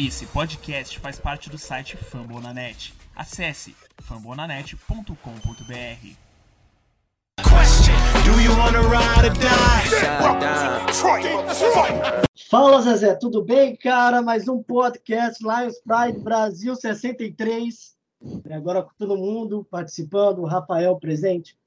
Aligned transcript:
Esse 0.00 0.26
podcast 0.26 0.96
faz 1.00 1.18
parte 1.18 1.50
do 1.50 1.58
site 1.58 1.96
Fambonanet. 1.96 2.94
Acesse 3.16 3.74
fambonanet.com.br. 4.00 6.14
Fala 12.48 12.80
Zezé, 12.82 13.16
tudo 13.16 13.42
bem, 13.42 13.74
cara? 13.74 14.22
Mais 14.22 14.46
um 14.46 14.62
podcast 14.62 15.42
Lions 15.42 15.80
Pride 15.80 16.20
Brasil 16.20 16.76
63. 16.76 17.96
Agora 18.52 18.84
com 18.84 18.92
todo 18.96 19.16
mundo 19.16 19.66
participando, 19.68 20.44
Rafael 20.44 20.94
presente, 20.94 21.58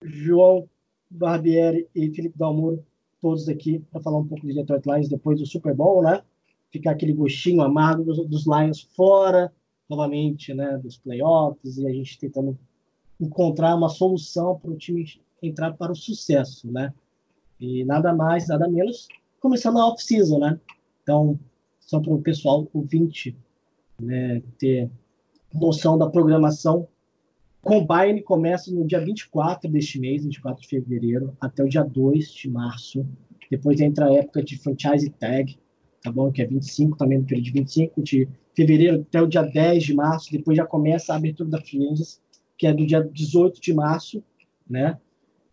João 0.00 0.68
Barbieri 1.10 1.88
e 1.92 2.08
Felipe 2.12 2.38
Dalmuro, 2.38 2.86
todos 3.20 3.48
aqui 3.48 3.80
para 3.90 4.00
falar 4.00 4.18
um 4.18 4.28
pouco 4.28 4.46
de 4.46 4.54
Detroit 4.54 4.86
Lions 4.86 5.08
depois 5.08 5.40
do 5.40 5.46
Super 5.46 5.74
Bowl, 5.74 6.04
né? 6.04 6.22
Ficar 6.70 6.92
aquele 6.92 7.12
gostinho 7.12 7.62
amargo 7.62 8.04
dos, 8.04 8.26
dos 8.26 8.46
Lions 8.46 8.82
fora, 8.94 9.52
novamente, 9.88 10.52
né? 10.52 10.78
Dos 10.78 10.98
playoffs 10.98 11.78
e 11.78 11.86
a 11.86 11.92
gente 11.92 12.18
tentando 12.18 12.58
encontrar 13.20 13.74
uma 13.74 13.88
solução 13.88 14.58
para 14.58 14.70
o 14.70 14.76
time 14.76 15.06
entrar 15.42 15.72
para 15.74 15.92
o 15.92 15.96
sucesso, 15.96 16.70
né? 16.70 16.92
E 17.60 17.84
nada 17.84 18.14
mais, 18.14 18.48
nada 18.48 18.68
menos, 18.68 19.08
começando 19.40 19.78
a 19.78 19.86
off-season, 19.86 20.38
né? 20.38 20.60
Então, 21.02 21.38
só 21.80 22.00
para 22.00 22.12
o 22.12 22.20
pessoal 22.20 22.68
ouvinte 22.72 23.36
né, 24.00 24.42
ter 24.58 24.90
noção 25.52 25.96
da 25.96 26.08
programação, 26.08 26.86
Combine 27.60 28.22
começa 28.22 28.72
no 28.72 28.86
dia 28.86 29.00
24 29.00 29.70
deste 29.70 29.98
mês, 29.98 30.24
24 30.24 30.62
de 30.62 30.68
fevereiro, 30.68 31.36
até 31.40 31.62
o 31.62 31.68
dia 31.68 31.82
2 31.82 32.32
de 32.32 32.48
março. 32.48 33.06
Depois 33.50 33.80
entra 33.80 34.06
a 34.06 34.14
época 34.14 34.42
de 34.42 34.56
franchise 34.56 35.10
tag, 35.10 35.58
tá 36.02 36.10
bom? 36.10 36.30
Que 36.30 36.42
é 36.42 36.46
25, 36.46 36.96
também 36.96 37.18
no 37.18 37.24
período 37.24 37.44
de 37.44 37.52
25 37.52 38.02
de 38.02 38.28
fevereiro 38.54 39.02
até 39.02 39.22
o 39.22 39.26
dia 39.26 39.42
10 39.42 39.82
de 39.84 39.94
março. 39.94 40.32
Depois 40.32 40.56
já 40.56 40.66
começa 40.66 41.12
a 41.12 41.16
abertura 41.16 41.48
da 41.48 41.60
free 41.60 41.78
que 42.56 42.66
é 42.66 42.74
do 42.74 42.84
dia 42.84 43.02
18 43.02 43.60
de 43.60 43.72
março, 43.72 44.22
né? 44.68 44.98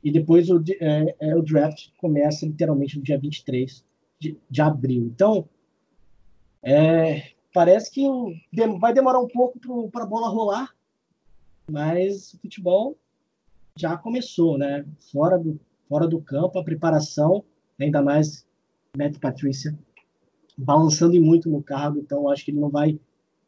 E 0.04 0.12
depois 0.12 0.50
o, 0.50 0.64
é, 0.80 1.16
é, 1.20 1.36
o 1.36 1.42
draft 1.42 1.90
começa 1.98 2.46
literalmente 2.46 2.98
no 2.98 3.04
dia 3.04 3.20
23 3.20 3.84
de, 4.20 4.38
de 4.50 4.62
abril. 4.62 5.04
Então, 5.04 5.48
é, 6.64 7.32
parece 7.54 7.92
que 7.92 8.04
vai 8.80 8.94
demorar 8.94 9.20
um 9.20 9.28
pouco 9.28 9.60
para 9.92 10.04
a 10.04 10.08
bola 10.08 10.30
rolar, 10.30 10.76
mas 11.70 12.34
o 12.34 12.40
futebol 12.40 12.98
já 13.78 13.98
começou, 13.98 14.58
né? 14.58 14.86
Fora 15.12 15.38
do, 15.38 15.60
fora 15.88 16.08
do 16.08 16.20
campo, 16.22 16.58
a 16.58 16.64
preparação, 16.64 17.44
ainda 17.80 18.02
mais 18.02 18.48
Matt 18.98 19.20
Patrícia 19.20 19.78
balançando 20.58 21.20
muito 21.22 21.50
no 21.50 21.62
cargo, 21.62 22.00
então 22.00 22.30
acho 22.30 22.46
que 22.46 22.52
ele 22.52 22.60
não 22.60 22.70
vai 22.70 23.00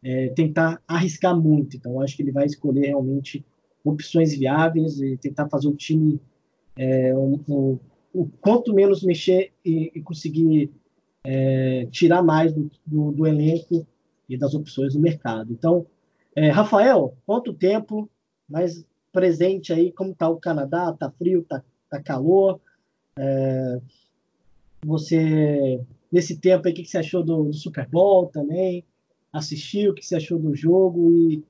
é, 0.03 0.29
tentar 0.29 0.81
arriscar 0.87 1.39
muito. 1.39 1.77
Então 1.77 2.01
acho 2.01 2.15
que 2.15 2.21
ele 2.21 2.31
vai 2.31 2.45
escolher 2.45 2.87
realmente 2.87 3.45
opções 3.83 4.37
viáveis 4.37 4.99
e 4.99 5.17
tentar 5.17 5.47
fazer 5.49 5.67
o 5.67 5.75
time 5.75 6.19
é, 6.75 7.15
um, 7.15 7.39
um, 7.47 7.79
o 8.13 8.27
quanto 8.41 8.73
menos 8.73 9.03
mexer 9.03 9.51
e, 9.63 9.91
e 9.95 10.01
conseguir 10.01 10.71
é, 11.23 11.87
tirar 11.91 12.21
mais 12.21 12.53
do, 12.53 12.69
do, 12.85 13.11
do, 13.11 13.27
elenco 13.27 13.85
e 14.29 14.37
das 14.37 14.53
opções 14.53 14.93
do 14.93 14.99
mercado. 14.99 15.51
Então, 15.51 15.85
é, 16.35 16.49
Rafael, 16.49 17.15
quanto 17.25 17.53
tempo 17.53 18.09
mais 18.47 18.85
presente 19.11 19.73
aí? 19.73 19.91
Como 19.91 20.11
está 20.11 20.29
o 20.29 20.37
Canadá? 20.37 20.91
Está 20.93 21.09
frio? 21.11 21.41
Está 21.41 21.63
tá 21.89 22.01
calor? 22.01 22.59
É, 23.17 23.81
você, 24.85 25.81
nesse 26.11 26.37
tempo 26.37 26.67
aí, 26.67 26.73
o 26.73 26.75
que, 26.75 26.85
você 26.85 26.97
achou 26.97 27.23
do, 27.23 27.45
do, 27.45 27.53
Super 27.53 27.87
Bowl 27.87 28.27
também? 28.27 28.83
Assistiu? 29.31 29.91
O 29.91 29.93
que 29.93 30.05
você 30.05 30.15
achou 30.15 30.39
do 30.39 30.55
jogo? 30.55 31.11
E, 31.11 31.43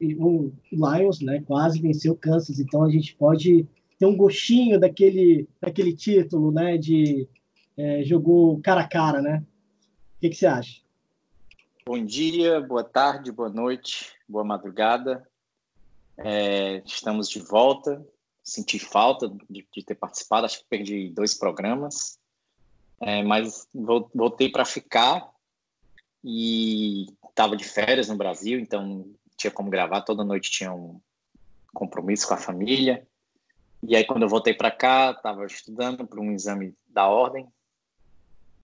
e 0.00 0.14
o 0.14 0.52
Lions 0.72 1.20
né, 1.20 1.42
quase 1.46 1.80
venceu 1.80 2.12
o 2.12 2.16
Kansas, 2.16 2.60
então 2.60 2.84
a 2.84 2.90
gente 2.90 3.14
pode 3.14 3.66
tem 3.98 4.06
um 4.06 4.16
gostinho 4.16 4.78
daquele, 4.78 5.48
daquele 5.60 5.94
título, 5.94 6.52
né? 6.52 6.76
De 6.76 7.28
é, 7.76 8.02
jogou 8.04 8.60
cara 8.60 8.82
a 8.82 8.88
cara, 8.88 9.20
né? 9.20 9.44
O 10.16 10.20
que, 10.20 10.30
que 10.30 10.36
você 10.36 10.46
acha? 10.46 10.80
Bom 11.86 12.04
dia, 12.04 12.60
boa 12.60 12.84
tarde, 12.84 13.30
boa 13.30 13.48
noite, 13.48 14.12
boa 14.28 14.44
madrugada. 14.44 15.26
É, 16.16 16.82
estamos 16.84 17.28
de 17.28 17.40
volta. 17.40 18.04
Senti 18.42 18.78
falta 18.78 19.28
de, 19.50 19.66
de, 19.74 19.84
ter 19.84 19.96
participado, 19.96 20.46
acho 20.46 20.60
que 20.60 20.68
perdi 20.68 21.10
dois 21.10 21.34
programas, 21.34 22.18
é, 23.00 23.22
mas 23.22 23.68
voltei 24.14 24.50
para 24.50 24.64
ficar 24.64 25.30
e 26.24 27.06
estava 27.28 27.56
de 27.56 27.64
férias 27.64 28.08
no 28.08 28.16
Brasil, 28.16 28.58
então 28.58 29.06
tinha 29.36 29.50
como 29.50 29.70
gravar. 29.70 30.00
Toda 30.00 30.24
noite 30.24 30.50
tinha 30.50 30.72
um 30.72 31.00
compromisso 31.74 32.26
com 32.26 32.34
a 32.34 32.38
família. 32.38 33.06
E 33.82 33.94
aí, 33.94 34.04
quando 34.04 34.22
eu 34.22 34.28
voltei 34.28 34.54
para 34.54 34.70
cá, 34.70 35.10
estava 35.10 35.44
estudando 35.44 36.06
para 36.06 36.20
um 36.20 36.32
exame 36.32 36.74
da 36.88 37.06
ordem, 37.06 37.46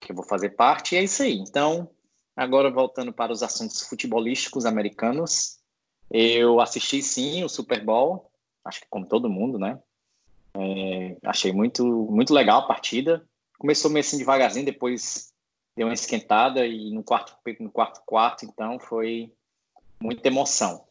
que 0.01 0.11
eu 0.11 0.17
vou 0.17 0.25
fazer 0.25 0.51
parte, 0.51 0.95
e 0.95 0.99
é 0.99 1.05
isso 1.05 1.23
aí. 1.23 1.37
Então, 1.39 1.89
agora 2.35 2.71
voltando 2.71 3.13
para 3.13 3.33
os 3.33 3.43
assuntos 3.43 3.83
futebolísticos 3.83 4.65
americanos, 4.65 5.61
eu 6.11 6.61
assisti 6.61 7.03
sim 7.03 7.45
o 7.45 7.49
Super 7.49 7.85
Bowl, 7.85 8.31
acho 8.65 8.81
que 8.81 8.87
como 8.89 9.07
todo 9.07 9.31
mundo, 9.31 9.59
né? 9.59 9.79
É, 10.55 11.17
achei 11.25 11.53
muito, 11.53 11.85
muito 12.11 12.35
legal 12.35 12.61
a 12.61 12.67
partida. 12.67 13.27
Começou 13.63 13.89
meio 13.89 14.05
assim 14.05 14.19
devagarzinho, 14.19 14.67
depois 14.67 15.33
deu 15.77 15.87
uma 15.87 15.95
esquentada 15.95 16.67
e 16.67 16.91
no 16.91 17.05
quarto, 17.05 17.37
no 17.61 17.71
quarto 17.71 18.03
quarto, 18.05 18.45
então 18.45 18.79
foi 18.81 19.33
muita 20.01 20.27
emoção. 20.27 20.85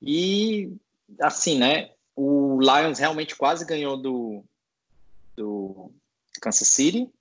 E 0.00 0.72
assim, 1.20 1.58
né? 1.58 1.90
o 2.16 2.58
Lions 2.58 2.98
realmente 2.98 3.36
quase 3.36 3.66
ganhou 3.66 3.96
do, 3.96 4.42
do 5.36 5.92
Kansas 6.40 6.68
City, 6.68 7.12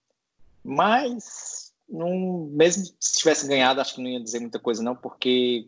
mas 0.63 1.73
não, 1.87 2.47
mesmo 2.51 2.85
se 2.99 3.17
tivesse 3.17 3.45
ganhado, 3.45 3.81
acho 3.81 3.95
que 3.95 4.01
não 4.01 4.09
ia 4.09 4.23
dizer 4.23 4.39
muita 4.39 4.57
coisa 4.57 4.81
não, 4.81 4.95
porque 4.95 5.67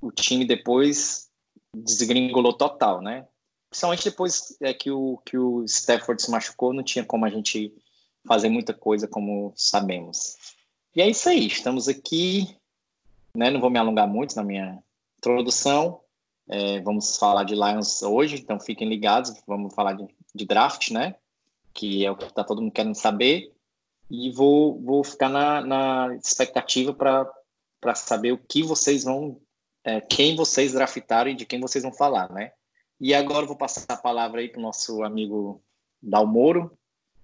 o 0.00 0.12
time 0.12 0.44
depois 0.44 1.28
desgringolou 1.74 2.52
total, 2.52 3.02
né? 3.02 3.26
Principalmente 3.68 4.04
depois 4.04 4.56
é, 4.60 4.72
que, 4.72 4.90
o, 4.90 5.18
que 5.26 5.36
o 5.36 5.64
Stafford 5.64 6.22
se 6.22 6.30
machucou, 6.30 6.72
não 6.72 6.82
tinha 6.82 7.04
como 7.04 7.24
a 7.24 7.30
gente 7.30 7.74
fazer 8.26 8.48
muita 8.48 8.74
coisa, 8.74 9.08
como 9.08 9.52
sabemos. 9.56 10.36
E 10.94 11.00
é 11.00 11.08
isso 11.08 11.28
aí, 11.28 11.46
estamos 11.46 11.88
aqui, 11.88 12.56
né? 13.34 13.50
Não 13.50 13.60
vou 13.60 13.70
me 13.70 13.78
alongar 13.78 14.08
muito 14.08 14.34
na 14.36 14.42
minha 14.42 14.82
introdução. 15.18 16.00
É, 16.48 16.80
vamos 16.80 17.16
falar 17.16 17.44
de 17.44 17.54
Lions 17.54 18.02
hoje, 18.02 18.36
então 18.36 18.58
fiquem 18.58 18.88
ligados. 18.88 19.32
Vamos 19.46 19.74
falar 19.74 19.92
de, 19.92 20.08
de 20.34 20.44
draft, 20.44 20.90
né? 20.90 21.14
Que 21.72 22.04
é 22.04 22.10
o 22.10 22.16
que 22.16 22.24
está 22.24 22.42
todo 22.42 22.60
mundo 22.60 22.72
querendo 22.72 22.96
saber. 22.96 23.52
E 24.10 24.30
vou, 24.32 24.80
vou 24.80 25.04
ficar 25.04 25.28
na, 25.28 25.60
na 25.60 26.16
expectativa 26.16 26.92
para 26.92 27.94
saber 27.94 28.32
o 28.32 28.38
que 28.38 28.64
vocês 28.64 29.04
vão, 29.04 29.40
é, 29.84 30.00
quem 30.00 30.34
vocês 30.34 30.72
draftaram 30.72 31.30
e 31.30 31.36
de 31.36 31.46
quem 31.46 31.60
vocês 31.60 31.84
vão 31.84 31.92
falar, 31.92 32.32
né? 32.32 32.52
E 33.00 33.14
agora 33.14 33.44
eu 33.44 33.46
vou 33.46 33.56
passar 33.56 33.84
a 33.88 33.96
palavra 33.96 34.40
aí 34.40 34.48
para 34.48 34.58
o 34.58 34.62
nosso 34.62 35.04
amigo 35.04 35.62
Dalmoro. 36.02 36.76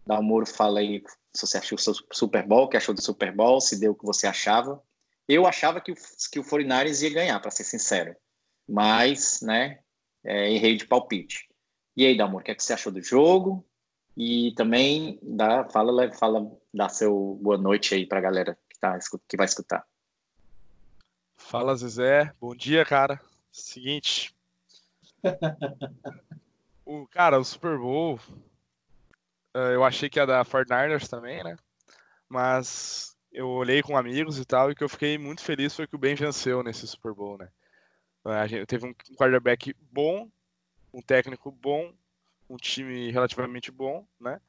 Dalmoro, 0.06 0.46
fala 0.46 0.80
aí 0.80 1.02
se 1.34 1.46
você 1.46 1.58
achou 1.58 1.76
o 1.76 2.14
Super 2.14 2.46
Bowl, 2.46 2.64
o 2.64 2.68
que 2.68 2.76
achou 2.76 2.94
do 2.94 3.02
Super 3.02 3.34
Bowl, 3.34 3.60
se 3.60 3.78
deu 3.78 3.92
o 3.92 3.94
que 3.94 4.06
você 4.06 4.26
achava. 4.26 4.82
Eu 5.28 5.46
achava 5.46 5.80
que 5.80 5.92
o, 5.92 5.94
que 6.32 6.38
o 6.38 6.44
49ers 6.44 7.02
ia 7.02 7.12
ganhar, 7.12 7.40
para 7.40 7.50
ser 7.50 7.64
sincero 7.64 8.16
mas, 8.68 9.40
né, 9.42 9.78
é, 10.24 10.50
errei 10.52 10.76
de 10.76 10.86
palpite. 10.86 11.48
E 11.96 12.04
aí, 12.04 12.16
Damor, 12.16 12.40
o 12.40 12.44
que, 12.44 12.50
é 12.50 12.54
que 12.54 12.62
você 12.62 12.72
achou 12.72 12.92
do 12.92 13.02
jogo? 13.02 13.64
E 14.16 14.52
também 14.56 15.18
dá, 15.22 15.68
fala, 15.68 16.12
fala, 16.12 16.50
dá 16.72 16.88
seu 16.88 17.38
boa 17.40 17.56
noite 17.56 17.94
aí 17.94 18.06
para 18.06 18.18
a 18.18 18.22
galera 18.22 18.58
que, 18.68 18.78
tá, 18.78 18.98
que 19.28 19.36
vai 19.36 19.46
escutar. 19.46 19.86
Fala, 21.36 21.76
Zezé. 21.76 22.32
Bom 22.40 22.54
dia, 22.54 22.84
cara. 22.84 23.20
Seguinte. 23.52 24.34
o, 26.84 27.06
cara, 27.06 27.38
o 27.38 27.44
Super 27.44 27.78
Bowl, 27.78 28.18
eu 29.72 29.84
achei 29.84 30.08
que 30.08 30.18
ia 30.18 30.26
dar 30.26 30.44
49ers 30.44 31.08
também, 31.08 31.42
né? 31.42 31.56
Mas 32.28 33.16
eu 33.32 33.48
olhei 33.48 33.82
com 33.82 33.96
amigos 33.96 34.38
e 34.38 34.44
tal, 34.44 34.70
e 34.70 34.74
que 34.74 34.82
eu 34.82 34.88
fiquei 34.88 35.18
muito 35.18 35.42
feliz 35.42 35.74
foi 35.74 35.86
que 35.86 35.94
o 35.94 35.98
Ben 35.98 36.14
venceu 36.14 36.62
nesse 36.62 36.86
Super 36.86 37.12
Bowl, 37.12 37.38
né? 37.38 37.48
A 38.24 38.46
gente 38.46 38.66
teve 38.66 38.86
um 38.86 38.94
quarterback 39.16 39.74
bom, 39.92 40.28
um 40.92 41.00
técnico 41.00 41.50
bom, 41.52 41.92
um 42.48 42.56
time 42.56 43.10
relativamente 43.10 43.70
bom, 43.70 44.06
né? 44.20 44.40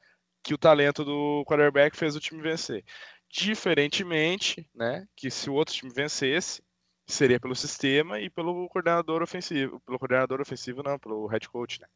Que 0.41 0.53
o 0.53 0.57
talento 0.57 1.03
do 1.03 1.43
quarterback 1.45 1.95
fez 1.95 2.15
o 2.15 2.19
time 2.19 2.41
vencer. 2.41 2.83
Diferentemente, 3.29 4.67
né? 4.73 5.07
Que 5.15 5.29
se 5.29 5.49
o 5.49 5.53
outro 5.53 5.75
time 5.75 5.91
vencesse, 5.93 6.63
seria 7.05 7.39
pelo 7.39 7.55
sistema 7.55 8.19
e 8.19 8.29
pelo 8.29 8.67
coordenador 8.69 9.21
ofensivo. 9.21 9.79
Pelo 9.81 9.99
coordenador 9.99 10.41
ofensivo, 10.41 10.81
não, 10.81 10.97
pelo 10.97 11.27
head 11.27 11.47
coach, 11.49 11.79
né? 11.81 11.87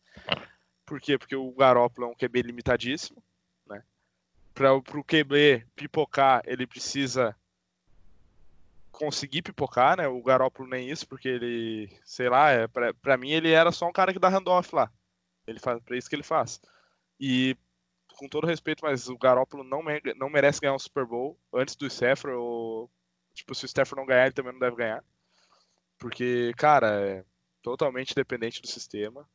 Por 0.91 0.99
quê? 0.99 1.17
Porque 1.17 1.37
o 1.37 1.53
Garoppolo 1.53 2.07
é 2.07 2.11
um 2.11 2.13
QB 2.13 2.41
limitadíssimo, 2.41 3.23
né? 3.65 3.81
Para 4.53 4.73
o 4.73 4.83
QB 4.83 5.65
pipocar, 5.73 6.41
ele 6.45 6.67
precisa 6.67 7.33
conseguir 8.91 9.41
pipocar, 9.41 9.95
né? 9.95 10.09
O 10.09 10.21
Garoppolo 10.21 10.67
nem 10.67 10.89
isso, 10.89 11.07
porque 11.07 11.29
ele, 11.29 11.97
sei 12.03 12.27
lá, 12.27 12.51
é, 12.51 12.67
pra 12.67 13.15
mim 13.15 13.31
ele 13.31 13.51
era 13.51 13.71
só 13.71 13.87
um 13.87 13.93
cara 13.93 14.11
que 14.11 14.19
dá 14.19 14.27
handoff 14.27 14.75
lá. 14.75 14.91
Ele 15.47 15.59
faz, 15.59 15.81
pra 15.81 15.95
isso 15.95 16.09
que 16.09 16.15
ele 16.17 16.23
faz. 16.23 16.59
E 17.17 17.55
com 18.17 18.27
todo 18.27 18.45
respeito, 18.45 18.83
mas 18.83 19.07
o 19.07 19.17
Garoppolo 19.17 19.63
não, 19.63 19.81
me, 19.81 20.01
não 20.17 20.29
merece 20.29 20.59
ganhar 20.59 20.75
um 20.75 20.79
Super 20.79 21.05
Bowl 21.05 21.39
antes 21.53 21.77
do 21.77 21.87
Stafford. 21.87 22.35
Ou, 22.35 22.91
tipo, 23.33 23.55
se 23.55 23.63
o 23.63 23.65
Stafford 23.65 23.97
não 23.97 24.05
ganhar, 24.05 24.25
ele 24.25 24.33
também 24.33 24.51
não 24.51 24.59
deve 24.59 24.75
ganhar. 24.75 25.01
Porque, 25.97 26.51
cara, 26.57 26.99
é 26.99 27.25
totalmente 27.61 28.13
dependente 28.13 28.61
do 28.61 28.67
sistema. 28.67 29.25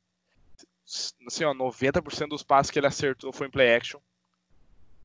Assim, 1.27 1.45
ó, 1.45 1.53
90% 1.53 2.29
dos 2.29 2.43
passes 2.43 2.71
que 2.71 2.79
ele 2.79 2.87
acertou 2.87 3.33
foi 3.33 3.49
em 3.49 3.51
play 3.51 3.75
action. 3.75 3.99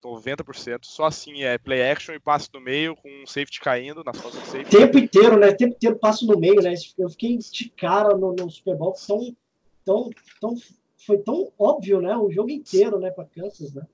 90%. 0.03 0.79
Só 0.83 1.05
assim 1.05 1.43
é 1.43 1.57
play 1.57 1.89
action 1.89 2.13
e 2.13 2.19
passe 2.19 2.49
no 2.53 2.59
meio 2.59 2.95
com 2.95 3.09
um 3.09 3.27
safety 3.27 3.59
caindo 3.59 4.03
nas 4.03 4.19
costas 4.19 4.41
do 4.41 4.47
safety. 4.47 4.77
Tempo 4.77 4.97
inteiro, 4.97 5.37
né? 5.37 5.51
Tempo 5.53 5.75
inteiro 5.75 5.95
passo 5.97 6.25
no 6.25 6.37
meio, 6.37 6.61
né? 6.61 6.73
Eu 6.97 7.09
fiquei 7.09 7.37
de 7.37 7.69
cara 7.69 8.15
no, 8.15 8.33
no 8.33 8.49
Super 8.49 8.75
Bowl 8.75 8.93
tão, 8.93 9.35
tão, 9.85 10.09
tão, 10.39 10.55
foi 11.05 11.17
tão 11.19 11.51
óbvio, 11.57 12.01
né? 12.01 12.15
O 12.15 12.31
jogo 12.31 12.49
inteiro, 12.49 12.99
né? 12.99 13.11
Para 13.11 13.25
Kansas, 13.25 13.73
né? 13.73 13.85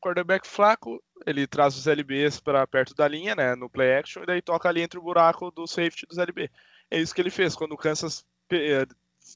Quarterback 0.00 0.46
flaco, 0.46 1.02
ele 1.26 1.46
traz 1.46 1.76
os 1.76 1.86
LBs 1.86 2.40
para 2.40 2.66
perto 2.66 2.94
da 2.94 3.06
linha, 3.06 3.34
né? 3.34 3.54
No 3.54 3.68
play 3.68 3.96
action, 3.96 4.22
e 4.22 4.26
daí 4.26 4.40
toca 4.40 4.68
ali 4.68 4.80
entre 4.80 4.98
o 4.98 5.02
buraco 5.02 5.50
do 5.50 5.66
safety 5.66 6.06
dos 6.06 6.16
LB. 6.16 6.50
É 6.90 6.98
isso 6.98 7.14
que 7.14 7.20
ele 7.20 7.30
fez. 7.30 7.54
Quando 7.54 7.72
o 7.72 7.76
Kansas 7.76 8.24
eh, 8.50 8.86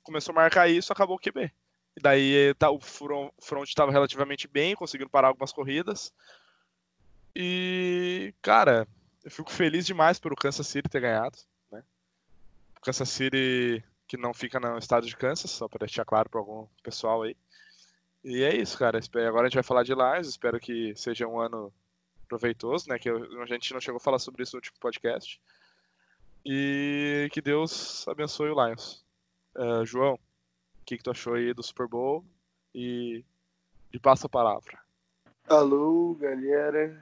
começou 0.00 0.33
a 0.33 0.37
marcar 0.37 0.69
isso, 0.69 0.93
acabou 0.93 1.17
o 1.17 1.19
QB. 1.19 1.53
E 1.97 2.00
daí 2.00 2.55
tá, 2.55 2.71
o 2.71 2.81
front 2.81 3.69
estava 3.69 3.93
relativamente 3.93 4.49
bem, 4.49 4.75
conseguindo 4.75 5.11
parar 5.11 5.29
algumas 5.29 5.53
corridas. 5.53 6.12
E, 7.35 8.35
cara, 8.41 8.87
eu 9.25 9.31
fico 9.31 9.50
feliz 9.50 9.87
demais 9.87 10.19
por 10.19 10.33
o 10.33 10.37
Kansas 10.37 10.67
City 10.67 10.89
ter 10.89 11.00
ganhado. 11.00 11.39
Né? 11.71 11.83
Kansas 12.83 13.09
City 13.09 13.83
que 14.06 14.17
não 14.17 14.35
fica 14.35 14.61
no 14.61 14.77
estado 14.79 15.06
de 15.06 15.17
Kansas, 15.17 15.50
só 15.50 15.67
para 15.69 15.87
deixar 15.87 16.05
claro 16.05 16.29
para 16.29 16.41
algum 16.41 16.67
pessoal 16.83 17.23
aí. 17.23 17.37
E 18.23 18.43
é 18.43 18.55
isso, 18.55 18.79
cara. 18.79 19.00
Agora 19.27 19.43
a 19.43 19.49
gente 19.49 19.55
vai 19.55 19.62
falar 19.62 19.83
de 19.83 19.94
Lions. 19.94 20.29
Espero 20.29 20.61
que 20.61 20.94
seja 20.94 21.27
um 21.27 21.41
ano 21.41 21.73
proveitoso, 22.29 22.89
né? 22.89 22.99
Que 22.99 23.09
a 23.09 23.47
gente 23.47 23.73
não 23.73 23.81
chegou 23.81 23.97
a 23.97 24.00
falar 24.00 24.19
sobre 24.19 24.43
isso 24.43 24.55
no 24.55 24.59
último 24.59 24.77
podcast. 24.79 25.41
E 26.44 27.29
que 27.33 27.41
Deus 27.41 28.06
abençoe 28.06 28.50
o 28.50 28.67
Lions. 28.67 29.03
Uh, 29.55 29.85
João, 29.85 30.15
o 30.15 30.85
que, 30.85 30.97
que 30.97 31.03
tu 31.03 31.11
achou 31.11 31.35
aí 31.35 31.53
do 31.53 31.63
Super 31.63 31.87
Bowl? 31.87 32.25
E 32.75 33.25
de 33.91 34.01
a 34.03 34.29
palavra. 34.29 34.79
Alô, 35.47 36.17
galera. 36.19 36.99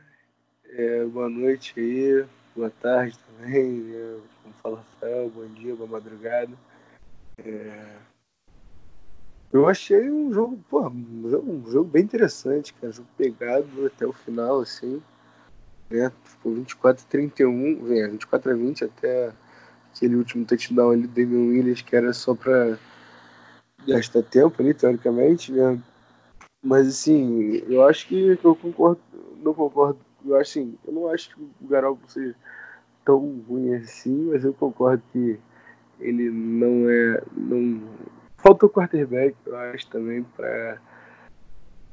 É, 0.64 1.05
boa 1.05 1.29
noite 1.29 1.79
aí. 1.79 2.26
Boa 2.56 2.70
tarde 2.70 3.17
também. 3.19 3.94
É, 3.94 4.19
como 4.43 4.55
fala 4.55 4.76
Rafael, 4.79 5.31
bom 5.31 5.47
dia, 5.47 5.76
boa 5.76 5.88
madrugada. 5.88 6.52
É... 7.38 7.97
Eu 9.52 9.69
achei 9.69 10.11
um 10.11 10.32
jogo, 10.32 10.58
pô, 10.69 10.88
um 10.88 11.31
jogo, 11.31 11.52
um 11.52 11.70
jogo 11.70 11.88
bem 11.88 12.02
interessante, 12.02 12.75
cara. 12.75 12.88
Um 12.88 12.93
jogo 12.93 13.08
pegado 13.17 13.87
até 13.87 14.05
o 14.05 14.12
final, 14.12 14.61
assim. 14.61 15.00
Né? 15.88 16.11
Ficou 16.25 16.55
24 16.55 17.05
a 17.05 17.08
31, 17.08 17.85
24 17.85 18.50
a 18.50 18.55
20 18.55 18.85
até 18.85 19.32
aquele 19.94 20.16
último 20.16 20.44
touchdown 20.44 20.90
ali 20.90 21.06
do 21.06 21.08
Damian 21.08 21.50
Williams, 21.50 21.82
que 21.82 21.94
era 21.94 22.12
só 22.12 22.34
pra 22.34 22.78
gasta 23.87 24.22
tempo 24.22 24.60
ali, 24.60 24.75
teoricamente, 24.75 25.52
né? 25.52 25.81
Mas 26.62 26.88
assim, 26.88 27.62
eu 27.69 27.87
acho 27.87 28.06
que 28.06 28.38
eu 28.42 28.54
concordo, 28.54 29.00
não 29.42 29.54
concordo, 29.54 29.98
eu 30.25 30.37
acho 30.37 30.58
assim, 30.58 30.78
eu 30.87 30.92
não 30.92 31.08
acho 31.08 31.34
que 31.34 31.42
o 31.42 31.66
Garoppolo 31.66 32.10
seja 32.10 32.34
tão 33.04 33.42
ruim 33.48 33.75
assim, 33.75 34.28
mas 34.31 34.44
eu 34.44 34.52
concordo 34.52 35.02
que 35.12 35.38
ele 35.98 36.31
não 36.31 36.88
é, 36.90 37.22
não 37.34 37.81
faltou 38.37 38.69
quarterback, 38.69 39.34
eu 39.46 39.56
acho 39.56 39.87
também 39.88 40.22
para 40.37 40.78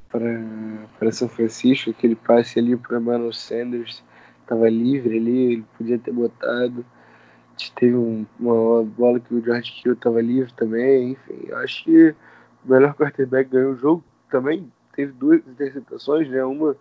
para 0.09 1.11
São 1.11 1.27
Francisco, 1.27 1.89
aquele 1.89 2.15
passe 2.15 2.57
ali 2.59 2.77
para 2.77 2.99
Manuel 2.99 3.33
Sanders, 3.33 4.03
estava 4.41 4.69
livre 4.69 5.17
ali, 5.17 5.53
ele 5.53 5.65
podia 5.77 5.99
ter 5.99 6.13
botado 6.13 6.85
teve 7.75 7.95
um, 7.95 8.25
uma 8.39 8.83
bola 8.83 9.19
que 9.19 9.33
o 9.33 9.44
George 9.44 9.74
Hill 9.83 9.94
estava 9.94 10.21
livre 10.21 10.54
também, 10.54 11.12
enfim, 11.12 11.51
acho 11.54 11.83
que 11.83 12.15
o 12.65 12.71
melhor 12.71 12.94
quarterback 12.94 13.50
ganhou 13.50 13.74
o 13.74 13.77
jogo 13.77 14.04
também, 14.30 14.71
teve 14.95 15.12
duas 15.13 15.39
interceptações, 15.48 16.30
né, 16.30 16.44
uma 16.44 16.75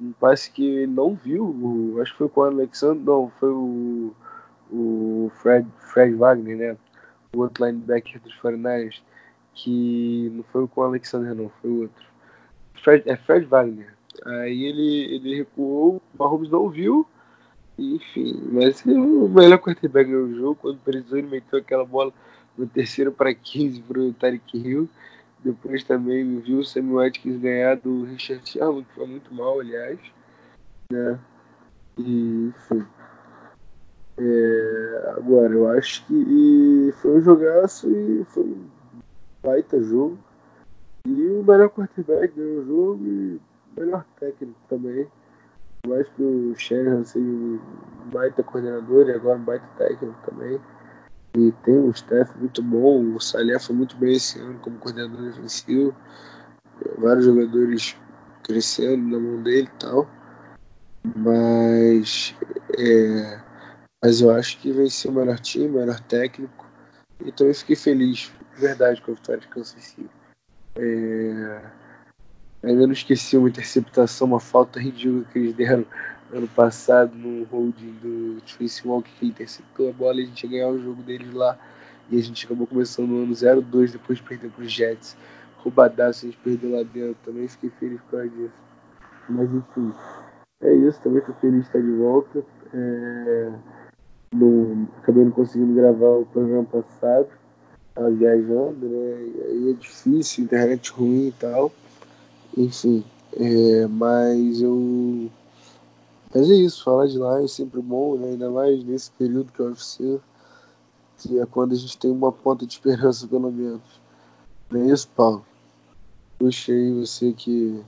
um 0.00 0.12
passe 0.12 0.50
que 0.50 0.86
não 0.86 1.14
viu, 1.14 1.44
o, 1.44 2.00
acho 2.00 2.12
que 2.12 2.18
foi 2.18 2.28
com 2.28 2.40
o 2.40 2.44
Alexander, 2.44 3.04
não, 3.04 3.30
foi 3.38 3.50
o, 3.50 4.14
o 4.70 5.30
Fred, 5.40 5.68
Fred 5.78 6.14
Wagner, 6.14 6.56
né, 6.56 6.76
o 7.34 7.40
outro 7.40 7.64
linebacker 7.64 8.20
dos 8.20 8.36
49ers, 8.40 9.02
que 9.54 10.30
não 10.34 10.42
foi 10.44 10.66
com 10.66 10.80
o 10.80 10.84
Alexander 10.84 11.34
não, 11.34 11.48
foi 11.60 11.70
o 11.70 11.80
outro. 11.82 12.04
Fred, 12.82 13.08
é 13.08 13.16
Fred 13.16 13.46
Wagner. 13.46 13.94
Aí 14.26 14.64
ele, 14.64 15.14
ele 15.14 15.36
recuou, 15.36 15.96
o 15.96 16.02
Mahomes 16.18 16.50
não 16.50 16.68
viu, 16.68 17.06
enfim, 17.76 18.40
mas 18.52 18.84
o 18.84 19.28
melhor 19.28 19.58
quarterback 19.58 20.08
no 20.08 20.34
jogo, 20.34 20.54
quando 20.60 20.78
precisou, 20.78 21.18
ele 21.18 21.28
meteu 21.28 21.58
aquela 21.58 21.84
bola 21.84 22.12
no 22.56 22.66
terceiro 22.66 23.10
para 23.10 23.34
15 23.34 23.82
para 23.82 24.00
o 24.00 24.12
Tarek 24.12 24.56
Hill. 24.56 24.88
Depois 25.42 25.82
também 25.84 26.40
viu 26.40 26.58
o 26.58 26.64
Sammy 26.64 26.94
Watkins 26.94 27.40
ganhar 27.40 27.76
do 27.76 28.04
Richard 28.04 28.48
Sherman, 28.48 28.84
que 28.84 28.94
foi 28.94 29.06
muito 29.06 29.34
mal, 29.34 29.60
aliás. 29.60 29.98
Né? 30.90 31.18
E, 31.98 32.48
enfim. 32.48 32.86
É, 34.16 35.14
agora, 35.16 35.52
eu 35.52 35.68
acho 35.68 36.06
que 36.06 36.94
foi 37.02 37.18
um 37.18 37.20
jogaço 37.20 37.90
e 37.90 38.24
foi 38.26 38.44
um 38.44 38.66
baita 39.42 39.82
jogo. 39.82 40.16
E 41.06 41.26
o 41.26 41.42
melhor 41.42 41.68
quarterback 41.70 42.34
ganhou 42.34 42.60
o 42.60 42.64
jogo 42.64 43.04
e 43.04 43.40
o 43.76 43.80
melhor 43.80 44.04
técnico 44.18 44.58
também 44.68 45.06
mais 45.86 46.08
que 46.08 46.22
o 46.22 46.54
Shanahan 46.56 47.04
seja 47.04 47.26
um 47.26 47.60
baita 48.12 48.42
coordenador 48.42 49.08
e 49.08 49.12
agora 49.12 49.38
um 49.38 49.44
baita 49.44 49.66
técnico 49.76 50.18
também. 50.28 50.60
E 51.36 51.52
tem 51.64 51.74
um 51.74 51.90
staff 51.90 52.36
muito 52.38 52.62
bom, 52.62 53.14
o 53.14 53.20
Salé 53.20 53.58
foi 53.58 53.74
muito 53.74 53.96
bem 53.96 54.14
esse 54.14 54.38
ano 54.38 54.58
como 54.60 54.78
coordenador 54.78 55.20
defensivo. 55.22 55.94
Vários 56.98 57.24
jogadores 57.24 57.96
crescendo 58.44 59.08
na 59.10 59.18
mão 59.18 59.42
dele 59.42 59.68
e 59.74 59.78
tal. 59.78 60.08
Mas, 61.16 62.34
é, 62.78 63.40
mas 64.02 64.20
eu 64.20 64.30
acho 64.30 64.58
que 64.60 64.72
venceu 64.72 65.10
o 65.10 65.14
melhor 65.14 65.38
time, 65.40 65.66
o 65.66 65.80
melhor 65.80 66.00
técnico. 66.00 66.66
E 67.24 67.32
também 67.32 67.54
fiquei 67.54 67.76
feliz, 67.76 68.32
de 68.54 68.60
verdade, 68.60 69.02
com 69.02 69.12
a 69.12 69.14
vitória 69.14 69.40
de 69.40 69.48
Kansas 69.48 69.82
City. 69.82 70.10
É, 70.76 71.70
Ainda 72.64 72.86
não 72.86 72.92
esqueci 72.92 73.36
uma 73.36 73.48
interceptação, 73.48 74.26
uma 74.26 74.40
falta 74.40 74.80
ridícula 74.80 75.24
que 75.32 75.38
eles 75.38 75.54
deram 75.54 75.84
ano 76.32 76.48
passado 76.48 77.14
no 77.14 77.44
holding 77.44 77.92
do 78.02 78.40
Tracy 78.40 78.86
Walk, 78.86 79.10
que 79.18 79.26
interceptou 79.26 79.90
a 79.90 79.92
bola 79.92 80.20
e 80.20 80.24
a 80.24 80.26
gente 80.26 80.44
ia 80.44 80.50
ganhar 80.50 80.68
o 80.68 80.82
jogo 80.82 81.02
deles 81.02 81.32
lá. 81.32 81.58
E 82.10 82.18
a 82.18 82.22
gente 82.22 82.44
acabou 82.44 82.66
começando 82.66 83.08
no 83.08 83.22
ano 83.22 83.32
0-2, 83.32 83.92
depois 83.92 84.18
de 84.18 84.24
perder 84.24 84.50
para 84.50 84.64
os 84.64 84.72
Jets. 84.72 85.16
Roubadaço, 85.58 86.26
a 86.26 86.28
gente 86.28 86.40
perdeu 86.42 86.72
lá 86.72 86.82
dentro. 86.82 87.16
Também 87.24 87.48
fiquei 87.48 87.70
feliz 87.70 88.00
por 88.02 88.12
causa 88.12 88.28
disso. 88.28 88.52
Mas 89.28 89.50
enfim, 89.50 89.92
é 90.62 90.74
isso. 90.74 91.00
Também 91.02 91.20
estou 91.20 91.34
feliz 91.36 91.60
de 91.60 91.66
estar 91.66 91.80
de 91.80 91.92
volta. 91.92 92.44
É... 92.72 93.52
Acabei 94.98 95.24
não 95.24 95.30
conseguindo 95.30 95.74
gravar 95.74 96.18
o 96.18 96.26
programa 96.26 96.64
passado. 96.64 97.28
Estava 97.88 98.10
viajando, 98.10 98.88
né? 98.88 99.22
E 99.22 99.42
aí 99.46 99.70
é 99.70 99.74
difícil, 99.74 100.44
internet 100.44 100.90
ruim 100.90 101.28
e 101.28 101.32
tal. 101.32 101.72
Enfim, 102.56 103.04
é, 103.36 103.86
mas 103.86 104.60
eu. 104.60 105.30
Mas 106.32 106.50
é 106.50 106.54
isso, 106.54 106.84
falar 106.84 107.06
de 107.06 107.18
lá 107.18 107.42
é 107.42 107.48
sempre 107.48 107.80
bom, 107.80 108.16
né? 108.16 108.30
ainda 108.30 108.50
mais 108.50 108.82
nesse 108.84 109.10
período 109.12 109.52
que 109.52 109.60
é 109.60 109.64
o 109.64 109.68
UFC, 109.68 110.20
que 111.18 111.38
é 111.38 111.46
quando 111.46 111.72
a 111.72 111.76
gente 111.76 111.96
tem 111.98 112.10
uma 112.10 112.32
ponta 112.32 112.66
de 112.66 112.72
esperança, 112.74 113.26
pelo 113.26 113.50
menos. 113.50 113.82
Não 114.70 114.82
é 114.82 114.92
isso, 114.92 115.08
Paulo? 115.16 115.44
Puxa 116.38 116.72
aí 116.72 116.92
você 116.92 117.32
que. 117.32 117.82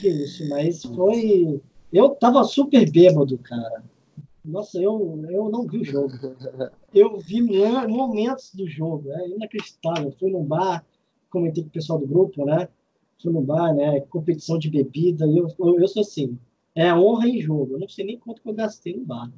Que 0.00 0.08
isso, 0.08 0.48
mas 0.48 0.82
foi. 0.82 1.60
Eu 1.92 2.10
tava 2.10 2.44
super 2.44 2.90
bêbado, 2.90 3.38
cara. 3.38 3.82
Nossa, 4.44 4.78
eu, 4.78 5.22
eu 5.28 5.50
não 5.50 5.66
vi 5.66 5.78
o 5.78 5.84
jogo. 5.84 6.12
Eu 6.94 7.18
vi 7.18 7.42
momentos 7.42 8.54
do 8.54 8.66
jogo, 8.66 9.10
é 9.12 9.28
inacreditável. 9.28 10.14
Fui 10.18 10.30
num 10.30 10.44
bar, 10.44 10.84
comentei 11.30 11.62
com 11.62 11.68
o 11.68 11.72
pessoal 11.72 11.98
do 11.98 12.06
grupo, 12.06 12.46
né? 12.46 12.68
No 13.24 13.40
bar, 13.40 13.74
né? 13.74 14.00
Competição 14.02 14.58
de 14.58 14.70
bebida. 14.70 15.26
Eu, 15.26 15.48
eu, 15.58 15.80
eu 15.80 15.88
sou 15.88 16.02
assim, 16.02 16.38
é 16.74 16.94
honra 16.94 17.28
em 17.28 17.40
jogo. 17.40 17.74
Eu 17.74 17.80
não 17.80 17.88
sei 17.88 18.04
nem 18.04 18.18
quanto 18.18 18.42
que 18.42 18.48
eu 18.48 18.54
gastei 18.54 18.96
no 18.96 19.04
bar. 19.04 19.32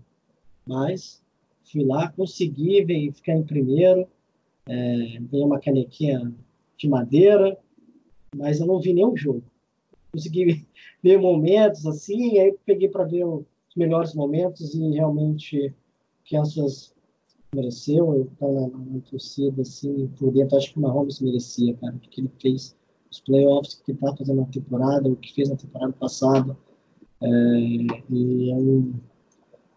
Mas 0.67 1.23
fui 1.65 1.85
lá, 1.85 2.11
consegui 2.13 2.85
ver, 2.85 3.13
ficar 3.13 3.35
em 3.35 3.43
primeiro. 3.43 4.07
É, 4.69 5.19
ganhei 5.21 5.47
uma 5.47 5.59
canequinha 5.59 6.33
de 6.77 6.89
madeira, 6.89 7.59
mas 8.35 8.61
eu 8.61 8.67
não 8.67 8.81
vi 8.81 8.93
nenhum 8.93 9.17
jogo. 9.17 9.43
Consegui 10.13 10.67
ver 11.03 11.19
momentos 11.19 11.87
assim, 11.87 12.39
aí 12.39 12.57
peguei 12.65 12.89
para 12.89 13.05
ver 13.05 13.25
os 13.25 13.45
melhores 13.77 14.15
momentos 14.15 14.75
e 14.75 14.91
realmente 14.93 15.75
Kansas 16.29 16.95
mereceu, 17.55 18.15
eu 18.15 18.29
estava 18.33 18.53
na, 18.53 18.79
na 18.79 19.01
torcida, 19.01 19.63
assim, 19.63 20.09
por 20.19 20.33
dentro, 20.33 20.57
acho 20.57 20.73
que 20.73 20.79
o 20.79 20.83
Mahomes 20.83 21.21
merecia, 21.21 21.75
cara, 21.75 21.95
o 21.95 21.99
que 21.99 22.21
ele 22.21 22.31
fez, 22.41 22.77
os 23.11 23.21
playoffs 23.21 23.75
que 23.85 23.93
está 23.93 24.15
fazendo 24.17 24.41
na 24.43 24.47
temporada, 24.47 25.09
o 25.09 25.17
que 25.17 25.35
fez 25.35 25.49
na 25.49 25.57
temporada 25.57 25.93
passada, 25.93 26.57
é, 27.21 27.27
e, 27.29 28.51
é 28.51 28.55
um, 28.55 28.95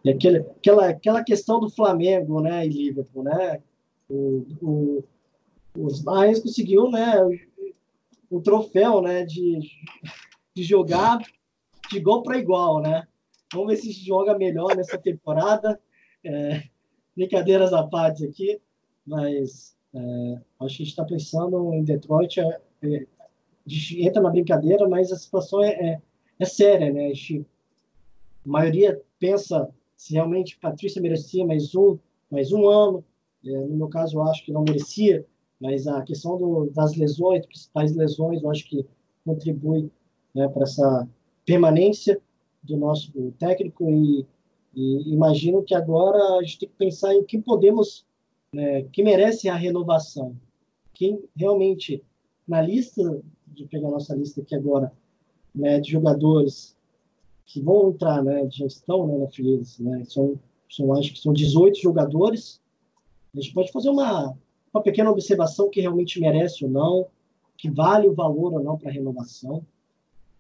e 0.03 0.09
aquele, 0.09 0.39
aquela, 0.39 0.89
aquela 0.89 1.23
questão 1.23 1.59
do 1.59 1.69
Flamengo, 1.69 2.41
né, 2.41 2.65
e 2.65 2.69
Liverpool, 2.69 3.23
né, 3.23 3.61
o, 4.09 4.45
o, 4.61 5.03
os 5.77 6.01
Lions 6.01 6.39
conseguiu, 6.39 6.89
né, 6.89 7.23
o, 7.23 8.37
o 8.37 8.41
troféu, 8.41 9.01
né, 9.01 9.25
de, 9.25 9.59
de 10.55 10.63
jogar 10.63 11.19
de 11.89 11.97
igual 11.97 12.21
para 12.21 12.37
igual, 12.37 12.81
né, 12.81 13.07
vamos 13.51 13.69
ver 13.69 13.77
se 13.77 13.91
joga 13.91 14.37
melhor 14.37 14.75
nessa 14.75 14.97
temporada, 14.97 15.79
é, 16.23 16.63
brincadeiras 17.15 17.73
à 17.73 17.83
parte 17.83 18.25
aqui, 18.25 18.59
mas 19.05 19.75
é, 19.93 20.41
acho 20.61 20.77
que 20.77 20.83
a 20.83 20.85
gente 20.85 20.89
está 20.89 21.05
pensando 21.05 21.73
em 21.73 21.83
Detroit, 21.83 22.39
é, 22.39 22.61
é, 23.67 24.05
entra 24.05 24.21
na 24.21 24.29
brincadeira, 24.29 24.87
mas 24.87 25.11
a 25.11 25.17
situação 25.17 25.63
é, 25.63 25.71
é, 25.71 26.01
é 26.39 26.45
séria, 26.45 26.91
né? 26.91 27.07
A, 27.07 27.13
gente, 27.13 27.45
a, 28.45 28.49
maioria 28.49 29.01
pensa 29.19 29.69
se 29.95 30.13
realmente 30.13 30.57
Patrícia 30.59 31.01
merecia 31.01 31.45
mais 31.45 31.73
um, 31.75 31.97
mais 32.29 32.51
um 32.51 32.67
ano. 32.67 33.03
É, 33.45 33.49
no 33.49 33.75
meu 33.75 33.87
caso, 33.87 34.17
eu 34.17 34.23
acho 34.23 34.43
que 34.45 34.51
não 34.51 34.63
merecia, 34.63 35.25
mas 35.59 35.87
a 35.87 36.01
questão 36.01 36.37
do, 36.37 36.69
das 36.71 36.95
lesões, 36.95 37.45
principais 37.45 37.95
lesões, 37.95 38.41
eu 38.41 38.49
acho 38.49 38.67
que 38.67 38.85
contribui 39.25 39.89
né, 40.33 40.47
para 40.47 40.63
essa 40.63 41.07
permanência 41.45 42.19
do 42.61 42.77
nosso 42.77 43.11
técnico 43.37 43.89
e 43.89 44.25
e 44.75 45.13
imagino 45.13 45.63
que 45.63 45.75
agora 45.75 46.17
a 46.39 46.43
gente 46.43 46.59
tem 46.59 46.69
que 46.69 46.75
pensar 46.75 47.13
em 47.13 47.23
quem 47.23 47.41
podemos, 47.41 48.05
né, 48.51 48.83
que 48.91 49.03
merece 49.03 49.47
a 49.47 49.55
renovação. 49.55 50.35
Quem 50.93 51.23
realmente, 51.35 52.03
na 52.47 52.61
lista, 52.61 53.21
de 53.53 53.65
pegar 53.65 53.89
nossa 53.89 54.15
lista 54.15 54.41
aqui 54.41 54.55
agora, 54.55 54.91
né, 55.53 55.79
de 55.79 55.91
jogadores 55.91 56.75
que 57.45 57.61
vão 57.61 57.89
entrar, 57.89 58.23
né, 58.23 58.47
já 58.49 58.65
estão 58.65 59.07
né, 59.07 59.17
na 59.17 59.27
Feliz, 59.27 59.79
né, 59.79 60.03
são, 60.05 60.39
são, 60.69 60.93
acho 60.93 61.13
que 61.13 61.19
são 61.19 61.33
18 61.33 61.79
jogadores. 61.79 62.61
A 63.35 63.39
gente 63.39 63.53
pode 63.53 63.71
fazer 63.71 63.89
uma, 63.89 64.35
uma 64.73 64.83
pequena 64.83 65.11
observação 65.11 65.69
que 65.69 65.81
realmente 65.81 66.19
merece 66.19 66.65
ou 66.65 66.71
não, 66.71 67.07
que 67.57 67.69
vale 67.69 68.07
o 68.07 68.13
valor 68.13 68.53
ou 68.53 68.63
não 68.63 68.77
para 68.77 68.89
a 68.89 68.93
renovação. 68.93 69.65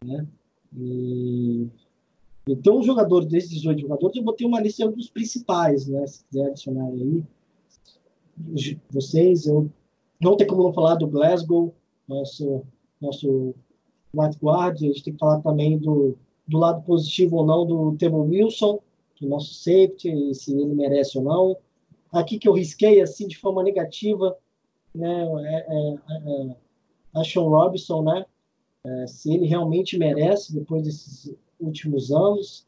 Né? 0.03 0.27
E 0.75 1.67
então, 2.47 2.79
os 2.79 2.85
jogadores, 2.85 3.27
desses 3.29 3.49
18 3.51 3.81
jogadores, 3.81 4.17
eu 4.17 4.23
botei 4.23 4.45
uma 4.45 4.59
lista 4.59 4.89
dos 4.89 5.09
principais, 5.09 5.87
né? 5.87 6.05
Se 6.05 6.25
quiser 6.25 6.47
adicionar 6.47 6.87
aí. 6.87 7.23
Vocês, 8.91 9.45
eu 9.45 9.69
não 10.19 10.35
tem 10.35 10.45
como 10.45 10.63
não 10.63 10.73
falar 10.73 10.95
do 10.95 11.07
Glasgow, 11.07 11.73
nosso, 12.07 12.63
nosso 13.03 13.53
white 14.13 14.37
guard, 14.41 14.75
a 14.75 14.79
gente 14.79 15.03
tem 15.03 15.13
que 15.13 15.19
falar 15.19 15.41
também 15.41 15.77
do, 15.77 16.17
do 16.47 16.57
lado 16.57 16.81
positivo 16.83 17.37
ou 17.37 17.45
não 17.45 17.65
do 17.65 17.95
Temo 17.97 18.23
Wilson, 18.23 18.79
do 19.19 19.27
nosso 19.27 19.53
safety, 19.53 20.33
se 20.33 20.53
ele 20.53 20.73
merece 20.73 21.17
ou 21.17 21.23
não. 21.23 21.57
Aqui 22.11 22.37
que 22.37 22.47
eu 22.47 22.53
risquei, 22.53 23.01
assim, 23.01 23.27
de 23.27 23.37
forma 23.37 23.63
negativa, 23.63 24.37
né, 24.93 25.25
é, 25.25 25.55
é, 25.55 25.93
é, 25.93 26.47
é 26.47 26.55
a 27.15 27.23
Sean 27.23 27.43
Robinson, 27.43 28.03
né, 28.03 28.25
é, 28.85 29.07
se 29.07 29.33
ele 29.33 29.45
realmente 29.45 29.97
merece, 29.97 30.53
depois 30.53 30.83
desses 30.83 31.33
últimos 31.59 32.11
anos. 32.11 32.65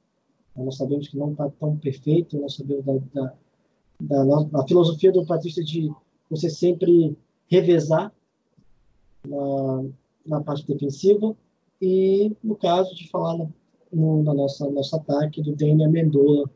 Nós 0.56 0.78
sabemos 0.78 1.10
que 1.10 1.18
não 1.18 1.34
está 1.34 1.50
tão 1.60 1.76
perfeito, 1.78 2.40
nós 2.40 2.56
sabemos 2.56 2.86
da, 2.86 2.94
da, 4.00 4.24
da, 4.24 4.44
da, 4.44 4.68
filosofia 4.68 5.12
do 5.12 5.26
Patrícia 5.26 5.62
de 5.62 5.92
você 6.30 6.50
sempre 6.50 7.18
revezar 7.48 8.14
na 10.26 10.42
parte 10.42 10.66
defensiva 10.66 11.36
e, 11.82 12.36
no 12.44 12.56
caso 12.56 12.96
de 12.96 13.10
falar 13.10 13.48
no, 13.92 14.24
na 14.24 14.34
nossa 14.34 14.70
nosso 14.70 14.96
ataque 14.96 15.42
do 15.42 15.56
Daniel 15.56 15.92
Mendola, 15.92 16.50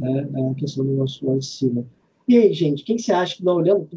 né, 0.00 0.28
na 0.30 0.54
questão 0.54 0.84
do 0.84 0.92
nosso 0.92 1.24
lado 1.26 1.38
de 1.38 1.46
cima. 1.46 1.84
E 2.26 2.36
aí, 2.36 2.52
gente, 2.52 2.84
quem 2.84 2.96
você 2.98 3.12
acha 3.12 3.36
que 3.36 3.44
não 3.44 3.56
olhando 3.56 3.88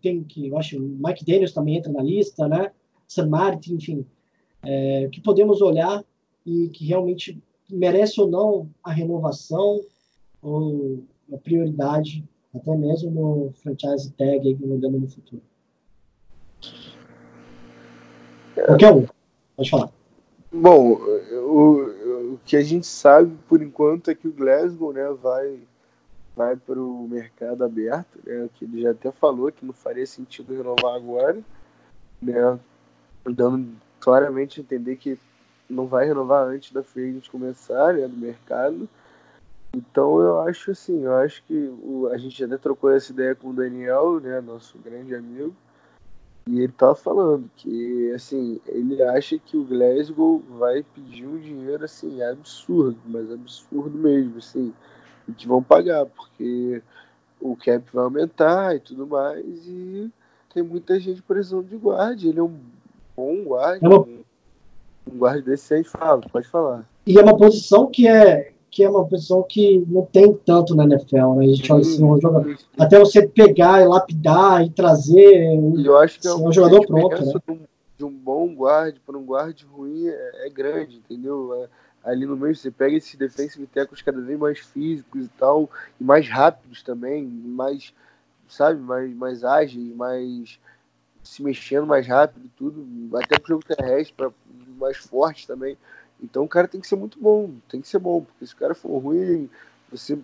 tem 0.00 0.22
que 0.22 0.48
eu 0.48 0.58
acho 0.58 0.80
Mike 0.80 1.24
Daniels 1.24 1.52
também 1.52 1.76
entra 1.76 1.92
na 1.92 2.02
lista, 2.02 2.46
né? 2.46 2.70
San 3.08 3.28
Martin, 3.28 3.74
enfim, 3.74 4.06
é, 4.62 5.08
que 5.08 5.20
podemos 5.20 5.60
olhar 5.60 6.04
e 6.44 6.68
que 6.68 6.86
realmente 6.86 7.40
merece 7.70 8.20
ou 8.20 8.28
não 8.28 8.68
a 8.82 8.92
renovação 8.92 9.80
ou 10.42 11.02
a 11.32 11.38
prioridade, 11.38 12.24
até 12.54 12.76
mesmo 12.76 13.10
no 13.10 13.52
franchise 13.54 14.12
tag 14.12 14.54
mudando 14.60 15.00
no 15.00 15.08
futuro. 15.08 15.42
Qualquer 18.54 18.92
um, 18.92 19.06
pode 19.56 19.70
falar. 19.70 19.90
Bom, 20.52 20.92
o, 20.92 22.34
o 22.34 22.40
que 22.44 22.56
a 22.56 22.62
gente 22.62 22.86
sabe 22.86 23.36
por 23.48 23.60
enquanto 23.60 24.10
é 24.10 24.14
que 24.14 24.28
o 24.28 24.32
Glasgow 24.32 24.92
né, 24.92 25.08
vai, 25.20 25.58
vai 26.36 26.54
para 26.56 26.78
o 26.78 27.08
mercado 27.08 27.64
aberto, 27.64 28.20
né, 28.24 28.48
que 28.54 28.64
ele 28.64 28.82
já 28.82 28.92
até 28.92 29.10
falou 29.10 29.50
que 29.50 29.66
não 29.66 29.72
faria 29.72 30.06
sentido 30.06 30.54
renovar 30.54 30.94
agora, 30.94 31.40
né, 32.22 32.58
dando 33.24 33.74
claramente 33.98 34.60
entender 34.60 34.96
que 34.96 35.18
não 35.68 35.86
vai 35.86 36.06
renovar 36.06 36.46
antes 36.46 36.72
da 36.72 36.82
free 36.82 37.20
começar, 37.30 37.94
né, 37.94 38.06
do 38.06 38.16
mercado. 38.16 38.88
Então 39.74 40.20
eu 40.20 40.40
acho 40.42 40.70
assim, 40.70 41.02
eu 41.02 41.16
acho 41.16 41.42
que 41.44 41.54
o, 41.82 42.08
a 42.12 42.16
gente 42.16 42.44
até 42.44 42.56
trocou 42.56 42.92
essa 42.92 43.10
ideia 43.10 43.34
com 43.34 43.48
o 43.48 43.52
Daniel, 43.54 44.20
né, 44.20 44.40
nosso 44.40 44.78
grande 44.78 45.14
amigo, 45.14 45.54
e 46.46 46.60
ele 46.60 46.72
tava 46.72 46.94
falando 46.94 47.50
que 47.56 48.12
assim, 48.12 48.60
ele 48.66 49.02
acha 49.02 49.38
que 49.38 49.56
o 49.56 49.64
Glasgow 49.64 50.42
vai 50.58 50.82
pedir 50.82 51.26
um 51.26 51.38
dinheiro 51.38 51.84
assim 51.84 52.22
absurdo, 52.22 52.98
mas 53.06 53.30
absurdo 53.30 53.96
mesmo, 53.96 54.38
assim, 54.38 54.72
e 55.28 55.32
que 55.32 55.48
vão 55.48 55.62
pagar, 55.62 56.06
porque 56.06 56.82
o 57.40 57.56
cap 57.56 57.84
vai 57.92 58.04
aumentar 58.04 58.76
e 58.76 58.80
tudo 58.80 59.06
mais, 59.06 59.44
e 59.66 60.10
tem 60.52 60.62
muita 60.62 61.00
gente 61.00 61.22
precisando 61.22 61.66
de 61.66 61.76
guarda, 61.76 62.26
ele 62.26 62.38
é 62.38 62.42
um 62.42 62.58
bom 63.16 63.44
guarda, 63.44 63.88
um 63.88 64.24
um 65.06 65.18
guarda 65.18 65.42
desse 65.42 65.74
aí 65.74 65.84
fala, 65.84 66.20
pode 66.20 66.48
falar. 66.48 66.88
E 67.06 67.18
é 67.18 67.22
uma 67.22 67.36
posição 67.36 67.86
que 67.86 68.08
é 68.08 68.53
que 68.74 68.82
é 68.82 68.90
uma 68.90 69.06
posição 69.06 69.40
que 69.44 69.84
não 69.86 70.04
tem 70.04 70.34
tanto 70.34 70.74
na 70.74 70.82
NFL, 70.82 71.34
né? 71.36 71.44
A 71.44 71.54
gente 71.54 71.72
olha 71.72 71.82
assim, 71.82 72.04
um 72.04 72.20
jogador, 72.20 72.58
até 72.76 72.98
você 72.98 73.24
pegar 73.24 73.80
e 73.80 73.86
lapidar 73.86 74.66
e 74.66 74.70
trazer 74.70 75.54
eu 75.78 75.96
acho 75.96 76.18
que 76.18 76.26
assim, 76.26 76.42
é 76.42 76.48
um 76.48 76.52
jogador 76.52 76.84
pronto, 76.84 77.24
né? 77.24 77.58
De 77.96 78.04
um 78.04 78.10
bom 78.10 78.52
guarda 78.52 78.98
para 79.06 79.16
um 79.16 79.24
guarda 79.24 79.54
ruim 79.72 80.08
é, 80.08 80.46
é, 80.46 80.50
grande, 80.50 80.96
entendeu? 80.96 81.54
É, 81.54 81.68
ali 82.10 82.26
no 82.26 82.36
meio 82.36 82.56
você 82.56 82.68
pega 82.68 82.96
esses 82.96 83.14
defensive 83.14 83.64
tackles 83.68 84.02
cada 84.02 84.20
vez 84.20 84.36
mais 84.36 84.58
físicos 84.58 85.26
e 85.26 85.30
tal, 85.38 85.70
e 86.00 86.02
mais 86.02 86.28
rápidos 86.28 86.82
também, 86.82 87.24
mais, 87.24 87.94
sabe, 88.48 88.80
mais, 88.80 89.14
mais 89.14 89.44
ágeis, 89.44 89.94
mais 89.94 90.58
se 91.22 91.44
mexendo 91.44 91.86
mais 91.86 92.08
rápido 92.08 92.50
tudo, 92.56 92.84
até 93.18 93.38
pro 93.38 93.54
jogo 93.54 93.64
terrestre, 93.64 94.12
para 94.16 94.32
mais 94.80 94.96
forte 94.96 95.46
também. 95.46 95.78
Então 96.24 96.44
o 96.44 96.48
cara 96.48 96.66
tem 96.66 96.80
que 96.80 96.88
ser 96.88 96.96
muito 96.96 97.18
bom, 97.20 97.50
tem 97.68 97.80
que 97.80 97.88
ser 97.88 97.98
bom, 97.98 98.22
porque 98.22 98.46
se 98.46 98.54
o 98.54 98.56
cara 98.56 98.74
for 98.74 98.98
ruim, 98.98 99.48
você. 99.90 100.18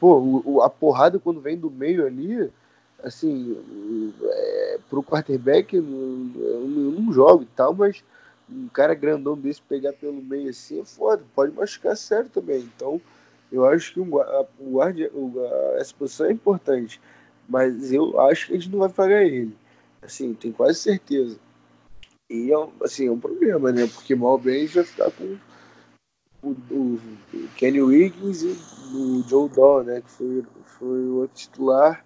Pô, 0.00 0.62
a 0.62 0.70
porrada 0.70 1.18
quando 1.18 1.40
vem 1.40 1.56
do 1.56 1.70
meio 1.70 2.06
ali, 2.06 2.50
assim, 3.02 3.56
é, 4.24 4.78
pro 4.88 5.02
quarterback, 5.02 5.76
eu 5.76 5.82
não, 5.82 7.12
jogo 7.12 7.42
e 7.42 7.48
tal, 7.54 7.74
mas 7.74 8.02
um 8.50 8.68
cara 8.68 8.94
grandão 8.94 9.36
desse 9.36 9.60
pegar 9.62 9.92
pelo 9.92 10.22
meio 10.22 10.48
assim 10.50 10.80
é 10.80 10.84
foda, 10.84 11.22
pode 11.34 11.54
machucar 11.54 11.96
sério 11.96 12.30
também. 12.30 12.60
Então 12.74 13.00
eu 13.50 13.66
acho 13.66 13.92
que 13.92 14.00
o 14.00 14.06
guarda, 14.06 15.10
essa 15.76 15.94
posição 15.94 16.26
é 16.26 16.32
importante, 16.32 17.00
mas 17.46 17.92
eu 17.92 18.18
acho 18.20 18.46
que 18.46 18.54
a 18.54 18.56
gente 18.56 18.70
não 18.70 18.78
vai 18.78 18.88
pagar 18.88 19.22
ele. 19.22 19.54
Assim, 20.00 20.32
tenho 20.34 20.54
quase 20.54 20.78
certeza. 20.78 21.38
E 22.32 22.50
é, 22.50 22.68
assim, 22.82 23.08
é 23.08 23.12
um 23.12 23.20
problema, 23.20 23.70
né? 23.70 23.86
Porque 23.86 24.14
mal 24.14 24.38
bem 24.38 24.66
vai 24.66 24.84
ficar 24.84 25.10
com 25.10 25.36
o, 26.42 26.48
o, 26.70 26.98
o, 27.34 27.48
Kenny 27.56 27.82
Wiggins 27.82 28.42
e 28.42 28.56
o 28.96 29.22
Joe 29.28 29.50
Daw, 29.50 29.84
né? 29.84 30.00
Que 30.00 30.10
foi, 30.10 30.42
foi 30.64 31.04
o 31.04 31.16
outro 31.16 31.36
titular. 31.36 32.02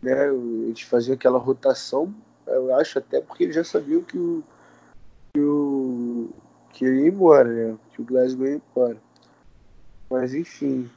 Né? 0.00 0.28
Eles 0.66 0.80
faziam 0.80 1.14
aquela 1.14 1.38
rotação, 1.38 2.14
eu 2.46 2.74
acho 2.76 2.98
até 2.98 3.20
porque 3.20 3.44
eles 3.44 3.56
já 3.56 3.64
sabiam 3.64 4.00
que 4.00 4.16
o 4.16 4.42
que, 5.34 5.40
o, 5.40 6.30
que 6.70 6.84
ele 6.86 7.02
ia 7.02 7.08
embora, 7.08 7.48
né? 7.48 7.78
Que 7.92 8.00
o 8.00 8.04
Glasgow 8.04 8.46
ia 8.46 8.54
embora. 8.54 8.96
Mas 10.08 10.34
enfim, 10.34 10.88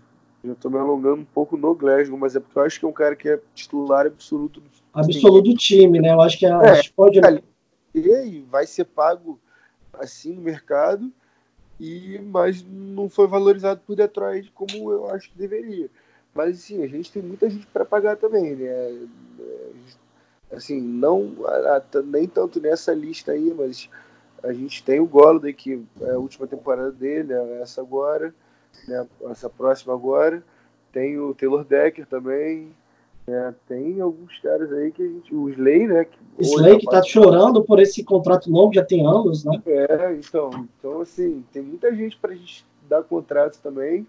já 0.46 0.56
tô 0.56 0.70
me 0.70 0.78
alongando 0.78 1.22
um 1.24 1.26
pouco 1.26 1.58
no 1.58 1.76
Glasgow, 1.76 2.18
mas 2.18 2.38
é 2.38 2.40
porque 2.40 2.58
eu 2.58 2.64
acho 2.64 2.80
que 2.80 2.86
é 2.86 2.88
um 2.88 2.94
cara 2.94 3.16
que 3.18 3.28
é 3.28 3.40
titular 3.54 4.06
absoluto 4.06 4.62
do 4.62 4.70
Absoluto 4.94 5.50
do 5.50 5.56
time, 5.56 6.00
né? 6.00 6.14
Eu 6.14 6.22
acho 6.22 6.38
que 6.38 6.46
a, 6.46 6.62
é, 6.62 6.70
a 6.70 6.74
gente 6.76 6.94
pode 6.94 7.20
e 7.94 8.42
vai 8.50 8.66
ser 8.66 8.86
pago 8.86 9.40
assim 9.94 10.34
no 10.34 10.42
mercado, 10.42 11.12
e 11.80 12.20
mas 12.20 12.64
não 12.64 13.10
foi 13.10 13.28
valorizado 13.28 13.82
por 13.86 13.96
Detroit 13.96 14.52
como 14.52 14.92
eu 14.92 15.10
acho 15.10 15.30
que 15.32 15.38
deveria. 15.38 15.90
Mas 16.34 16.60
sim, 16.60 16.84
a 16.84 16.88
gente 16.88 17.12
tem 17.12 17.22
muita 17.22 17.50
gente 17.50 17.68
para 17.68 17.84
pagar 17.84 18.16
também, 18.16 18.56
né? 18.56 19.08
Assim, 20.52 20.80
não 20.80 21.36
nem 22.06 22.28
tanto 22.28 22.60
nessa 22.62 22.94
lista 22.94 23.32
aí, 23.32 23.54
mas 23.54 23.90
a 24.44 24.54
gente 24.54 24.84
tem 24.84 25.00
o 25.00 25.06
Golladay, 25.06 25.54
que 25.54 25.84
é 26.02 26.12
a 26.12 26.18
última 26.18 26.48
temporada 26.48 26.92
dele, 26.92 27.34
é 27.34 27.62
essa 27.62 27.82
agora, 27.82 28.34
né? 28.88 29.08
essa 29.30 29.50
próxima 29.50 29.94
agora. 29.94 30.44
Tem 30.92 31.18
o 31.18 31.34
Taylor 31.34 31.64
Decker 31.64 32.06
também. 32.06 32.74
Né? 33.28 33.56
Tem 33.68 34.02
alguns 34.02 34.40
caras 34.40 34.72
aí 34.72 34.92
que 34.92 35.04
a 35.04 35.08
gente. 35.08 35.34
O 35.34 35.50
Slay, 35.50 35.88
né? 35.88 36.06
Que 36.06 36.18
Slay 36.40 36.78
que 36.78 36.88
tá 36.88 37.04
chorando 37.04 37.64
por 37.64 37.80
esse 37.80 38.04
contrato 38.04 38.52
longo, 38.52 38.74
já 38.74 38.84
tem 38.84 39.06
anos, 39.06 39.46
né? 39.46 39.62
É, 39.66 40.14
então. 40.14 40.68
Então, 40.78 41.02
assim, 41.02 41.46
tem 41.52 41.62
muita 41.62 41.94
gente 41.96 42.18
pra 42.18 42.34
gente 42.34 42.66
dar 42.90 43.04
contrato 43.04 43.60
também. 43.62 44.08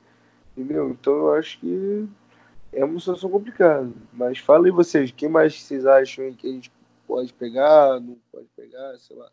Entendeu? 0.56 0.90
Então 0.90 1.14
eu 1.14 1.32
acho 1.32 1.58
que 1.60 2.08
é 2.72 2.84
uma 2.84 2.98
situação 2.98 3.30
complicada. 3.30 3.90
Mas 4.12 4.38
fala 4.38 4.66
aí 4.66 4.70
vocês, 4.70 5.10
quem 5.10 5.28
mais 5.28 5.60
vocês 5.60 5.86
acham 5.86 6.32
que 6.34 6.46
a 6.46 6.52
gente 6.52 6.72
pode 7.06 7.32
pegar, 7.32 8.00
não 8.00 8.16
pode 8.30 8.46
pegar, 8.56 8.96
sei 8.98 9.16
lá. 9.16 9.30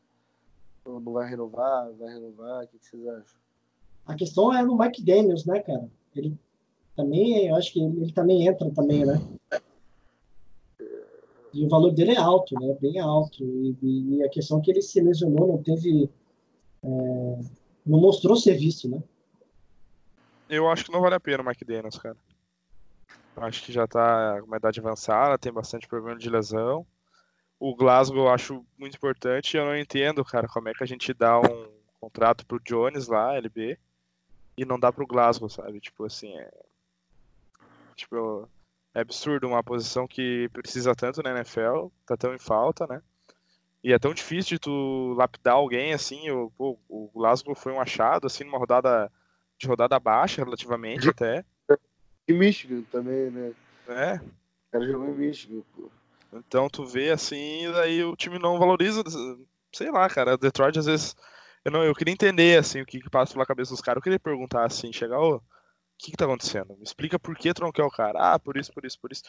Não 0.85 1.13
vai 1.13 1.29
renovar, 1.29 1.91
vai 1.99 2.13
renovar, 2.13 2.63
o 2.63 2.67
que 2.67 2.77
vocês 2.79 3.05
acham? 3.07 3.39
A 4.05 4.15
questão 4.15 4.53
é 4.53 4.63
no 4.63 4.77
Mike 4.77 5.03
Daniels, 5.03 5.45
né, 5.45 5.59
cara? 5.59 5.89
Ele 6.15 6.35
também, 6.95 7.47
eu 7.47 7.55
acho 7.55 7.71
que 7.71 7.83
ele, 7.83 8.01
ele 8.01 8.13
também 8.13 8.47
entra 8.47 8.69
também, 8.71 9.05
né? 9.05 9.21
E 11.53 11.65
o 11.65 11.69
valor 11.69 11.91
dele 11.91 12.11
é 12.11 12.17
alto, 12.17 12.55
né? 12.59 12.75
Bem 12.79 12.99
alto. 12.99 13.43
E, 13.43 14.17
e 14.17 14.23
a 14.23 14.29
questão 14.29 14.59
é 14.59 14.61
que 14.61 14.71
ele 14.71 14.81
se 14.81 15.01
lesionou, 15.01 15.47
não 15.47 15.63
teve. 15.63 16.09
É, 16.83 16.87
não 17.85 17.99
mostrou 17.99 18.35
serviço, 18.35 18.89
né? 18.89 19.01
Eu 20.49 20.69
acho 20.69 20.85
que 20.85 20.91
não 20.91 21.01
vale 21.01 21.15
a 21.15 21.19
pena 21.19 21.43
o 21.43 21.45
Mike 21.45 21.65
Daniels, 21.65 21.97
cara. 21.97 22.17
Acho 23.37 23.63
que 23.63 23.71
já 23.71 23.87
tá 23.87 24.39
com 24.41 24.47
uma 24.47 24.57
idade 24.57 24.79
avançada, 24.79 25.37
tem 25.37 25.51
bastante 25.51 25.87
problema 25.87 26.17
de 26.19 26.29
lesão. 26.29 26.85
O 27.59 27.75
Glasgow 27.75 28.25
eu 28.25 28.29
acho 28.29 28.65
muito 28.77 28.95
importante. 28.95 29.55
Eu 29.55 29.65
não 29.65 29.77
entendo, 29.77 30.23
cara, 30.25 30.47
como 30.47 30.69
é 30.69 30.73
que 30.73 30.83
a 30.83 30.87
gente 30.87 31.13
dá 31.13 31.39
um 31.39 31.67
contrato 31.99 32.45
pro 32.45 32.59
Jones 32.59 33.07
lá, 33.07 33.35
LB, 33.35 33.77
e 34.57 34.65
não 34.65 34.79
dá 34.79 34.91
pro 34.91 35.07
Glasgow, 35.07 35.49
sabe? 35.49 35.79
Tipo 35.79 36.05
assim, 36.05 36.37
é 36.37 36.49
Tipo, 37.99 38.47
é 38.99 39.01
absurdo 39.01 39.47
uma 39.47 39.63
posição 39.63 40.07
que 40.07 40.49
precisa 40.49 40.93
tanto 40.93 41.23
na 41.23 41.31
NFL, 41.31 41.87
tá 42.05 42.15
tão 42.15 42.33
em 42.33 42.39
falta, 42.39 42.85
né? 42.85 43.01
E 43.83 43.93
é 43.93 43.99
tão 43.99 44.13
difícil 44.13 44.57
de 44.57 44.59
tu 44.59 45.13
lapidar 45.17 45.55
alguém 45.55 45.93
assim. 45.93 46.29
O, 46.29 46.51
o 46.87 47.09
Glasgow 47.13 47.55
foi 47.55 47.71
um 47.71 47.79
achado, 47.79 48.27
assim, 48.27 48.43
numa 48.43 48.57
rodada 48.57 49.11
de 49.57 49.67
rodada 49.67 49.99
baixa, 49.99 50.43
relativamente 50.43 51.09
até. 51.09 51.45
E 52.27 52.33
Michigan 52.33 52.81
também, 52.91 53.31
né? 53.31 53.53
É. 53.87 54.15
O 54.15 54.71
cara 54.71 54.85
jogou 54.85 55.09
em 55.09 55.17
Michigan, 55.17 55.61
pô. 55.75 55.89
Então 56.31 56.69
tu 56.69 56.85
vê 56.85 57.09
assim, 57.09 57.65
e 57.65 57.71
daí 57.71 58.03
o 58.03 58.15
time 58.15 58.37
não 58.37 58.59
valoriza, 58.59 59.03
sei 59.73 59.89
lá, 59.89 60.07
cara, 60.07 60.37
Detroit 60.37 60.77
às 60.77 60.85
vezes 60.85 61.15
eu 61.65 61.71
não, 61.71 61.83
eu 61.83 61.95
queria 61.95 62.13
entender 62.13 62.59
assim 62.59 62.81
o 62.81 62.85
que, 62.85 62.99
que 62.99 63.09
passa 63.09 63.33
pela 63.33 63.45
cabeça 63.45 63.71
dos 63.71 63.81
caras. 63.81 63.97
Eu 63.97 64.03
queria 64.03 64.19
perguntar 64.19 64.65
assim, 64.65 64.93
chegar, 64.93 65.19
ô, 65.19 65.41
que, 65.99 66.11
que 66.11 66.17
tá 66.17 66.25
acontecendo? 66.25 66.75
Me 66.77 66.83
explica 66.83 67.19
por 67.19 67.35
que 67.35 67.53
quer 67.53 67.83
o 67.83 67.91
cara. 67.91 68.33
Ah, 68.33 68.39
por 68.39 68.57
isso, 68.57 68.73
por 68.73 68.85
isso, 68.85 68.97
por 68.99 69.11
isso. 69.11 69.23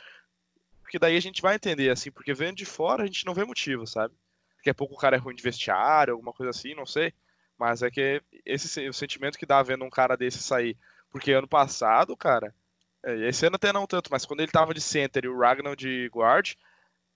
Porque 0.80 0.98
daí 0.98 1.16
a 1.16 1.20
gente 1.20 1.42
vai 1.42 1.56
entender, 1.56 1.90
assim, 1.90 2.10
porque 2.10 2.32
vendo 2.32 2.56
de 2.56 2.64
fora 2.64 3.02
a 3.02 3.06
gente 3.06 3.26
não 3.26 3.34
vê 3.34 3.44
motivo, 3.44 3.86
sabe? 3.86 4.14
Daqui 4.56 4.70
a 4.70 4.74
pouco 4.74 4.94
o 4.94 4.98
cara 4.98 5.16
é 5.16 5.18
ruim 5.18 5.34
de 5.34 5.42
vestiário, 5.42 6.14
alguma 6.14 6.32
coisa 6.32 6.50
assim, 6.50 6.74
não 6.74 6.86
sei. 6.86 7.12
Mas 7.58 7.82
é 7.82 7.90
que 7.90 8.22
esse 8.46 8.88
o 8.88 8.92
sentimento 8.92 9.38
que 9.38 9.46
dá 9.46 9.62
vendo 9.62 9.84
um 9.84 9.90
cara 9.90 10.16
desse 10.16 10.38
sair. 10.38 10.76
Porque 11.10 11.32
ano 11.32 11.48
passado, 11.48 12.16
cara, 12.16 12.54
é, 13.02 13.28
esse 13.28 13.46
ano 13.46 13.56
até 13.56 13.72
não 13.72 13.86
tanto, 13.86 14.10
mas 14.10 14.24
quando 14.24 14.40
ele 14.40 14.52
tava 14.52 14.72
de 14.72 14.80
center 14.80 15.24
e 15.24 15.28
o 15.28 15.38
Ragnar 15.38 15.74
de 15.74 16.08
guard, 16.12 16.54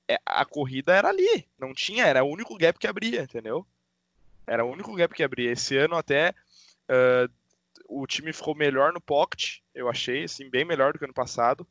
é, 0.08 0.18
a 0.26 0.44
corrida 0.44 0.92
era 0.94 1.08
ali. 1.08 1.46
Não 1.58 1.72
tinha, 1.72 2.06
era 2.06 2.24
o 2.24 2.28
único 2.28 2.56
gap 2.56 2.78
que 2.78 2.86
abria, 2.86 3.22
entendeu? 3.22 3.66
Era 4.46 4.64
o 4.64 4.70
único 4.70 4.94
gap 4.94 5.14
que 5.14 5.22
abria. 5.22 5.52
Esse 5.52 5.76
ano 5.76 5.96
até 5.96 6.34
uh, 6.90 7.32
o 7.88 8.06
time 8.06 8.32
ficou 8.32 8.54
melhor 8.54 8.92
no 8.92 9.00
pocket, 9.00 9.58
eu 9.74 9.88
achei, 9.88 10.24
assim, 10.24 10.48
bem 10.48 10.64
melhor 10.64 10.92
do 10.92 10.98
que 10.98 11.04
ano 11.04 11.14
passado. 11.14 11.66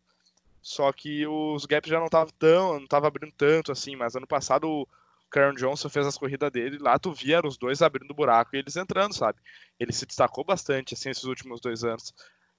Só 0.61 0.91
que 0.93 1.27
os 1.27 1.65
gaps 1.65 1.89
já 1.89 1.99
não 1.99 2.05
estavam 2.05 2.33
tão, 2.39 2.79
não 2.79 2.87
tava 2.87 3.07
abrindo 3.07 3.33
tanto 3.37 3.71
assim, 3.71 3.97
mas 3.97 4.15
ano 4.15 4.25
passado 4.25 4.65
o 4.65 4.87
Karen 5.29 5.55
Johnson 5.55 5.89
fez 5.89 6.07
as 6.07 6.17
corridas 6.17 6.49
dele, 6.51 6.77
lá 6.77 6.97
tu 6.97 7.11
via 7.11 7.41
os 7.45 7.57
dois 7.57 7.81
abrindo 7.81 8.13
buraco 8.13 8.55
e 8.55 8.59
eles 8.59 8.77
entrando, 8.77 9.13
sabe? 9.13 9.39
Ele 9.77 9.91
se 9.91 10.05
destacou 10.05 10.45
bastante 10.45 10.93
assim 10.93 11.09
esses 11.09 11.25
últimos 11.25 11.59
dois 11.59 11.83
anos. 11.83 12.13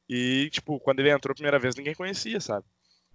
E 0.06 0.50
tipo, 0.50 0.78
quando 0.80 1.00
ele 1.00 1.10
entrou 1.10 1.32
a 1.32 1.34
primeira 1.34 1.58
vez, 1.58 1.74
ninguém 1.76 1.94
conhecia, 1.94 2.40
sabe? 2.40 2.66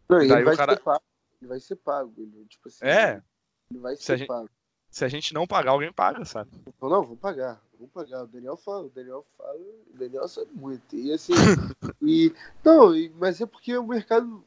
Não, 0.10 0.20
ele 0.22 0.44
vai 0.44 0.58
cara... 0.58 0.74
ser 0.74 0.82
pago. 0.82 1.04
Ele 1.40 1.50
vai 1.50 1.60
ser 1.60 1.76
pago, 1.76 2.14
ele, 2.18 2.46
tipo 2.50 2.68
assim, 2.68 2.86
É. 2.86 3.22
Ele 3.70 3.80
vai 3.80 3.96
ser 3.96 4.18
se 4.18 4.26
pago. 4.26 4.48
Gente, 4.48 4.52
se 4.90 5.06
a 5.06 5.08
gente 5.08 5.34
não 5.36 5.46
pagar, 5.46 5.72
alguém 5.72 5.94
paga, 5.94 6.26
sabe? 6.26 6.50
Não, 6.82 7.04
vou 7.04 7.16
pagar. 7.16 7.62
Vou 7.80 7.88
pagar. 7.88 8.24
O 8.24 8.28
Daniel 8.28 8.58
fala, 8.58 8.86
o 8.86 8.90
Daniel 8.90 9.26
fala, 9.38 9.56
o 9.56 9.98
Daniel 9.98 10.28
sabe 10.28 10.50
muito. 10.54 10.94
E 10.94 11.14
assim, 11.14 11.32
e. 12.02 12.34
Não, 12.64 12.92
mas 13.18 13.40
é 13.40 13.46
porque 13.46 13.76
o 13.78 13.88
mercado. 13.88 14.44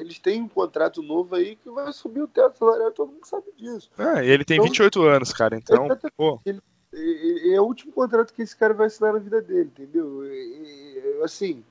Eles 0.00 0.18
têm 0.18 0.40
um 0.40 0.48
contrato 0.48 1.02
novo 1.02 1.34
aí 1.34 1.56
que 1.56 1.68
vai 1.68 1.92
subir 1.92 2.22
o 2.22 2.28
teto 2.28 2.56
salarial, 2.56 2.92
todo 2.92 3.12
mundo 3.12 3.26
sabe 3.26 3.52
disso. 3.54 3.90
Ah, 3.98 4.24
ele 4.24 4.44
tem 4.44 4.56
então, 4.56 4.66
28 4.66 5.02
anos, 5.02 5.32
cara, 5.32 5.56
então. 5.56 5.88
Pô. 6.16 6.40
Ele, 6.46 6.62
é 7.52 7.60
o 7.60 7.64
último 7.64 7.92
contrato 7.92 8.32
que 8.32 8.40
esse 8.40 8.56
cara 8.56 8.72
vai 8.72 8.86
assinar 8.86 9.12
na 9.12 9.18
vida 9.18 9.42
dele, 9.42 9.70
entendeu? 9.74 10.24
E, 10.24 11.20
assim, 11.22 11.62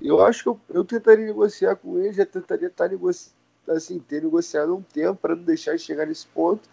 eu 0.00 0.24
acho 0.24 0.44
que 0.44 0.48
eu, 0.50 0.60
eu 0.68 0.84
tentaria 0.84 1.26
negociar 1.26 1.74
com 1.74 1.98
ele, 1.98 2.12
já 2.12 2.26
tentaria 2.26 2.68
estar 2.68 2.88
negociando, 2.88 3.34
assim, 3.68 3.98
ter 3.98 4.22
negociado 4.22 4.76
um 4.76 4.82
tempo 4.82 5.16
para 5.16 5.34
não 5.34 5.42
deixar 5.42 5.72
ele 5.72 5.80
chegar 5.80 6.06
nesse 6.06 6.26
ponto 6.26 6.68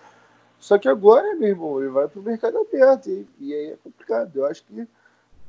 só 0.64 0.78
que 0.78 0.88
agora, 0.88 1.36
meu 1.36 1.50
irmão, 1.50 1.82
ele 1.82 1.90
vai 1.90 2.08
para 2.08 2.22
o 2.22 2.24
mercado 2.24 2.58
aberto 2.58 3.10
e, 3.10 3.28
e, 3.38 3.54
aí 3.54 3.72
é 3.72 3.78
complicado. 3.84 4.34
Eu 4.34 4.46
acho 4.46 4.64
que, 4.64 4.88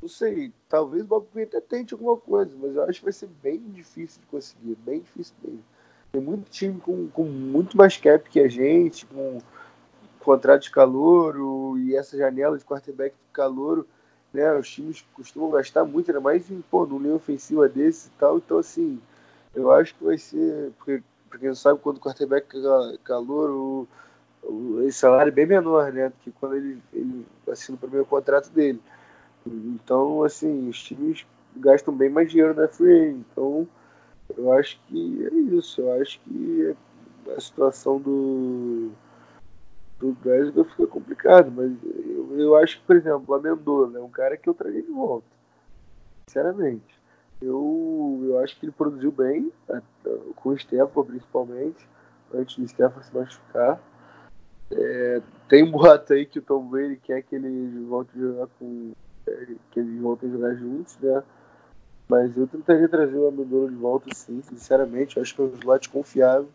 não 0.03 0.09
sei, 0.09 0.53
talvez 0.68 1.05
o 1.05 1.07
Bob 1.07 1.29
até 1.40 1.61
tente 1.61 1.94
alguma 1.94 2.16
coisa, 2.16 2.50
mas 2.61 2.74
eu 2.74 2.83
acho 2.83 2.98
que 2.98 3.05
vai 3.05 3.12
ser 3.12 3.29
bem 3.40 3.61
difícil 3.61 4.20
de 4.20 4.27
conseguir, 4.27 4.74
bem 4.85 4.98
difícil 4.98 5.37
mesmo. 5.40 5.62
Tem 6.11 6.20
muito 6.20 6.50
time 6.50 6.81
com, 6.81 7.07
com 7.11 7.22
muito 7.22 7.77
mais 7.77 7.96
cap 7.96 8.29
que 8.29 8.40
a 8.40 8.48
gente, 8.48 9.07
com 9.07 9.38
contrato 10.18 10.62
de 10.62 10.72
calor 10.72 11.79
e 11.79 11.94
essa 11.94 12.18
janela 12.18 12.59
de 12.59 12.64
quarterback 12.64 13.14
de 13.14 13.33
calor, 13.33 13.87
né? 14.33 14.53
Os 14.59 14.68
times 14.68 15.07
costumam 15.14 15.48
gastar 15.48 15.85
muito, 15.85 16.11
ainda 16.11 16.20
mais 16.20 16.50
em, 16.50 16.61
pô, 16.62 16.85
num 16.85 16.98
linha 16.98 17.14
ofensiva 17.14 17.68
desse 17.68 18.09
e 18.09 18.12
tal. 18.18 18.38
Então, 18.38 18.59
assim, 18.59 19.00
eu 19.55 19.70
acho 19.70 19.94
que 19.94 20.03
vai 20.03 20.18
ser, 20.18 20.72
porque, 20.77 21.05
porque 21.31 21.46
não 21.46 21.55
sabe 21.55 21.79
quando 21.79 21.98
o 21.98 22.00
quarterback 22.00 22.48
é 22.57 22.98
calor, 23.05 23.87
o 24.46 24.92
salário 24.92 25.30
é 25.30 25.35
bem 25.35 25.46
menor, 25.46 25.92
né? 25.92 26.09
Do 26.09 26.16
que 26.16 26.30
quando 26.33 26.57
ele, 26.57 26.83
ele 26.92 27.26
assina 27.50 27.76
o 27.76 27.80
primeiro 27.80 28.07
contrato 28.07 28.50
dele. 28.50 28.80
Então, 29.46 30.22
assim, 30.22 30.68
os 30.68 30.83
times 30.83 31.26
gastam 31.57 31.94
bem 31.94 32.09
mais 32.09 32.30
dinheiro 32.30 32.54
na 32.54 32.68
free 32.68 33.11
Então, 33.11 33.68
eu 34.37 34.52
acho 34.52 34.80
que 34.87 35.26
é 35.26 35.35
isso. 35.57 35.80
Eu 35.80 36.00
acho 36.00 36.20
que 36.20 36.74
a 37.37 37.40
situação 37.40 38.00
do 38.00 38.92
do 39.98 40.12
Glasgow 40.22 40.64
fica 40.64 40.87
complicado, 40.87 41.50
mas 41.52 41.72
eu, 41.83 42.38
eu 42.38 42.57
acho 42.57 42.78
que, 42.78 42.87
por 42.87 42.96
exemplo, 42.96 43.24
o 43.28 43.35
Amendola 43.35 43.98
é 43.98 44.02
um 44.02 44.11
cara 44.11 44.37
que 44.37 44.48
eu 44.48 44.54
traria 44.54 44.83
de 44.83 44.90
volta. 44.90 45.26
Sinceramente. 46.28 47.00
Eu, 47.40 48.20
eu 48.24 48.38
acho 48.40 48.59
que 48.59 48.66
ele 48.66 48.72
produziu 48.72 49.12
bem, 49.12 49.52
com 50.37 50.50
o 50.50 50.59
Stefan 50.59 51.04
principalmente, 51.04 51.88
antes 52.33 52.57
do 52.57 52.66
Stefan 52.68 53.02
se 53.02 53.14
machucar. 53.14 53.80
É, 54.72 55.22
tem 55.48 55.62
um 55.62 55.70
boato 55.70 56.12
aí 56.12 56.27
que 56.27 56.38
o 56.38 56.42
Tom 56.42 56.66
Brady 56.66 56.96
quer 56.96 57.22
que 57.22 57.35
ele 57.37 57.85
volte 57.87 58.11
a 58.16 58.20
jogar 58.20 58.46
com. 58.59 58.92
É, 59.27 59.46
que 59.70 59.81
eles 59.81 60.00
voltem 60.00 60.29
a 60.29 60.33
jogar 60.33 60.55
juntos, 60.55 60.98
né? 60.98 61.22
Mas 62.09 62.37
eu 62.37 62.46
tentaria 62.46 62.88
trazer 62.88 63.16
o 63.16 63.29
Amendola 63.29 63.70
de 63.70 63.77
volta, 63.77 64.14
sim, 64.14 64.42
sinceramente. 64.42 65.16
Eu 65.16 65.22
acho 65.22 65.35
que 65.35 65.40
é 65.40 65.44
um 65.44 65.55
slot 65.55 65.88
confiável. 65.88 66.48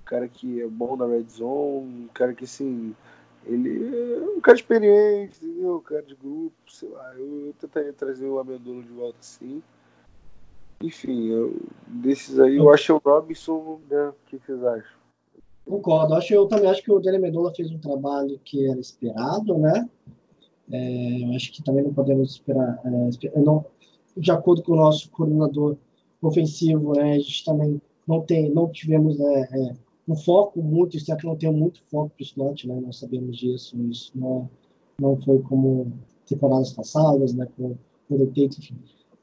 Um 0.00 0.04
cara 0.04 0.28
que 0.28 0.60
é 0.60 0.66
bom 0.66 0.96
na 0.96 1.06
red 1.06 1.24
zone, 1.24 2.04
um 2.04 2.08
cara 2.08 2.34
que, 2.34 2.44
assim, 2.44 2.94
ele 3.46 3.94
é 3.94 4.20
um 4.36 4.40
cara 4.40 4.58
experiente, 4.58 5.42
entendeu? 5.42 5.76
Um 5.76 5.80
cara 5.80 6.02
de 6.02 6.14
grupo, 6.14 6.54
sei 6.68 6.90
lá. 6.90 7.14
Eu, 7.14 7.46
eu 7.46 7.54
tentaria 7.58 7.92
trazer 7.92 8.26
o 8.26 8.38
Amendola 8.38 8.82
de 8.82 8.92
volta, 8.92 9.18
sim. 9.22 9.62
Enfim, 10.82 11.28
eu, 11.28 11.56
desses 11.86 12.38
aí, 12.38 12.56
eu 12.56 12.70
acho 12.70 12.86
que 12.86 12.92
o 12.92 12.98
Robinson, 12.98 13.80
né? 13.88 14.08
O 14.08 14.14
que 14.26 14.36
vocês 14.38 14.62
acham? 14.62 15.01
Concordo. 15.64 16.14
Acho, 16.14 16.34
eu 16.34 16.46
também 16.46 16.68
acho 16.68 16.82
que 16.82 16.92
o 16.92 16.98
Dele 16.98 17.18
Medola 17.18 17.54
fez 17.54 17.70
um 17.70 17.78
trabalho 17.78 18.38
que 18.44 18.68
era 18.68 18.78
esperado, 18.78 19.56
né? 19.58 19.88
É, 20.70 21.34
acho 21.36 21.52
que 21.52 21.62
também 21.62 21.84
não 21.84 21.92
podemos 21.92 22.32
esperar. 22.32 22.80
É, 22.84 23.40
não, 23.40 23.64
de 24.16 24.30
acordo 24.30 24.62
com 24.62 24.72
o 24.72 24.76
nosso 24.76 25.10
coordenador 25.10 25.76
ofensivo, 26.20 26.94
né, 26.94 27.14
a 27.14 27.18
gente 27.18 27.44
também 27.44 27.80
não 28.06 28.20
tem, 28.20 28.50
não 28.50 28.68
tivemos 28.68 29.18
né, 29.18 29.48
é, 29.52 29.74
um 30.08 30.16
foco 30.16 30.62
muito, 30.62 30.96
isso 30.96 31.16
que 31.16 31.26
não 31.26 31.36
tem 31.36 31.52
muito 31.52 31.82
foco 31.90 32.10
para 32.10 32.22
o 32.22 32.24
slot, 32.24 32.66
né? 32.66 32.80
Nós 32.80 32.98
sabemos 32.98 33.36
disso. 33.36 33.76
Isso 33.90 34.12
não, 34.14 34.48
não 35.00 35.16
foi 35.16 35.40
como 35.42 35.92
temporadas 36.26 36.72
passadas, 36.72 37.32
né? 37.34 37.46
Com 37.56 37.76
o 38.10 38.26
Tate, 38.26 38.74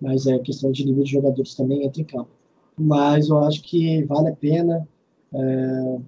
mas 0.01 0.25
é 0.25 0.39
questão 0.39 0.71
de 0.71 0.85
nível 0.85 1.03
de 1.03 1.11
jogadores 1.11 1.53
também 1.53 1.85
entra 1.85 2.01
em 2.01 2.05
campo. 2.05 2.29
Mas 2.77 3.29
eu 3.29 3.39
acho 3.39 3.61
que 3.61 4.03
vale 4.05 4.29
a 4.29 4.35
pena. 4.35 4.87
É, 5.33 5.99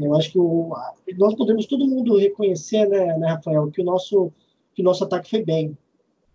eu 0.00 0.14
acho 0.14 0.32
que 0.32 0.38
o, 0.38 0.72
nós 1.18 1.34
podemos 1.34 1.66
todo 1.66 1.86
mundo 1.86 2.16
reconhecer, 2.16 2.88
né, 2.88 3.16
né, 3.18 3.28
Rafael, 3.28 3.70
que 3.70 3.80
o 3.80 3.84
nosso 3.84 4.32
que 4.72 4.82
o 4.82 4.84
nosso 4.84 5.04
ataque 5.04 5.28
foi 5.28 5.44
bem, 5.44 5.76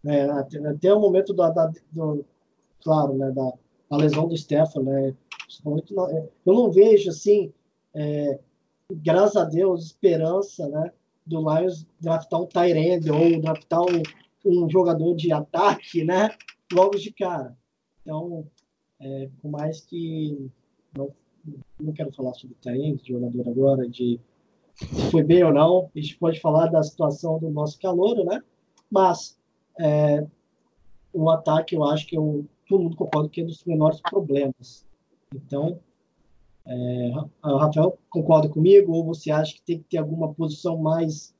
né, 0.03 0.29
até, 0.29 0.59
até 0.67 0.93
o 0.93 0.99
momento 0.99 1.33
da, 1.33 1.49
da 1.49 1.71
do, 1.91 2.25
claro, 2.83 3.13
né, 3.13 3.31
da, 3.31 3.53
da 3.89 3.97
lesão 3.97 4.27
do 4.27 4.37
Stefan, 4.37 4.83
né, 4.83 5.15
eu 6.45 6.53
não 6.53 6.71
vejo 6.71 7.09
assim, 7.09 7.51
é, 7.93 8.39
graças 8.91 9.37
a 9.37 9.45
Deus, 9.45 9.85
esperança, 9.85 10.67
né, 10.67 10.91
do 11.25 11.39
Lions 11.39 11.87
draftar 11.99 12.41
um 12.41 12.45
Tyrande 12.45 13.09
ou 13.09 13.41
draftar 13.41 13.81
um, 13.81 14.03
um 14.45 14.69
jogador 14.69 15.15
de 15.15 15.31
ataque, 15.31 16.03
né, 16.03 16.29
logo 16.71 16.97
de 16.97 17.11
cara. 17.11 17.57
Então, 18.01 18.45
é, 18.99 19.29
por 19.41 19.49
mais 19.49 19.81
que 19.81 20.51
não, 20.95 21.11
não 21.79 21.93
quero 21.93 22.11
falar 22.11 22.33
sobre 22.33 22.55
Tyrande, 22.61 23.03
de 23.03 23.13
jogador 23.13 23.49
agora, 23.49 23.89
de 23.89 24.19
se 24.75 25.11
foi 25.11 25.23
bem 25.23 25.43
ou 25.43 25.53
não, 25.53 25.89
a 25.95 25.99
gente 25.99 26.17
pode 26.17 26.39
falar 26.39 26.67
da 26.67 26.83
situação 26.83 27.39
do 27.39 27.49
nosso 27.49 27.79
calor, 27.79 28.23
né? 28.25 28.41
Mas 28.91 29.37
é, 29.79 30.25
o 31.13 31.29
ataque, 31.29 31.75
eu 31.75 31.83
acho 31.83 32.05
que 32.07 32.17
eu, 32.17 32.45
todo 32.67 32.83
mundo 32.83 32.97
concorda 32.97 33.29
que 33.29 33.41
é 33.41 33.43
um 33.43 33.47
dos 33.47 33.63
menores 33.63 34.01
problemas. 34.01 34.85
Então, 35.33 35.79
é, 36.65 37.11
Rafael 37.43 37.97
concorda 38.09 38.49
comigo 38.49 38.93
ou 38.93 39.05
você 39.05 39.31
acha 39.31 39.53
que 39.53 39.61
tem 39.61 39.77
que 39.77 39.85
ter 39.85 39.97
alguma 39.97 40.33
posição 40.33 40.77
mais 40.77 41.33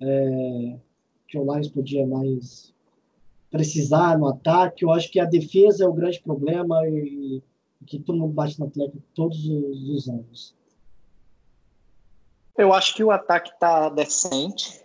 é, 0.00 0.76
que 1.28 1.38
o 1.38 1.44
Lions 1.44 1.68
podia 1.68 2.06
mais 2.06 2.74
precisar 3.50 4.18
no 4.18 4.26
ataque? 4.26 4.84
Eu 4.84 4.90
acho 4.90 5.10
que 5.10 5.20
a 5.20 5.24
defesa 5.24 5.84
é 5.84 5.88
o 5.88 5.92
grande 5.92 6.20
problema 6.20 6.88
e 6.88 7.42
que 7.86 7.98
todo 7.98 8.18
mundo 8.18 8.32
bate 8.32 8.56
tecla 8.56 8.92
todos 9.14 9.46
os, 9.46 9.88
os 9.88 10.08
anos. 10.08 10.54
Eu 12.56 12.72
acho 12.72 12.94
que 12.94 13.02
o 13.02 13.10
ataque 13.10 13.50
está 13.50 13.88
decente, 13.88 14.84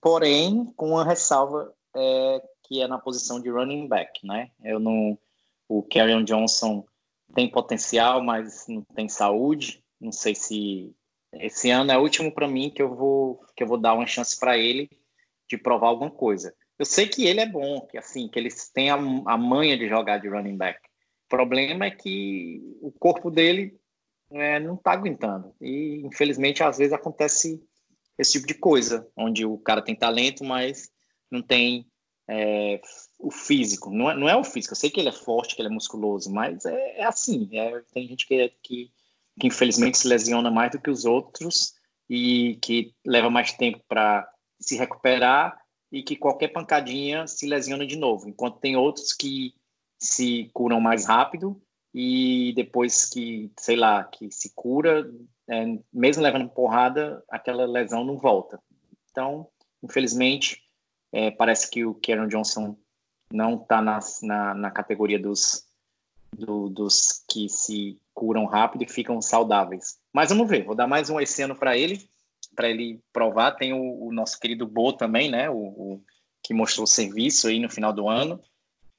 porém 0.00 0.66
com 0.76 0.90
uma 0.90 1.04
ressalva 1.04 1.72
é, 1.94 2.42
que 2.64 2.82
é 2.82 2.88
na 2.88 2.98
posição 2.98 3.40
de 3.40 3.50
running 3.50 3.86
back, 3.86 4.26
né? 4.26 4.50
Eu 4.62 4.80
não, 4.80 5.18
o 5.68 5.82
Kerryon 5.82 6.24
Johnson 6.24 6.84
tem 7.34 7.48
potencial, 7.48 8.22
mas 8.22 8.66
não 8.68 8.82
tem 8.94 9.08
saúde. 9.08 9.82
Não 10.00 10.12
sei 10.12 10.34
se 10.34 10.94
esse 11.32 11.70
ano 11.70 11.92
é 11.92 11.98
o 11.98 12.02
último 12.02 12.32
para 12.32 12.48
mim 12.48 12.70
que 12.70 12.82
eu 12.82 12.94
vou 12.94 13.40
que 13.56 13.62
eu 13.62 13.66
vou 13.66 13.78
dar 13.78 13.94
uma 13.94 14.06
chance 14.06 14.38
para 14.38 14.58
ele 14.58 14.88
de 15.48 15.56
provar 15.56 15.88
alguma 15.88 16.10
coisa. 16.10 16.54
Eu 16.78 16.84
sei 16.84 17.06
que 17.06 17.24
ele 17.26 17.40
é 17.40 17.46
bom, 17.46 17.82
que 17.82 17.96
assim, 17.96 18.28
que 18.28 18.38
ele 18.38 18.48
tem 18.72 18.90
a, 18.90 18.94
a 18.94 19.38
manha 19.38 19.78
de 19.78 19.88
jogar 19.88 20.18
de 20.18 20.28
running 20.28 20.56
back. 20.56 20.80
Problema 21.36 21.86
é 21.86 21.90
que 21.90 22.78
o 22.80 22.92
corpo 22.92 23.30
dele 23.30 23.78
é, 24.30 24.60
não 24.60 24.74
está 24.74 24.92
aguentando. 24.92 25.54
E 25.60 26.02
infelizmente 26.04 26.62
às 26.62 26.78
vezes 26.78 26.92
acontece 26.92 27.62
esse 28.18 28.32
tipo 28.32 28.46
de 28.46 28.54
coisa, 28.54 29.08
onde 29.16 29.44
o 29.44 29.58
cara 29.58 29.82
tem 29.82 29.94
talento, 29.94 30.44
mas 30.44 30.90
não 31.30 31.42
tem 31.42 31.86
é, 32.28 32.80
o 33.18 33.30
físico. 33.30 33.90
Não 33.90 34.10
é, 34.10 34.16
não 34.16 34.28
é 34.28 34.36
o 34.36 34.44
físico, 34.44 34.72
eu 34.72 34.78
sei 34.78 34.90
que 34.90 35.00
ele 35.00 35.08
é 35.08 35.12
forte, 35.12 35.54
que 35.54 35.62
ele 35.62 35.68
é 35.68 35.72
musculoso, 35.72 36.32
mas 36.32 36.64
é, 36.64 37.00
é 37.00 37.04
assim. 37.04 37.48
É, 37.52 37.82
tem 37.92 38.06
gente 38.06 38.26
que, 38.26 38.48
que, 38.62 38.90
que 39.40 39.46
infelizmente 39.46 39.98
se 39.98 40.08
lesiona 40.08 40.50
mais 40.50 40.70
do 40.70 40.80
que 40.80 40.90
os 40.90 41.04
outros 41.04 41.74
e 42.08 42.58
que 42.62 42.94
leva 43.04 43.30
mais 43.30 43.52
tempo 43.52 43.82
para 43.88 44.28
se 44.60 44.76
recuperar 44.76 45.58
e 45.90 46.02
que 46.02 46.16
qualquer 46.16 46.48
pancadinha 46.48 47.26
se 47.26 47.46
lesiona 47.46 47.86
de 47.86 47.96
novo, 47.96 48.28
enquanto 48.28 48.58
tem 48.58 48.76
outros 48.76 49.12
que 49.12 49.54
se 50.04 50.50
curam 50.52 50.80
mais 50.80 51.06
rápido 51.06 51.60
e 51.92 52.52
depois 52.54 53.06
que, 53.06 53.50
sei 53.58 53.76
lá, 53.76 54.04
que 54.04 54.30
se 54.30 54.52
cura, 54.54 55.10
é, 55.48 55.78
mesmo 55.92 56.22
levando 56.22 56.48
porrada, 56.48 57.22
aquela 57.28 57.66
lesão 57.66 58.04
não 58.04 58.18
volta. 58.18 58.60
Então, 59.10 59.48
infelizmente, 59.82 60.62
é, 61.12 61.30
parece 61.30 61.70
que 61.70 61.84
o 61.84 61.94
Kieran 61.94 62.28
Johnson 62.28 62.76
não 63.32 63.54
está 63.54 63.80
na, 63.80 63.98
na, 64.22 64.54
na, 64.54 64.70
categoria 64.70 65.18
dos, 65.18 65.64
do, 66.36 66.68
dos 66.68 67.24
que 67.30 67.48
se 67.48 67.98
curam 68.12 68.44
rápido 68.44 68.82
e 68.82 68.88
ficam 68.88 69.20
saudáveis. 69.22 69.98
Mas 70.12 70.28
vamos 70.30 70.48
ver, 70.48 70.64
vou 70.64 70.74
dar 70.74 70.86
mais 70.86 71.08
um 71.08 71.20
esse 71.20 71.42
ano 71.42 71.54
para 71.54 71.76
ele, 71.76 72.08
para 72.54 72.68
ele 72.68 73.00
provar. 73.12 73.52
Tem 73.52 73.72
o, 73.72 74.06
o, 74.06 74.12
nosso 74.12 74.38
querido 74.38 74.66
Bo 74.66 74.92
também, 74.92 75.30
né? 75.30 75.48
O, 75.48 75.56
o, 75.56 76.04
que 76.42 76.52
mostrou 76.52 76.86
serviço 76.86 77.48
aí 77.48 77.58
no 77.58 77.70
final 77.70 77.92
do 77.92 78.08
ano. 78.08 78.40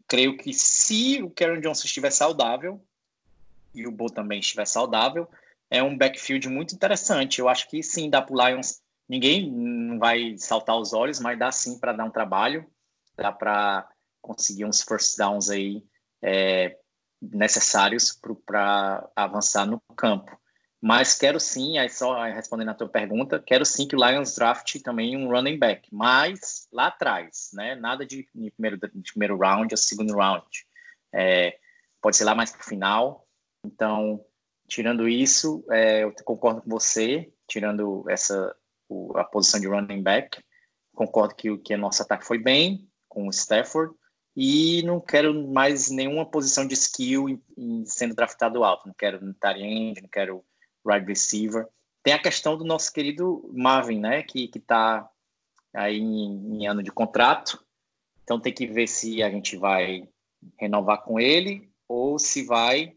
Creio 0.08 0.38
que 0.38 0.54
se 0.54 1.22
o 1.22 1.30
Karen 1.30 1.60
Johnson 1.62 1.86
estiver 1.86 2.12
saudável 2.12 2.84
e 3.74 3.88
o 3.88 3.92
Bo 3.92 4.10
também 4.10 4.40
estiver 4.40 4.66
saudável, 4.66 5.28
é 5.70 5.82
um 5.82 5.98
backfield 5.98 6.48
muito 6.48 6.76
interessante. 6.76 7.40
Eu 7.40 7.50
acho 7.50 7.70
que 7.70 7.82
sim, 7.82 8.10
dá 8.10 8.22
para 8.22 8.50
Lions 8.50 8.82
ninguém 9.08 9.52
não 9.52 10.00
vai 10.00 10.36
saltar 10.38 10.78
os 10.78 10.94
olhos, 10.94 11.20
mas 11.20 11.38
dá 11.38 11.52
sim 11.52 11.80
para 11.80 11.94
dar 11.94 12.06
um 12.06 12.12
trabalho, 12.12 12.66
dá 13.16 13.32
para 13.32 13.88
conseguir 14.22 14.66
uns 14.66 14.82
first 14.82 15.18
downs 15.18 15.50
aí 15.50 15.84
é, 16.22 16.78
necessários 17.22 18.20
para 18.46 19.08
avançar 19.16 19.66
no 19.66 19.80
campo. 19.96 20.38
Mas 20.82 21.16
quero 21.16 21.40
sim, 21.40 21.78
aí 21.78 21.90
só 21.90 22.24
respondendo 22.26 22.70
a 22.70 22.76
tua 22.76 22.88
pergunta, 22.88 23.42
quero 23.44 23.66
sim 23.66 23.88
que 23.88 23.96
o 23.96 24.06
Lions 24.06 24.36
draft 24.36 24.80
também 24.82 25.18
um 25.18 25.30
running 25.30 25.58
back, 25.58 25.88
mas 25.92 26.68
lá 26.72 26.88
atrás, 26.88 27.50
né? 27.54 27.76
Nada 27.76 28.06
de, 28.06 28.28
de 28.36 28.52
primeiro, 28.52 28.78
de 28.78 29.12
primeiro 29.12 29.38
round 29.38 29.74
ou 29.74 29.78
segundo 29.78 30.16
round. 30.16 30.46
É, 31.14 31.58
pode 32.02 32.18
ser 32.18 32.26
lá 32.26 32.36
mais 32.36 32.52
para 32.52 32.62
o 32.62 32.66
final. 32.66 33.28
Então, 33.66 34.24
tirando 34.68 35.08
isso, 35.08 35.66
é, 35.72 36.04
eu 36.04 36.14
concordo 36.24 36.62
com 36.62 36.70
você, 36.70 37.34
tirando 37.48 38.06
essa 38.10 38.56
o, 38.88 39.18
a 39.18 39.24
posição 39.24 39.60
de 39.60 39.68
running 39.68 40.04
back. 40.04 40.40
Concordo 40.94 41.36
que, 41.36 41.58
que 41.58 41.74
o 41.74 41.78
nosso 41.78 42.02
ataque 42.02 42.26
foi 42.26 42.38
bem 42.38 42.88
com 43.10 43.28
o 43.28 43.32
Stafford 43.32 43.94
e 44.36 44.84
não 44.84 45.00
quero 45.00 45.48
mais 45.48 45.90
nenhuma 45.90 46.30
posição 46.30 46.68
de 46.68 46.74
skill 46.74 47.30
em, 47.30 47.42
em 47.58 47.86
sendo 47.86 48.14
draftado 48.14 48.64
alto. 48.64 48.88
Não 48.88 48.94
quero 48.94 49.20
tight 49.34 50.02
não 50.02 50.10
quero 50.10 50.46
wide 50.86 51.06
receiver. 51.06 51.68
Tem 52.04 52.14
a 52.14 52.22
questão 52.22 52.58
do 52.58 52.64
nosso 52.64 52.92
querido 52.94 53.50
Marvin, 53.54 54.00
né, 54.00 54.22
que 54.24 54.48
que 54.48 54.60
está 54.60 55.10
aí 55.74 55.98
em, 56.00 56.62
em 56.62 56.68
ano 56.68 56.84
de 56.84 56.92
contrato. 56.92 57.64
Então 58.24 58.40
tem 58.40 58.54
que 58.54 58.68
ver 58.68 58.88
se 58.88 59.22
a 59.22 59.30
gente 59.30 59.58
vai 59.58 60.08
renovar 60.58 61.02
com 61.04 61.20
ele 61.20 61.70
ou 61.88 62.18
se 62.20 62.44
vai 62.44 62.96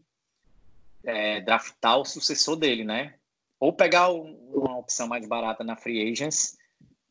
é, 1.03 1.41
draftar 1.41 1.97
o 1.97 2.05
sucessor 2.05 2.55
dele, 2.55 2.83
né? 2.83 3.15
ou 3.59 3.73
pegar 3.73 4.09
uma 4.09 4.77
opção 4.77 5.07
mais 5.07 5.27
barata 5.27 5.63
na 5.63 5.75
Free 5.75 6.09
Agents 6.09 6.57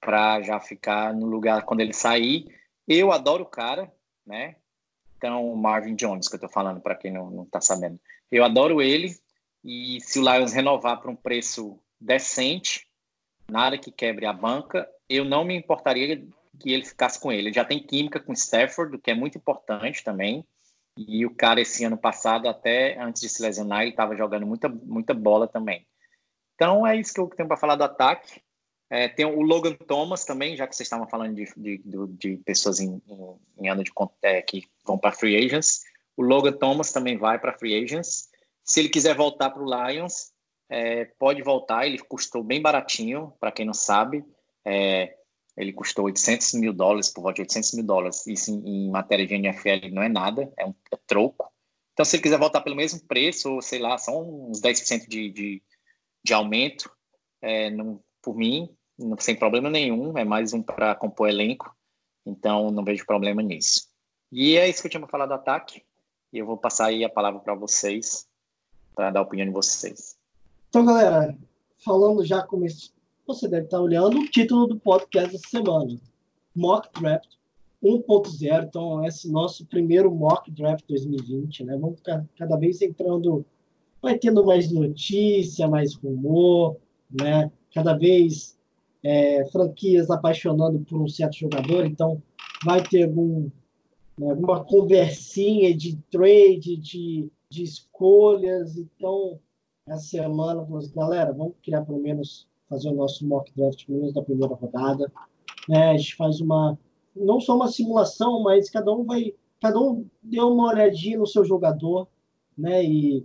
para 0.00 0.40
já 0.40 0.58
ficar 0.58 1.12
no 1.12 1.26
lugar 1.26 1.64
quando 1.64 1.80
ele 1.80 1.92
sair. 1.92 2.46
Eu 2.86 3.12
adoro 3.12 3.44
o 3.44 3.48
cara, 3.48 3.92
né? 4.26 4.56
Então, 5.16 5.54
Marvin 5.56 5.94
Jones, 5.94 6.28
que 6.28 6.36
eu 6.36 6.40
tô 6.40 6.48
falando 6.48 6.80
para 6.80 6.94
quem 6.94 7.12
não, 7.12 7.30
não 7.30 7.44
tá 7.44 7.60
sabendo. 7.60 8.00
Eu 8.30 8.44
adoro 8.44 8.80
ele 8.80 9.14
e 9.68 10.00
se 10.00 10.18
o 10.18 10.22
Lions 10.22 10.54
renovar 10.54 10.98
para 10.98 11.10
um 11.10 11.14
preço 11.14 11.78
decente, 12.00 12.86
nada 13.50 13.76
que 13.76 13.92
quebre 13.92 14.24
a 14.24 14.32
banca, 14.32 14.88
eu 15.06 15.26
não 15.26 15.44
me 15.44 15.54
importaria 15.54 16.26
que 16.58 16.72
ele 16.72 16.86
ficasse 16.86 17.20
com 17.20 17.30
ele. 17.30 17.48
Ele 17.48 17.52
já 17.52 17.66
tem 17.66 17.78
química 17.78 18.18
com 18.18 18.32
Stafford, 18.32 18.96
o 18.96 18.98
que 18.98 19.10
é 19.10 19.14
muito 19.14 19.36
importante 19.36 20.02
também. 20.02 20.42
E 20.96 21.26
o 21.26 21.34
cara, 21.34 21.60
esse 21.60 21.84
ano 21.84 21.98
passado, 21.98 22.48
até 22.48 22.98
antes 22.98 23.20
de 23.20 23.28
se 23.28 23.42
lesionar, 23.42 23.82
ele 23.82 23.90
estava 23.90 24.16
jogando 24.16 24.46
muita, 24.46 24.70
muita 24.70 25.12
bola 25.12 25.46
também. 25.46 25.86
Então 26.54 26.86
é 26.86 26.96
isso 26.96 27.12
que 27.12 27.20
eu 27.20 27.26
tenho 27.28 27.46
para 27.46 27.58
falar 27.58 27.76
do 27.76 27.84
ataque. 27.84 28.40
É, 28.88 29.06
tem 29.06 29.26
o 29.26 29.42
Logan 29.42 29.74
Thomas 29.74 30.24
também, 30.24 30.56
já 30.56 30.66
que 30.66 30.74
vocês 30.74 30.86
estavam 30.86 31.06
falando 31.06 31.34
de, 31.34 31.44
de, 31.58 31.82
de 32.16 32.36
pessoas 32.38 32.80
em, 32.80 33.02
em, 33.06 33.36
em, 33.58 33.68
ano 33.68 33.84
de 33.84 33.92
é, 34.22 34.40
que 34.40 34.66
vão 34.86 34.96
para 34.96 35.12
free 35.12 35.36
agents. 35.36 35.82
O 36.16 36.22
Logan 36.22 36.52
Thomas 36.52 36.90
também 36.90 37.18
vai 37.18 37.38
para 37.38 37.52
free 37.52 37.84
agents. 37.84 38.30
Se 38.68 38.80
ele 38.80 38.88
quiser 38.88 39.14
voltar 39.14 39.50
para 39.50 39.62
o 39.62 39.88
Lions, 39.88 40.32
é, 40.68 41.06
pode 41.18 41.42
voltar. 41.42 41.86
Ele 41.86 41.98
custou 41.98 42.42
bem 42.42 42.60
baratinho, 42.60 43.32
para 43.40 43.52
quem 43.52 43.64
não 43.64 43.74
sabe. 43.74 44.24
É, 44.64 45.16
ele 45.56 45.72
custou 45.72 46.04
800 46.04 46.54
mil 46.54 46.72
dólares, 46.72 47.10
por 47.10 47.22
volta 47.22 47.36
de 47.36 47.42
800 47.42 47.72
mil 47.74 47.84
dólares. 47.84 48.26
Isso 48.26 48.50
em, 48.50 48.86
em 48.86 48.90
matéria 48.90 49.26
de 49.26 49.34
NFL 49.34 49.92
não 49.92 50.02
é 50.02 50.08
nada, 50.08 50.52
é 50.56 50.66
um 50.66 50.74
é 50.92 50.96
troco. 51.06 51.50
Então, 51.92 52.04
se 52.04 52.16
ele 52.16 52.22
quiser 52.22 52.38
voltar 52.38 52.60
pelo 52.60 52.76
mesmo 52.76 53.00
preço, 53.08 53.54
ou 53.54 53.62
sei 53.62 53.80
lá, 53.80 53.98
são 53.98 54.50
uns 54.50 54.60
10% 54.60 55.08
de, 55.08 55.30
de 55.30 55.62
de 56.28 56.34
aumento, 56.34 56.90
é, 57.40 57.70
não, 57.70 58.02
por 58.22 58.36
mim, 58.36 58.68
não, 58.98 59.16
sem 59.18 59.34
problema 59.34 59.70
nenhum, 59.70 60.16
é 60.18 60.24
mais 60.24 60.52
um 60.52 60.62
para 60.62 60.94
compor 60.94 61.28
elenco, 61.28 61.74
então 62.26 62.70
não 62.70 62.84
vejo 62.84 63.06
problema 63.06 63.42
nisso. 63.42 63.88
E 64.30 64.56
é 64.56 64.68
isso 64.68 64.82
que 64.82 64.88
eu 64.88 64.90
tinha 64.90 65.00
para 65.00 65.08
falar 65.08 65.26
do 65.26 65.34
ataque, 65.34 65.82
e 66.32 66.38
eu 66.38 66.44
vou 66.44 66.58
passar 66.58 66.86
aí 66.86 67.02
a 67.02 67.08
palavra 67.08 67.40
para 67.40 67.54
vocês, 67.54 68.27
para 68.98 69.12
dar 69.12 69.20
a 69.20 69.22
opinião 69.22 69.46
de 69.46 69.54
vocês. 69.54 70.18
Então, 70.68 70.84
galera, 70.84 71.38
falando 71.78 72.24
já 72.24 72.42
como 72.42 72.66
você 73.24 73.46
deve 73.46 73.66
estar 73.66 73.80
olhando 73.80 74.18
o 74.18 74.28
título 74.28 74.66
do 74.66 74.76
podcast 74.76 75.30
dessa 75.30 75.48
semana, 75.48 75.96
Mock 76.52 76.88
Draft 77.00 77.28
1.0, 77.80 78.64
então 78.64 79.04
esse 79.06 79.30
nosso 79.30 79.64
primeiro 79.66 80.12
mock 80.12 80.50
draft 80.50 80.84
2020, 80.88 81.62
né? 81.62 81.76
Vamos 81.76 81.98
ficar 81.98 82.26
cada 82.36 82.56
vez 82.56 82.82
entrando, 82.82 83.46
vai 84.02 84.18
tendo 84.18 84.44
mais 84.44 84.72
notícia, 84.72 85.68
mais 85.68 85.94
rumor, 85.94 86.76
né? 87.08 87.52
Cada 87.72 87.96
vez 87.96 88.58
é, 89.04 89.44
franquias 89.52 90.10
apaixonando 90.10 90.80
por 90.80 91.00
um 91.00 91.06
certo 91.06 91.36
jogador, 91.36 91.86
então 91.86 92.20
vai 92.64 92.82
ter 92.82 93.04
algum, 93.04 93.48
né, 94.18 94.30
alguma 94.30 94.64
conversinha 94.64 95.72
de 95.72 95.96
trade, 96.10 96.76
de, 96.76 97.30
de 97.50 97.62
escolhas, 97.62 98.76
então 98.76 99.38
essa 99.86 100.04
semana, 100.04 100.66
galera, 100.94 101.32
vamos 101.32 101.54
criar 101.62 101.82
pelo 101.82 101.98
menos 101.98 102.46
fazer 102.68 102.90
o 102.90 102.94
nosso 102.94 103.26
mock 103.26 103.50
draft 103.56 103.86
pelo 103.86 104.00
menos 104.00 104.14
da 104.14 104.22
primeira 104.22 104.54
rodada, 104.54 105.10
né? 105.68 105.90
A 105.90 105.96
gente 105.96 106.14
faz 106.14 106.40
uma 106.40 106.78
não 107.16 107.40
só 107.40 107.56
uma 107.56 107.68
simulação, 107.68 108.42
mas 108.42 108.70
cada 108.70 108.92
um 108.92 109.04
vai, 109.04 109.34
cada 109.60 109.80
um 109.80 110.06
deu 110.22 110.48
uma 110.48 110.68
olhadinha 110.68 111.18
no 111.18 111.26
seu 111.26 111.44
jogador, 111.44 112.06
né? 112.56 112.84
E, 112.84 113.24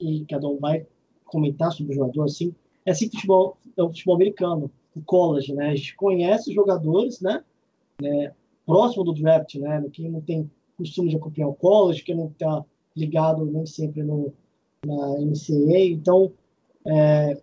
e 0.00 0.24
cada 0.26 0.48
um 0.48 0.58
vai 0.58 0.86
comentar 1.26 1.72
sobre 1.72 1.92
o 1.92 1.96
jogador, 1.96 2.24
assim. 2.24 2.54
É 2.84 2.90
assim 2.90 3.08
que 3.08 3.16
o 3.16 3.20
futebol, 3.20 3.58
é 3.76 3.82
o 3.82 3.88
futebol 3.88 4.14
americano, 4.16 4.70
o 4.96 5.02
college, 5.02 5.54
né? 5.54 5.70
A 5.70 5.74
gente 5.74 5.94
conhece 5.94 6.48
os 6.48 6.54
jogadores, 6.54 7.20
né? 7.20 7.44
né? 8.00 8.34
Próximo 8.66 9.04
do 9.04 9.14
draft, 9.14 9.54
né? 9.56 9.84
Quem 9.92 10.10
não 10.10 10.20
tem 10.20 10.50
costume 10.76 11.10
de 11.10 11.16
acompanhar 11.16 11.48
o 11.48 11.54
college, 11.54 12.02
quem 12.02 12.16
não 12.16 12.28
está 12.28 12.64
ligado 12.96 13.44
nem 13.46 13.66
sempre 13.66 14.02
no, 14.02 14.32
na 14.84 15.20
NCAA, 15.20 15.86
então 15.90 16.32
é, 16.86 17.40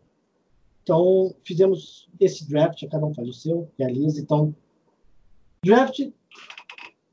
então 0.83 1.33
fizemos 1.43 2.09
esse 2.19 2.47
draft, 2.49 2.83
cada 2.89 3.05
um 3.05 3.13
faz 3.13 3.27
o 3.27 3.33
seu, 3.33 3.71
realiza, 3.77 4.19
então 4.21 4.55
Draft 5.63 5.99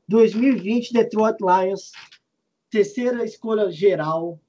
2020 0.07 0.93
Detroit 0.93 1.37
Lions, 1.41 1.91
terceira 2.69 3.25
escolha 3.25 3.69
geral. 3.69 4.39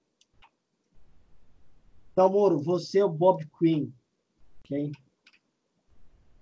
Então, 2.12 2.30
Moro, 2.30 2.58
você 2.58 3.00
é 3.00 3.04
o 3.04 3.08
Bob 3.08 3.44
Quinn, 3.58 3.90
ok? 4.64 4.92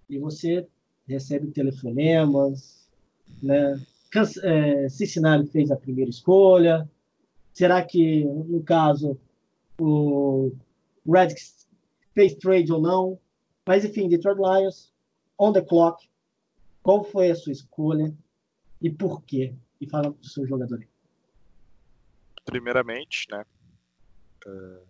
E 0.09 0.19
você 0.19 0.69
recebe 1.09 1.51
telefonemas, 1.51 2.89
né? 3.43 3.81
É, 4.43 4.89
Cincinnati 4.89 5.51
fez 5.51 5.71
a 5.71 5.77
primeira 5.77 6.11
escolha. 6.11 6.89
Será 7.57 7.83
que, 7.83 8.23
no 8.23 8.63
caso, 8.63 9.19
o 9.81 10.53
Redskins 11.11 11.67
fez 12.15 12.35
trade 12.35 12.71
ou 12.71 12.83
não? 12.83 13.19
Mas, 13.67 13.83
enfim, 13.83 14.11
Detroit 14.11 14.37
Lions, 14.37 14.93
on 15.39 15.55
the 15.55 15.63
clock, 15.63 16.07
qual 16.83 17.03
foi 17.03 17.31
a 17.31 17.35
sua 17.35 17.53
escolha 17.53 18.15
e 18.83 18.91
por 18.91 19.23
quê? 19.23 19.55
E 19.81 19.89
fala 19.89 20.11
do 20.11 20.27
seu 20.27 20.47
jogador. 20.47 20.87
Primeiramente, 22.45 23.27
né? 23.31 23.43
Uh, 24.47 24.87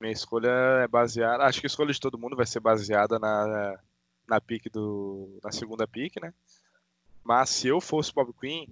minha 0.00 0.12
escolha 0.12 0.50
é 0.82 0.88
baseada. 0.88 1.44
Acho 1.44 1.60
que 1.60 1.66
a 1.66 1.68
escolha 1.68 1.92
de 1.92 2.00
todo 2.00 2.18
mundo 2.18 2.34
vai 2.34 2.46
ser 2.46 2.58
baseada 2.58 3.16
na, 3.16 3.78
na 4.26 4.40
pick 4.40 4.68
do. 4.72 5.38
na 5.40 5.52
segunda 5.52 5.86
pick, 5.86 6.20
né? 6.20 6.34
Mas 7.22 7.48
se 7.48 7.68
eu 7.68 7.80
fosse 7.80 8.12
Bob 8.12 8.32
Queen, 8.32 8.68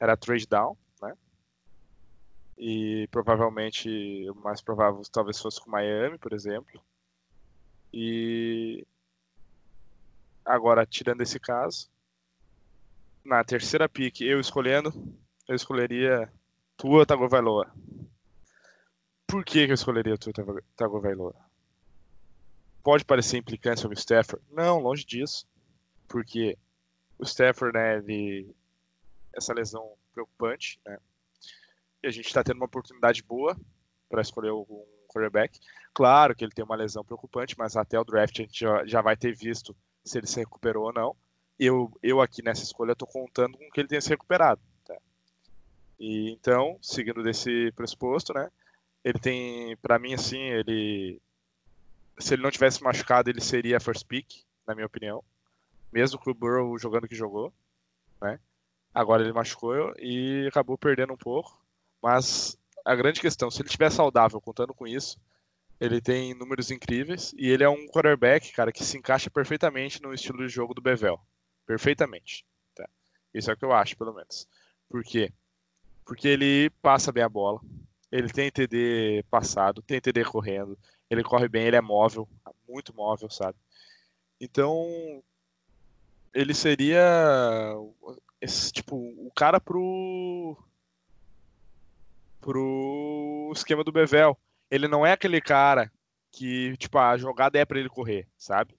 era 0.00 0.16
trade 0.16 0.46
down? 0.46 0.78
E 2.64 3.08
provavelmente 3.10 3.88
o 4.30 4.36
mais 4.36 4.62
provável 4.62 5.02
talvez 5.10 5.40
fosse 5.40 5.60
com 5.60 5.70
Miami, 5.70 6.16
por 6.16 6.32
exemplo. 6.32 6.80
E 7.92 8.86
Agora, 10.44 10.84
tirando 10.84 11.20
esse 11.20 11.38
caso, 11.38 11.88
na 13.24 13.44
terceira 13.44 13.88
pick, 13.88 14.20
eu 14.22 14.40
escolhendo, 14.40 14.92
eu 15.48 15.54
escolheria 15.54 16.30
Tua 16.76 17.06
Tagovailoa. 17.06 17.72
Por 19.26 19.44
que, 19.44 19.64
que 19.64 19.70
eu 19.70 19.74
escolheria 19.74 20.18
Tua 20.18 20.32
Tagovailoa? 20.76 21.36
Pode 22.82 23.04
parecer 23.04 23.38
implicante 23.38 23.80
sobre 23.80 23.96
o 23.96 23.98
Stafford? 23.98 24.44
Não, 24.50 24.80
longe 24.80 25.04
disso. 25.04 25.46
Porque 26.08 26.58
o 27.18 27.24
Stafford, 27.24 27.78
né, 27.78 27.98
ele... 27.98 28.52
essa 29.32 29.54
lesão 29.54 29.94
preocupante, 30.12 30.80
né? 30.84 30.98
E 32.02 32.06
a 32.06 32.10
gente 32.10 32.26
está 32.26 32.42
tendo 32.42 32.56
uma 32.56 32.66
oportunidade 32.66 33.22
boa 33.22 33.56
para 34.08 34.22
escolher 34.22 34.52
um 34.52 34.84
quarterback. 35.08 35.60
Claro 35.94 36.34
que 36.34 36.44
ele 36.44 36.52
tem 36.52 36.64
uma 36.64 36.76
lesão 36.76 37.04
preocupante, 37.04 37.56
mas 37.58 37.76
até 37.76 37.98
o 37.98 38.04
draft 38.04 38.38
a 38.38 38.42
gente 38.42 38.58
já, 38.58 38.84
já 38.84 39.00
vai 39.00 39.16
ter 39.16 39.34
visto 39.34 39.76
se 40.04 40.18
ele 40.18 40.26
se 40.26 40.40
recuperou 40.40 40.86
ou 40.86 40.92
não. 40.92 41.16
Eu, 41.58 41.92
eu 42.02 42.20
aqui 42.20 42.42
nessa 42.42 42.62
escolha 42.62 42.92
estou 42.92 43.06
contando 43.06 43.56
com 43.56 43.70
que 43.70 43.80
ele 43.80 43.88
tenha 43.88 44.00
se 44.00 44.08
recuperado. 44.08 44.60
Tá? 44.84 44.96
E 46.00 46.30
então, 46.30 46.78
seguindo 46.82 47.22
desse 47.22 47.70
pressuposto, 47.72 48.32
né? 48.34 48.50
Ele 49.04 49.18
tem, 49.18 49.76
para 49.76 49.98
mim, 49.98 50.14
assim, 50.14 50.40
ele, 50.40 51.20
se 52.18 52.34
ele 52.34 52.42
não 52.42 52.50
tivesse 52.50 52.82
machucado, 52.82 53.30
ele 53.30 53.40
seria 53.40 53.80
first 53.80 54.06
pick, 54.06 54.44
na 54.66 54.74
minha 54.74 54.86
opinião. 54.86 55.22
Mesmo 55.92 56.18
com 56.18 56.30
o 56.30 56.34
Burrow 56.34 56.78
jogando 56.78 57.08
que 57.08 57.14
jogou, 57.14 57.52
né? 58.20 58.40
Agora 58.94 59.22
ele 59.22 59.32
machucou 59.32 59.92
e 59.98 60.46
acabou 60.48 60.78
perdendo 60.78 61.12
um 61.12 61.16
pouco. 61.16 61.61
Mas 62.02 62.58
a 62.84 62.94
grande 62.94 63.20
questão, 63.20 63.50
se 63.50 63.62
ele 63.62 63.68
estiver 63.68 63.90
saudável, 63.90 64.40
contando 64.40 64.74
com 64.74 64.86
isso, 64.86 65.20
ele 65.80 66.00
tem 66.00 66.34
números 66.34 66.70
incríveis 66.70 67.32
e 67.36 67.48
ele 67.48 67.64
é 67.64 67.68
um 67.68 67.86
quarterback, 67.86 68.52
cara, 68.52 68.72
que 68.72 68.84
se 68.84 68.96
encaixa 68.96 69.30
perfeitamente 69.30 70.02
no 70.02 70.12
estilo 70.12 70.46
de 70.46 70.52
jogo 70.52 70.74
do 70.74 70.82
Bevel. 70.82 71.20
Perfeitamente. 71.66 72.44
Tá? 72.74 72.88
Isso 73.32 73.50
é 73.50 73.54
o 73.54 73.56
que 73.56 73.64
eu 73.64 73.72
acho, 73.72 73.96
pelo 73.96 74.12
menos. 74.12 74.46
Por 74.88 75.02
quê? 75.02 75.32
Porque 76.04 76.28
ele 76.28 76.70
passa 76.82 77.12
bem 77.12 77.22
a 77.22 77.28
bola. 77.28 77.60
Ele 78.10 78.28
tem 78.28 78.50
TD 78.50 79.24
passado, 79.30 79.80
tem 79.80 80.00
TD 80.00 80.24
correndo. 80.24 80.78
Ele 81.08 81.22
corre 81.22 81.48
bem, 81.48 81.66
ele 81.66 81.76
é 81.76 81.80
móvel, 81.80 82.28
muito 82.68 82.94
móvel, 82.94 83.30
sabe? 83.30 83.56
Então, 84.40 85.22
ele 86.34 86.52
seria 86.54 87.74
esse, 88.40 88.72
tipo 88.72 88.96
o 88.96 89.30
cara 89.34 89.60
pro 89.60 90.56
pro 92.42 93.50
esquema 93.54 93.82
do 93.82 93.92
Bevel 93.92 94.36
ele 94.72 94.88
não 94.88 95.04
é 95.04 95.12
aquele 95.12 95.38
cara 95.38 95.92
que, 96.30 96.74
tipo, 96.78 96.98
a 96.98 97.14
jogada 97.18 97.58
é 97.58 97.64
para 97.64 97.78
ele 97.78 97.90
correr, 97.90 98.26
sabe? 98.38 98.74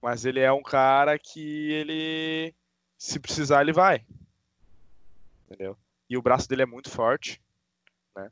Mas 0.00 0.24
ele 0.24 0.38
é 0.38 0.52
um 0.52 0.62
cara 0.62 1.18
que 1.18 1.72
ele, 1.72 2.54
se 2.96 3.18
precisar, 3.18 3.62
ele 3.62 3.72
vai. 3.72 4.06
Entendeu? 5.44 5.76
E 6.08 6.16
o 6.16 6.22
braço 6.22 6.48
dele 6.48 6.62
é 6.62 6.66
muito 6.66 6.88
forte, 6.88 7.42
né? 8.14 8.30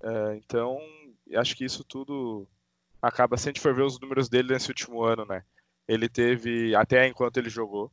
Uh, 0.00 0.34
então, 0.34 0.80
acho 1.36 1.54
que 1.54 1.64
isso 1.64 1.84
tudo 1.84 2.44
acaba, 3.00 3.36
se 3.36 3.44
gente 3.44 3.60
for 3.60 3.72
ver 3.72 3.82
os 3.82 4.00
números 4.00 4.28
dele 4.28 4.52
nesse 4.52 4.68
último 4.68 5.04
ano, 5.04 5.24
né? 5.24 5.44
Ele 5.86 6.08
teve, 6.08 6.74
até 6.74 7.06
enquanto 7.06 7.36
ele 7.36 7.48
jogou, 7.48 7.88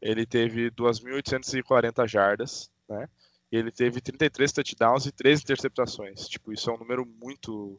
ele 0.00 0.26
teve 0.26 0.72
2.840 0.72 2.08
jardas, 2.08 2.68
né? 2.88 3.08
Ele 3.52 3.70
teve 3.70 4.00
33 4.00 4.50
touchdowns 4.50 5.06
e 5.06 5.12
3 5.12 5.42
interceptações. 5.42 6.26
Tipo, 6.26 6.52
isso 6.52 6.70
é 6.70 6.74
um 6.74 6.78
número 6.78 7.06
muito 7.06 7.78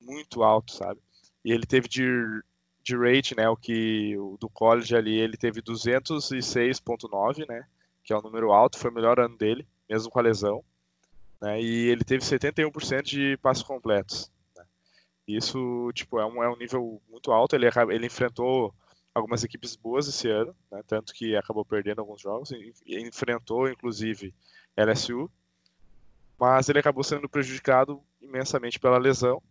muito 0.00 0.42
alto, 0.42 0.72
sabe? 0.72 1.00
E 1.44 1.52
ele 1.52 1.64
teve 1.64 1.88
de, 1.88 2.04
de 2.82 2.96
rate, 2.96 3.36
né, 3.36 3.48
o 3.48 3.56
que 3.56 4.16
o 4.18 4.36
do 4.38 4.48
college 4.48 4.94
ali, 4.94 5.16
ele 5.16 5.36
teve 5.36 5.62
206.9, 5.62 7.48
né, 7.48 7.66
que 8.04 8.12
é 8.12 8.16
um 8.16 8.22
número 8.22 8.52
alto, 8.52 8.78
foi 8.78 8.90
o 8.90 8.94
melhor 8.94 9.18
ano 9.20 9.36
dele, 9.36 9.66
mesmo 9.88 10.10
com 10.10 10.18
a 10.18 10.22
lesão, 10.22 10.64
né, 11.40 11.60
e 11.60 11.88
ele 11.88 12.04
teve 12.04 12.24
71% 12.24 13.02
de 13.02 13.36
passos 13.38 13.62
completos. 13.64 14.30
Né? 14.56 14.64
Isso, 15.26 15.90
tipo, 15.94 16.18
é 16.18 16.26
um, 16.26 16.42
é 16.42 16.48
um 16.50 16.56
nível 16.56 17.00
muito 17.08 17.32
alto, 17.32 17.54
ele, 17.54 17.66
ele 17.90 18.06
enfrentou 18.06 18.74
algumas 19.14 19.44
equipes 19.44 19.76
boas 19.76 20.08
esse 20.08 20.28
ano, 20.28 20.54
né, 20.70 20.82
tanto 20.86 21.12
que 21.12 21.36
acabou 21.36 21.64
perdendo 21.64 22.00
alguns 22.00 22.20
jogos, 22.20 22.50
e, 22.50 22.72
enfrentou, 23.00 23.68
inclusive, 23.68 24.34
LSU, 24.76 25.30
mas 26.38 26.68
ele 26.68 26.78
acabou 26.78 27.04
sendo 27.04 27.28
prejudicado 27.28 28.02
imensamente 28.20 28.80
pela 28.80 28.98
lesão, 28.98 29.42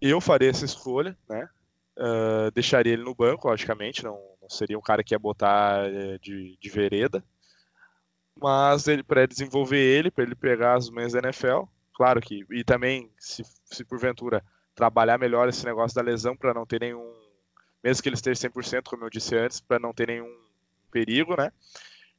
eu 0.00 0.20
faria 0.20 0.50
essa 0.50 0.64
escolha, 0.64 1.16
né? 1.28 1.48
Uh, 1.96 2.50
deixaria 2.52 2.92
ele 2.92 3.02
no 3.02 3.14
banco, 3.14 3.48
logicamente, 3.48 4.02
não, 4.02 4.18
não, 4.40 4.48
seria 4.48 4.78
um 4.78 4.82
cara 4.82 5.04
que 5.04 5.12
ia 5.12 5.18
botar 5.18 5.86
uh, 5.86 6.18
de, 6.18 6.56
de 6.58 6.70
vereda, 6.70 7.22
mas 8.40 8.88
ele 8.88 9.02
para 9.02 9.26
desenvolver 9.26 9.78
ele, 9.78 10.10
para 10.10 10.24
ele 10.24 10.34
pegar 10.34 10.76
as 10.76 10.88
manhas 10.88 11.12
da 11.12 11.18
NFL, 11.18 11.64
claro 11.92 12.20
que, 12.20 12.46
e 12.50 12.64
também, 12.64 13.10
se, 13.18 13.42
se 13.66 13.84
porventura 13.84 14.42
trabalhar 14.74 15.18
melhor 15.18 15.48
esse 15.48 15.64
negócio 15.66 15.94
da 15.94 16.02
lesão 16.02 16.34
para 16.34 16.54
não 16.54 16.64
ter 16.64 16.80
nenhum, 16.80 17.12
mesmo 17.84 18.02
que 18.02 18.08
ele 18.08 18.16
esteja 18.16 18.48
100%, 18.48 18.84
como 18.84 19.04
eu 19.04 19.10
disse 19.10 19.36
antes, 19.36 19.60
para 19.60 19.78
não 19.78 19.92
ter 19.92 20.06
nenhum 20.06 20.32
perigo, 20.90 21.36
né? 21.36 21.52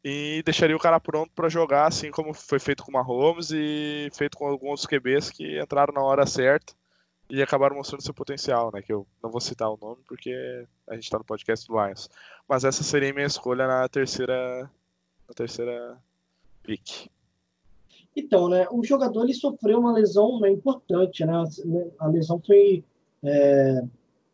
E 0.04 0.42
deixaria 0.44 0.76
o 0.76 0.80
cara 0.80 1.00
pronto 1.00 1.32
para 1.36 1.48
jogar, 1.48 1.88
assim 1.88 2.10
como 2.10 2.34
foi 2.34 2.60
feito 2.60 2.84
com 2.84 2.90
o 2.90 2.94
Mahomes 2.94 3.52
e 3.52 4.10
feito 4.14 4.36
com 4.38 4.48
alguns 4.48 4.86
QBs 4.86 5.30
que 5.30 5.62
entraram 5.62 5.94
na 5.94 6.02
hora 6.02 6.26
certa 6.26 6.74
e 7.30 7.42
acabaram 7.42 7.76
mostrando 7.76 8.02
seu 8.02 8.14
potencial, 8.14 8.72
né? 8.74 8.82
Que 8.82 8.92
eu 8.92 9.06
não 9.24 9.30
vou 9.30 9.40
citar 9.40 9.70
o 9.70 9.78
nome 9.80 10.02
porque 10.08 10.66
a 10.88 10.96
gente 10.96 11.04
está 11.04 11.18
no 11.18 11.24
podcast 11.24 11.68
do 11.68 11.74
Lions. 11.74 12.10
Mas 12.48 12.64
essa 12.64 12.84
seria 12.84 13.14
minha 13.14 13.28
escolha 13.28 13.68
na 13.68 13.88
terceira, 13.88 14.70
na 15.28 15.34
terceira 15.36 15.98
pick. 16.64 17.10
Então, 18.16 18.50
né? 18.50 18.68
O 18.72 18.84
jogador 18.84 19.24
ele 19.24 19.34
sofreu 19.34 19.80
uma 19.80 19.94
lesão 19.94 20.40
né, 20.40 20.50
importante, 20.50 21.24
né? 21.24 21.34
A 22.00 22.08
lesão 22.08 22.42
foi 22.46 22.84
é, 23.24 23.84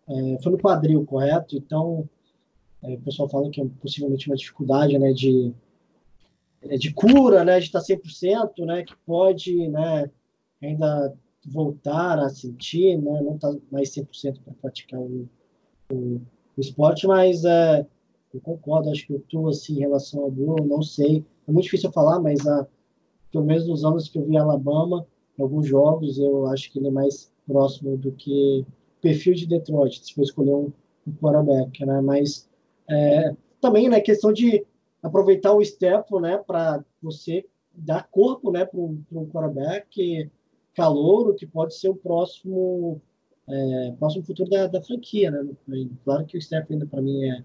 é, 0.09 0.37
foi 0.41 0.51
no 0.51 0.57
quadril, 0.57 1.05
correto? 1.05 1.55
Então, 1.55 2.09
é, 2.87 2.95
o 2.95 3.01
pessoal 3.01 3.29
fala 3.29 3.49
que 3.49 3.61
é 3.61 3.65
possivelmente 3.81 4.29
uma 4.29 4.35
dificuldade, 4.35 4.97
né? 4.97 5.13
De 5.13 5.53
é, 6.63 6.77
de 6.77 6.93
cura, 6.93 7.43
né? 7.43 7.59
De 7.59 7.65
estar 7.65 7.79
100%, 7.79 8.65
né? 8.65 8.83
Que 8.83 8.95
pode, 9.05 9.67
né? 9.69 10.09
Ainda 10.61 11.15
voltar 11.47 12.19
a 12.19 12.29
sentir, 12.29 12.97
né? 12.97 13.21
não 13.21 13.35
está 13.35 13.55
mais 13.71 13.89
100% 13.89 14.39
para 14.43 14.53
praticar 14.61 14.99
o, 14.99 15.27
o, 15.91 15.95
o, 15.95 16.21
esporte, 16.61 17.07
mas 17.07 17.45
é, 17.45 17.87
eu 18.33 18.41
concordo, 18.41 18.89
acho 18.91 19.07
que 19.07 19.13
eu 19.13 19.17
estou 19.17 19.47
assim, 19.47 19.77
em 19.77 19.79
relação 19.79 20.23
ao 20.23 20.31
Bruno, 20.31 20.65
não 20.65 20.81
sei, 20.81 21.23
é 21.47 21.51
muito 21.51 21.65
difícil 21.65 21.91
falar, 21.91 22.19
mas 22.19 22.45
a, 22.45 22.67
pelo 23.31 23.45
menos 23.45 23.67
nos 23.67 23.85
anos 23.85 24.09
que 24.09 24.19
eu 24.19 24.25
vi 24.25 24.37
Alabama, 24.37 25.07
em 25.39 25.41
alguns 25.41 25.67
jogos, 25.67 26.19
eu 26.19 26.47
acho 26.47 26.71
que 26.71 26.79
ele 26.79 26.87
é 26.87 26.91
mais 26.91 27.31
próximo 27.47 27.95
do 27.97 28.11
que 28.11 28.65
perfil 29.01 29.33
de 29.33 29.47
Detroit, 29.47 30.03
se 30.03 30.13
for 30.13 30.23
escolher 30.23 30.53
um, 30.53 30.71
um 31.07 31.13
quarterback, 31.13 31.85
né? 31.85 32.01
Mas 32.01 32.46
é, 32.89 33.35
também, 33.59 33.89
né, 33.89 33.99
questão 33.99 34.31
de 34.31 34.65
aproveitar 35.01 35.53
o 35.53 35.63
step, 35.63 36.09
né, 36.19 36.37
para 36.37 36.83
você 37.01 37.45
dar 37.73 38.07
corpo, 38.09 38.51
né, 38.51 38.65
para 38.65 38.79
um 38.79 39.29
quarterback, 39.31 40.29
calouro 40.73 41.33
que 41.33 41.45
pode 41.45 41.75
ser 41.75 41.89
o 41.89 41.95
próximo 41.95 43.01
é, 43.47 43.93
próximo 43.97 44.23
futuro 44.23 44.49
da, 44.49 44.67
da 44.67 44.81
franquia, 44.81 45.31
né? 45.31 45.47
Claro 46.03 46.25
que 46.25 46.37
o 46.37 46.41
Steph 46.41 46.69
ainda 46.69 46.85
para 46.85 47.01
mim 47.01 47.23
é, 47.23 47.43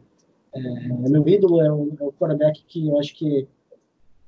é, 0.55 0.61
é, 0.61 1.09
meu 1.09 1.27
ídolo, 1.29 1.61
é 1.63 1.73
o, 1.73 1.97
é 2.01 2.05
o 2.05 2.13
quarterback 2.13 2.65
que 2.65 2.89
eu 2.89 2.99
acho 2.99 3.15
que 3.15 3.47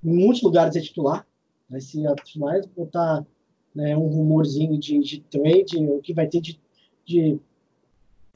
em 0.03 0.15
muitos 0.15 0.43
lugares 0.43 0.77
é 0.77 0.81
titular. 0.81 1.27
Né? 1.69 1.81
Se 1.81 2.07
a 2.07 2.15
mais 2.37 2.65
botar 2.67 3.27
né, 3.75 3.97
um 3.97 4.07
rumorzinho 4.07 4.79
de, 4.79 5.01
de 5.01 5.21
trade, 5.21 5.85
o 5.87 6.01
que 6.01 6.15
vai 6.15 6.29
ter 6.29 6.41
de, 6.41 6.61
de 7.05 7.39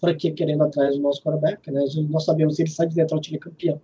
franquia 0.00 0.32
querendo 0.32 0.62
atrás 0.64 0.96
do 0.96 1.02
nosso 1.02 1.22
quarterback, 1.22 1.70
né? 1.70 1.84
Nós 2.08 2.24
sabemos 2.24 2.56
que 2.56 2.62
ele 2.62 2.70
sai 2.70 2.86
de 2.86 2.94
Detroit, 2.94 3.28
ele 3.28 3.36
é 3.36 3.40
campeão. 3.40 3.80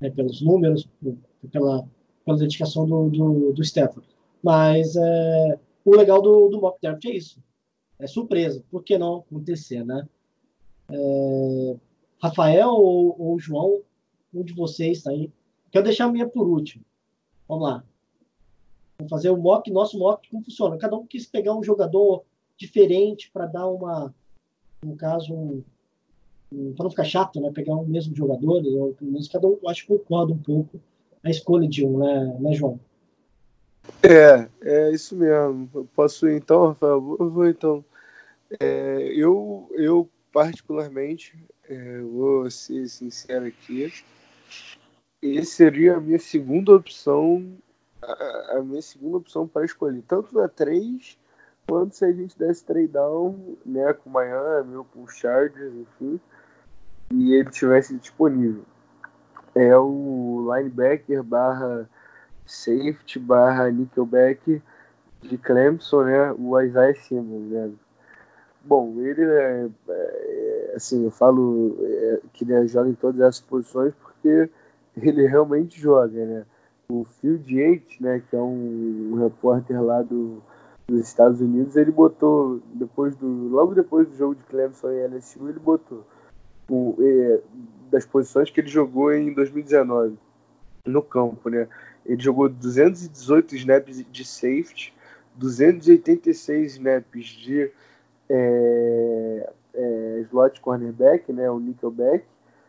Né? 0.00 0.10
Pelos 0.10 0.40
números, 0.42 0.88
pela, 1.50 1.86
pela 2.24 2.38
dedicação 2.38 2.86
do, 2.86 3.08
do, 3.10 3.52
do. 3.52 3.62
Mas 4.42 4.96
é, 4.96 5.58
o 5.84 5.96
legal 5.96 6.20
do, 6.20 6.48
do 6.48 6.60
mock 6.60 6.78
draft 6.80 7.04
é 7.04 7.10
isso. 7.10 7.42
É 7.98 8.06
surpresa. 8.06 8.62
Por 8.70 8.82
que 8.82 8.98
não 8.98 9.16
acontecer, 9.16 9.84
né? 9.84 10.06
É, 10.90 11.76
Rafael 12.22 12.68
ou, 12.68 13.16
ou 13.18 13.38
João, 13.38 13.82
um 14.32 14.42
de 14.42 14.52
vocês 14.52 15.02
tá 15.02 15.10
aí. 15.10 15.30
Quero 15.70 15.84
deixar 15.84 16.06
a 16.06 16.12
minha 16.12 16.28
por 16.28 16.48
último. 16.48 16.84
Vamos 17.48 17.64
lá. 17.64 17.84
Vamos 18.98 19.10
fazer 19.10 19.30
o 19.30 19.36
mock, 19.36 19.70
nosso 19.70 19.98
mock, 19.98 20.28
como 20.30 20.42
funciona. 20.42 20.78
Cada 20.78 20.96
um 20.96 21.06
quis 21.06 21.26
pegar 21.26 21.54
um 21.54 21.62
jogador 21.62 22.24
diferente 22.56 23.30
para 23.30 23.46
dar 23.46 23.66
uma, 23.68 24.14
no 24.84 24.96
caso, 24.96 25.32
um, 25.32 25.62
um 26.52 26.72
para 26.74 26.84
não 26.84 26.90
ficar 26.90 27.04
chato, 27.04 27.40
né? 27.40 27.50
Pegar 27.52 27.74
um 27.74 27.86
mesmo 27.86 28.14
jogador, 28.14 28.62
ou 28.64 28.94
pelo 28.94 29.12
menos 29.12 29.28
cada 29.28 29.46
um, 29.46 29.58
acho 29.68 29.82
que 29.82 29.88
concorda 29.88 30.32
um 30.32 30.38
pouco 30.38 30.80
a 31.22 31.30
escolha 31.30 31.68
de 31.68 31.84
um, 31.84 31.98
né, 31.98 32.36
né 32.40 32.52
João? 32.52 32.78
É, 34.02 34.48
é 34.62 34.90
isso 34.92 35.16
mesmo. 35.16 35.68
Eu 35.74 35.88
posso 35.94 36.28
ir 36.28 36.36
então, 36.36 36.68
Rafael? 36.68 37.16
Eu 37.18 37.30
vou 37.30 37.48
então. 37.48 37.84
É, 38.60 39.10
eu, 39.12 39.68
eu, 39.72 40.08
particularmente, 40.32 41.36
é, 41.68 42.00
vou 42.00 42.48
ser 42.50 42.88
sincero 42.88 43.46
aqui, 43.46 43.92
esse 45.20 45.52
seria 45.52 45.96
a 45.96 46.00
minha 46.00 46.18
segunda 46.18 46.74
opção, 46.74 47.56
a, 48.00 48.58
a 48.58 48.62
minha 48.62 48.82
segunda 48.82 49.16
opção 49.16 49.48
para 49.48 49.64
escolher, 49.64 50.02
tanto 50.06 50.32
na 50.34 50.48
3 50.48 51.18
quanto 51.66 51.96
se 51.96 52.04
a 52.04 52.12
gente 52.12 52.38
desse 52.38 52.64
trade 52.64 52.88
down 52.88 53.56
né, 53.64 53.92
com 53.92 54.08
o 54.08 54.12
Miami 54.12 54.76
ou 54.76 54.84
com 54.84 55.02
o 55.02 55.08
Chargers, 55.08 55.74
enfim, 55.74 56.20
e 57.12 57.34
ele 57.34 57.50
tivesse 57.50 57.96
disponível. 57.96 58.64
É 59.54 59.76
o 59.76 60.52
linebacker 60.54 61.22
barra 61.22 61.88
safety 62.44 63.18
barra 63.18 63.70
nickelback 63.70 64.62
de 65.22 65.38
Clemson, 65.38 66.04
né? 66.04 66.32
O 66.32 66.60
Isaiah 66.60 66.94
Simmons, 66.94 67.50
né? 67.50 67.72
Bom, 68.62 68.94
ele 69.00 69.22
é, 69.24 69.68
é 69.88 70.72
assim, 70.76 71.04
eu 71.04 71.10
falo 71.10 71.76
é, 71.80 72.20
que 72.32 72.44
ele 72.44 72.68
joga 72.68 72.90
em 72.90 72.94
todas 72.94 73.20
essas 73.20 73.40
posições 73.40 73.94
porque 73.94 74.50
ele 74.96 75.26
realmente 75.26 75.80
joga, 75.80 76.24
né? 76.24 76.44
O 76.88 77.04
Phil 77.04 77.40
Yates, 77.46 77.98
né, 77.98 78.22
que 78.30 78.36
é 78.36 78.38
um 78.38 79.16
repórter 79.20 79.82
lá 79.82 80.02
do, 80.02 80.40
dos 80.88 81.00
Estados 81.00 81.40
Unidos, 81.40 81.76
ele 81.76 81.90
botou 81.90 82.60
depois 82.74 83.16
do 83.16 83.26
logo 83.26 83.74
depois 83.74 84.06
do 84.08 84.16
jogo 84.16 84.34
de 84.36 84.42
Clemson 84.44 84.92
e 84.92 85.06
LSU, 85.06 85.48
ele 85.48 85.58
botou 85.58 86.04
o, 86.68 86.96
é, 87.00 87.40
das 87.90 88.04
posições 88.04 88.50
que 88.50 88.60
ele 88.60 88.68
jogou 88.68 89.12
em 89.12 89.32
2019 89.32 90.16
no 90.84 91.02
campo, 91.02 91.48
né? 91.48 91.66
Ele 92.04 92.22
jogou 92.22 92.48
218 92.48 93.56
snaps 93.56 94.04
de 94.10 94.24
safety, 94.24 94.94
286 95.34 96.72
snaps 96.74 97.26
de 97.26 97.70
é, 98.28 99.52
é, 99.74 100.20
slot 100.28 100.60
cornerback, 100.60 101.32
né, 101.32 101.50
o 101.50 101.58
nickelback, 101.58 102.24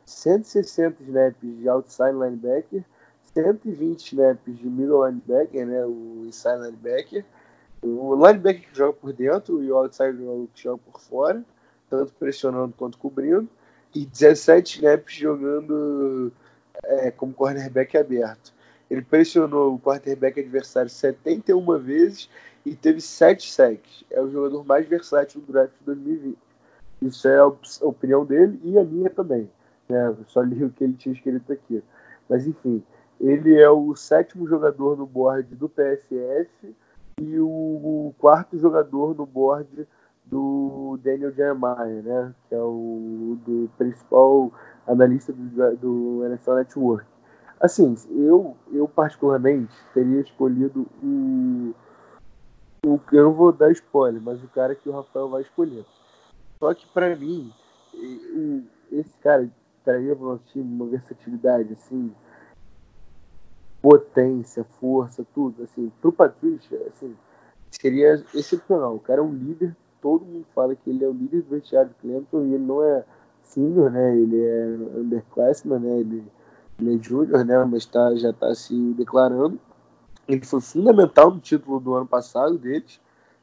160 0.05 1.03
snaps 1.03 1.57
de 1.57 1.69
outside 1.69 2.13
linebacker, 2.13 2.83
120 3.33 4.13
snaps 4.13 4.57
de 4.57 4.67
middle 4.67 5.05
linebacker, 5.05 5.65
né, 5.65 5.85
o 5.85 6.23
inside 6.25 6.61
linebacker, 6.61 7.25
o 7.81 8.15
linebacker 8.15 8.69
que 8.69 8.77
joga 8.77 8.93
por 8.93 9.13
dentro 9.13 9.63
e 9.63 9.71
o 9.71 9.77
outside 9.77 10.17
que 10.53 10.63
joga 10.63 10.81
por 10.91 10.99
fora, 10.99 11.43
tanto 11.89 12.13
pressionando 12.13 12.73
quanto 12.77 12.97
cobrindo, 12.97 13.47
e 13.95 14.05
17 14.05 14.77
snaps 14.77 15.15
jogando 15.15 16.31
é, 16.83 17.11
como 17.11 17.33
cornerback 17.33 17.97
aberto. 17.97 18.53
Ele 18.89 19.01
pressionou 19.01 19.73
o 19.73 19.79
quarterback 19.79 20.39
adversário 20.39 20.89
71 20.89 21.77
vezes 21.79 22.29
e 22.65 22.75
teve 22.75 23.01
7 23.01 23.51
sacks. 23.51 24.03
É 24.09 24.21
o 24.21 24.31
jogador 24.31 24.65
mais 24.65 24.87
versátil 24.87 25.41
do 25.41 25.51
draft 25.51 25.73
de 25.79 25.85
2020. 25.85 26.37
Isso 27.01 27.27
é 27.27 27.37
a 27.37 27.47
opinião 27.81 28.25
dele 28.25 28.59
e 28.63 28.77
a 28.77 28.83
minha 28.83 29.09
também. 29.09 29.49
Né? 29.89 30.15
Só 30.27 30.41
li 30.41 30.63
o 30.63 30.69
que 30.69 30.83
ele 30.83 30.93
tinha 30.93 31.13
escrito 31.13 31.51
aqui. 31.51 31.83
Mas 32.29 32.47
enfim, 32.47 32.83
ele 33.19 33.59
é 33.59 33.69
o 33.69 33.95
sétimo 33.95 34.47
jogador 34.47 34.97
no 34.97 35.05
board 35.05 35.53
do 35.55 35.69
PFF 35.69 36.75
e 37.19 37.39
o 37.39 38.13
quarto 38.19 38.57
jogador 38.57 39.15
no 39.15 39.25
board 39.25 39.87
do 40.25 40.99
Daniel 41.03 41.31
Jeremiah, 41.31 42.01
né? 42.03 42.35
que 42.47 42.55
é 42.55 42.59
o 42.59 43.37
do 43.45 43.69
principal 43.77 44.51
analista 44.85 45.33
do, 45.33 45.77
do 45.77 46.25
NFL 46.25 46.53
Network. 46.53 47.05
Assim, 47.59 47.95
eu, 48.11 48.55
eu 48.71 48.87
particularmente 48.87 49.73
teria 49.93 50.21
escolhido 50.21 50.87
o, 51.01 51.73
o. 52.85 53.01
Eu 53.11 53.23
não 53.23 53.33
vou 53.33 53.51
dar 53.51 53.71
spoiler, 53.71 54.21
mas 54.21 54.43
o 54.43 54.47
cara 54.49 54.75
que 54.75 54.87
o 54.87 54.91
Rafael 54.91 55.27
vai 55.27 55.41
escolher. 55.41 55.83
Só 56.59 56.71
que 56.73 56.85
para 56.87 57.15
mim, 57.15 57.51
esse 58.91 59.17
cara 59.19 59.49
traria 59.83 60.15
para 60.15 60.25
o 60.27 60.37
time 60.37 60.71
uma 60.71 60.85
versatilidade, 60.85 61.73
assim, 61.73 62.13
potência, 63.81 64.63
força, 64.79 65.25
tudo. 65.33 65.63
Assim, 65.63 65.91
pro 66.01 66.11
Patrícia, 66.11 66.79
assim, 66.87 67.15
seria 67.71 68.23
excepcional. 68.33 68.95
O 68.95 68.99
cara 68.99 69.21
é 69.21 69.23
um 69.23 69.33
líder, 69.33 69.75
todo 70.01 70.25
mundo 70.25 70.45
fala 70.53 70.75
que 70.75 70.89
ele 70.89 71.03
é 71.03 71.07
o 71.07 71.13
líder 71.13 71.41
do 71.41 71.49
vestiário 71.49 71.89
do 71.89 71.95
Clemson 71.95 72.45
e 72.45 72.53
ele 72.53 72.65
não 72.65 72.83
é 72.83 73.03
senior, 73.43 73.91
né? 73.91 74.15
Ele 74.15 74.41
é 74.41 74.65
underclassman, 74.99 75.79
né? 75.79 75.99
Ele 75.99 76.23
ele 76.79 76.95
é 76.95 77.03
júnior, 77.03 77.43
né? 77.43 77.63
Mas 77.65 77.85
tá, 77.85 78.15
já 78.15 78.29
está 78.29 78.53
se 78.53 78.75
declarando. 78.93 79.59
Ele 80.27 80.45
foi 80.45 80.61
fundamental 80.61 81.31
no 81.31 81.39
título 81.39 81.79
do 81.79 81.95
ano 81.95 82.05
passado 82.05 82.57
deles, 82.57 82.99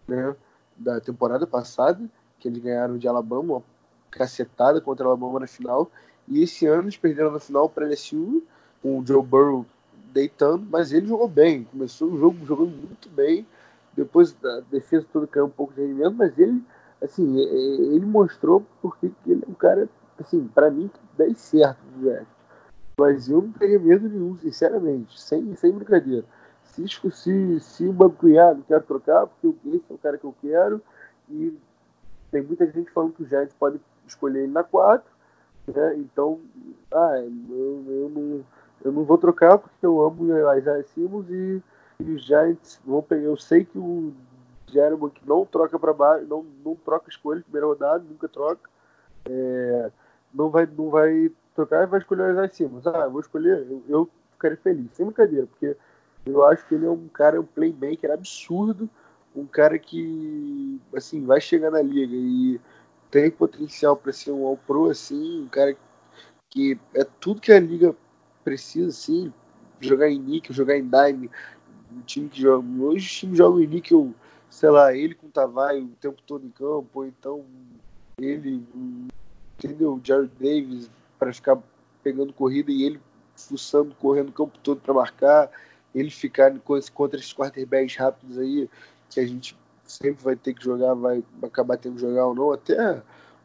né? 0.07 0.35
Da 0.77 1.01
temporada 1.01 1.47
passada, 1.47 2.01
que 2.39 2.49
eles 2.49 2.63
ganharam 2.63 2.99
de 2.99 3.09
Alabama, 3.09 3.55
uma 3.55 3.63
cacetada 4.11 4.81
contra 4.81 5.07
a 5.07 5.09
Alabama 5.09 5.41
na 5.41 5.47
final. 5.47 5.91
E 6.29 6.43
esse 6.43 6.67
ano 6.67 6.85
eles 6.85 6.97
perderam 6.97 7.33
na 7.33 7.41
final 7.41 7.69
para 7.69 7.87
LSU, 7.87 8.43
com 8.83 8.99
o 8.99 9.07
Joe 9.07 9.23
Burrow 9.23 9.67
deitando, 10.15 10.65
mas 10.71 10.93
ele 10.93 11.07
jogou 11.07 11.29
bem. 11.29 11.65
Começou 11.65 12.09
o 12.09 12.19
jogo 12.19 12.47
jogando 12.47 12.71
muito 12.71 13.09
bem. 13.11 13.47
Depois 13.93 14.35
a 14.45 14.61
defesa 14.71 15.07
toda 15.13 15.27
caiu 15.27 15.47
um 15.47 15.51
pouco 15.51 15.75
de 15.75 15.83
rendimento, 15.83 16.15
mas 16.17 16.39
ele, 16.39 16.63
assim, 17.03 17.37
ele 17.39 18.07
mostrou 18.07 18.65
porque 18.81 19.11
ele 19.27 19.45
é 19.47 19.51
um 19.51 19.55
cara, 19.55 19.89
assim, 20.19 20.49
para 20.55 20.71
mim, 20.71 20.89
que 20.89 21.01
dá 21.19 21.35
certo 21.35 21.79
no 21.97 22.05
draft. 22.05 22.27
Mas 22.97 23.29
eu 23.29 23.43
não 23.43 23.53
teria 23.53 23.79
medo 23.79 24.09
nenhum, 24.09 24.37
sinceramente, 24.39 25.21
sem, 25.21 25.55
sem 25.57 25.73
brincadeira. 25.73 26.25
Se, 26.63 26.87
se, 26.89 27.61
se 27.61 27.87
o 27.87 27.93
banco 27.93 28.17
cunhado 28.17 28.65
quer 28.67 28.83
trocar, 28.83 29.27
porque 29.27 29.47
o 29.49 29.53
Gates 29.65 29.91
é 29.91 29.95
o 29.95 29.99
cara 29.99 30.19
que 30.19 30.25
eu 30.25 30.35
quero, 30.41 30.81
e 31.29 31.57
tem 32.31 32.43
muita 32.43 32.67
gente 32.71 32.91
falando 32.91 33.13
que 33.13 33.23
o 33.23 33.29
Giants 33.29 33.55
pode 33.59 33.81
escolher 34.07 34.45
ele 34.45 34.53
na 34.53 34.63
4, 34.63 35.09
né? 35.69 35.97
Então, 35.97 36.41
ah, 36.93 37.17
eu, 37.17 37.85
eu, 37.89 38.11
não, 38.11 38.45
eu 38.85 38.93
não 38.93 39.03
vou 39.05 39.17
trocar 39.17 39.59
porque 39.59 39.85
eu 39.85 40.01
amo 40.03 40.25
o 40.25 40.57
Isaiah 40.57 40.85
Simmons 40.85 41.27
e, 41.31 41.63
e 42.01 42.11
os 42.13 42.25
Giants 42.25 42.81
vão 42.85 43.03
pegar. 43.03 43.23
Eu 43.23 43.37
sei 43.37 43.65
que 43.65 43.79
o 43.79 44.13
Jeremy 44.71 45.11
que 45.11 45.27
não 45.27 45.47
troca 45.47 45.79
para 45.79 45.95
baixo, 45.95 46.27
não, 46.27 46.45
não 46.65 46.77
troca 46.77 47.09
escolha, 47.09 47.41
primeira 47.43 47.67
rodada, 47.67 48.05
nunca 48.09 48.29
troca. 48.29 48.69
É, 49.27 49.91
não 50.33 50.51
vai, 50.51 50.67
não 50.67 50.91
vai 50.91 51.33
trocar 51.55 51.85
e 51.85 51.87
vai 51.87 52.01
escolher 52.01 52.23
o 52.25 52.31
Isaiah 52.33 52.49
Simmons. 52.53 52.87
Ah, 52.87 53.05
eu 53.05 53.11
vou 53.11 53.21
escolher, 53.21 53.67
eu, 53.71 53.83
eu 53.89 54.11
ficaria 54.33 54.59
feliz, 54.59 54.93
sem 54.93 55.07
brincadeira, 55.07 55.47
porque 55.47 55.77
eu 56.27 56.45
acho 56.45 56.67
que 56.67 56.75
ele 56.75 56.85
é 56.85 56.91
um 56.91 57.09
cara, 57.09 57.41
um 57.41 57.45
playmaker 57.45 58.11
absurdo, 58.11 58.89
um 59.35 59.47
cara 59.47 59.79
que 59.79 60.81
assim 60.95 61.25
vai 61.25 61.41
chegar 61.41 61.71
na 61.71 61.81
liga 61.81 62.15
e 62.15 62.61
tem 63.11 63.31
potencial 63.31 63.97
para 63.97 64.13
ser 64.13 64.33
um 64.33 64.45
All-Pro 64.45 64.91
assim, 64.91 65.43
um 65.43 65.49
cara 65.49 65.77
que 66.51 66.79
é 66.95 67.05
tudo 67.21 67.41
que 67.41 67.53
a 67.53 67.59
liga 67.59 67.95
precisa 68.45 68.89
assim, 68.89 69.33
jogar 69.81 70.09
em 70.11 70.19
níquel, 70.19 70.55
jogar 70.55 70.77
em 70.77 70.89
dime, 70.89 71.31
um 71.93 72.01
time 72.03 72.29
que 72.29 72.41
joga, 72.41 72.67
hoje 72.83 73.07
os 73.07 73.13
times 73.13 73.39
jogam 73.39 73.61
em 73.61 73.67
níquel, 73.67 74.13
sei 74.51 74.71
lá, 74.71 74.95
ele 74.95 75.15
com 75.15 75.27
o 75.27 75.31
Tavares 75.31 75.83
o 75.83 75.89
tempo 76.01 76.21
todo 76.27 76.47
em 76.47 76.51
campo, 76.51 76.89
ou 76.93 77.07
então 77.07 77.45
ele, 78.19 78.63
entendeu, 79.59 79.95
o 79.95 80.01
Jared 80.03 80.31
Davis 80.39 80.91
para 81.19 81.33
ficar 81.33 81.59
pegando 82.03 82.33
corrida 82.33 82.71
e 82.71 82.83
ele 82.83 83.01
fuçando, 83.37 83.95
correndo 83.97 84.29
o 84.29 84.33
campo 84.33 84.59
todo 84.63 84.81
para 84.81 84.95
marcar, 84.95 85.51
ele 85.95 86.11
ficar 86.11 86.53
contra 86.61 87.19
esses 87.19 87.33
quarterbacks 87.33 87.97
rápidos 87.97 88.39
aí, 88.39 88.69
que 89.11 89.21
a 89.21 89.27
gente 89.27 89.57
sempre 89.85 90.23
vai 90.23 90.37
ter 90.37 90.55
que 90.55 90.65
jogar, 90.65 90.95
vai 90.95 91.23
acabar 91.43 91.77
tendo 91.77 91.97
que 91.97 92.01
jogar 92.01 92.27
ou 92.27 92.35
não, 92.35 92.53
até 92.53 93.03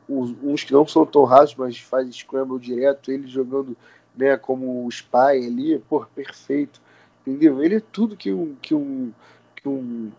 uns 0.08 0.64
que 0.64 0.74
não 0.74 0.88
são 0.88 1.06
tão 1.06 1.24
rasos, 1.24 1.56
mas 1.56 1.78
fazem 1.78 2.12
scramble 2.12 2.60
direto, 2.60 3.12
ele 3.12 3.28
jogando 3.28 3.78
né, 4.20 4.38
como 4.38 4.86
o 4.86 4.90
Spy 4.90 5.48
ali, 5.48 5.80
pô, 5.90 6.06
perfeito, 6.14 6.82
entendeu? 7.26 7.64
Ele 7.64 7.76
é 7.76 7.80
tudo 7.80 8.18
que 8.18 8.34
um, 8.34 8.56
que 8.56 8.76
um, 8.76 9.14
que 9.56 9.68
um, 9.68 10.12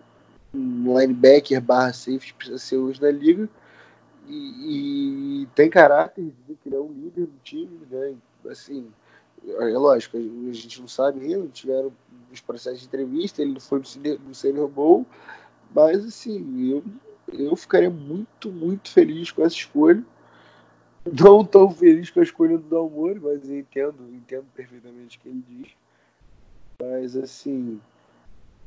um 0.55 0.99
linebacker 0.99 1.61
barra 1.61 1.93
safety 1.93 2.33
precisa 2.35 2.59
ser 2.59 2.79
hoje 2.79 3.01
na 3.01 3.11
liga, 3.11 3.49
e, 4.27 5.43
e 5.43 5.47
tem 5.55 5.69
caráter, 5.69 6.33
que 6.47 6.69
ele 6.69 6.77
é 6.77 6.81
um 6.81 6.93
líder 6.93 7.27
do 7.27 7.39
time, 7.45 7.81
né, 7.91 8.15
assim, 8.49 8.91
é 9.47 9.65
lógico, 9.77 10.17
a 10.17 10.53
gente 10.53 10.81
não 10.81 10.89
sabe 10.89 11.21
ainda, 11.25 11.47
tiveram 11.49 11.93
os 12.33 12.41
processos 12.41 12.81
de 12.81 12.87
entrevista, 12.87 13.43
ele 13.43 13.53
não 13.53 13.61
foi 13.61 13.83
no 14.27 14.35
Senior 14.35 14.69
Bowl, 14.69 15.07
mas 15.75 16.05
assim, 16.05 16.71
eu, 16.71 16.83
eu 17.33 17.55
ficaria 17.55 17.91
muito, 17.91 18.51
muito 18.51 18.91
feliz 18.91 19.31
com 19.31 19.43
essa 19.43 19.57
escolha. 19.57 20.05
Não 21.05 21.45
tão 21.45 21.71
feliz 21.71 22.11
com 22.11 22.21
a 22.21 22.23
escolha 22.23 22.59
do 22.59 22.69
Dalmore, 22.69 23.21
mas 23.21 23.49
entendo, 23.49 23.97
entendo 24.13 24.45
perfeitamente 24.55 25.17
o 25.17 25.21
que 25.21 25.29
ele 25.29 25.43
diz. 25.49 25.69
Mas 26.81 27.17
assim, 27.17 27.81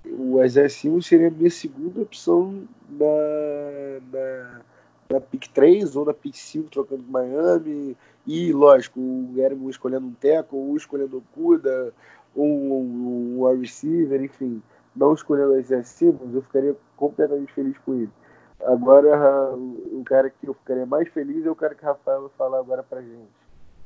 o 0.05 0.43
Isaiah 0.43 0.69
seria 1.01 1.27
a 1.27 1.31
minha 1.31 1.49
segunda 1.49 2.01
opção 2.01 2.67
na, 2.89 3.05
na, 4.11 4.61
na 5.11 5.21
pick 5.21 5.47
3 5.49 5.95
ou 5.95 6.05
na 6.05 6.13
pick 6.13 6.35
5, 6.35 6.69
trocando 6.69 7.03
com 7.03 7.11
Miami. 7.11 7.95
E, 8.25 8.51
lógico, 8.51 8.99
o 8.99 9.33
Eremo 9.37 9.69
escolhendo 9.69 10.07
um 10.07 10.13
teco, 10.13 10.57
ou 10.57 10.75
escolhendo 10.75 11.17
o 11.17 11.23
Kuda, 11.33 11.93
ou 12.35 12.45
um, 12.45 13.37
um, 13.37 13.41
um 13.41 13.59
receiver, 13.59 14.21
enfim, 14.23 14.61
não 14.95 15.13
escolhendo 15.13 15.51
o 15.51 15.59
Isaiah 15.59 15.83
eu 16.01 16.41
ficaria 16.41 16.75
completamente 16.95 17.53
feliz 17.53 17.77
com 17.79 17.93
ele. 17.93 18.09
Agora, 18.65 19.55
o 19.55 20.03
cara 20.05 20.29
que 20.29 20.47
eu 20.47 20.53
ficaria 20.53 20.85
mais 20.85 21.07
feliz 21.09 21.45
é 21.45 21.51
o 21.51 21.55
cara 21.55 21.75
que 21.75 21.83
o 21.83 21.87
Rafael 21.87 22.21
vai 22.21 22.31
falar 22.37 22.59
agora 22.59 22.83
pra 22.83 23.01
gente. 23.01 23.29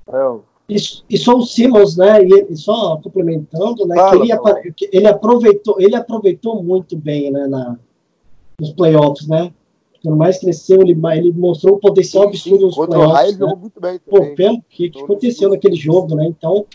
Rafael. 0.05 0.43
E, 0.69 0.75
e 1.09 1.17
só 1.17 1.36
o 1.36 1.45
Simmons, 1.45 1.95
né? 1.95 2.23
E, 2.23 2.47
e 2.51 2.55
só 2.57 2.97
complementando, 2.97 3.86
né? 3.88 3.95
Fala, 3.95 4.15
ele, 4.15 4.75
ele, 4.91 5.07
aproveitou, 5.07 5.75
ele 5.80 5.95
aproveitou 5.95 6.61
muito 6.61 6.97
bem, 6.97 7.32
né? 7.32 7.47
Na, 7.47 7.80
nos 8.59 8.71
playoffs, 8.71 9.28
né? 9.28 9.53
Por 10.03 10.15
mais 10.15 10.39
cresceu, 10.39 10.82
ele, 10.82 10.97
ele 11.15 11.32
mostrou 11.32 11.75
o 11.75 11.80
potencial 11.80 12.23
sim, 12.23 12.30
absurdo 12.30 12.65
nos 12.65 12.75
Contra 12.75 12.97
playoffs. 12.97 13.13
O 13.13 13.15
Raio 13.15 13.32
né? 13.32 13.38
jogou 13.39 13.57
muito 13.57 13.80
bem 13.80 13.99
também. 13.99 14.30
Pô, 14.30 14.36
pelo 14.36 14.61
que, 14.69 14.89
que 14.89 15.03
aconteceu 15.03 15.49
naquele 15.49 15.75
jogo, 15.75 16.15
né? 16.15 16.25
Então. 16.25 16.65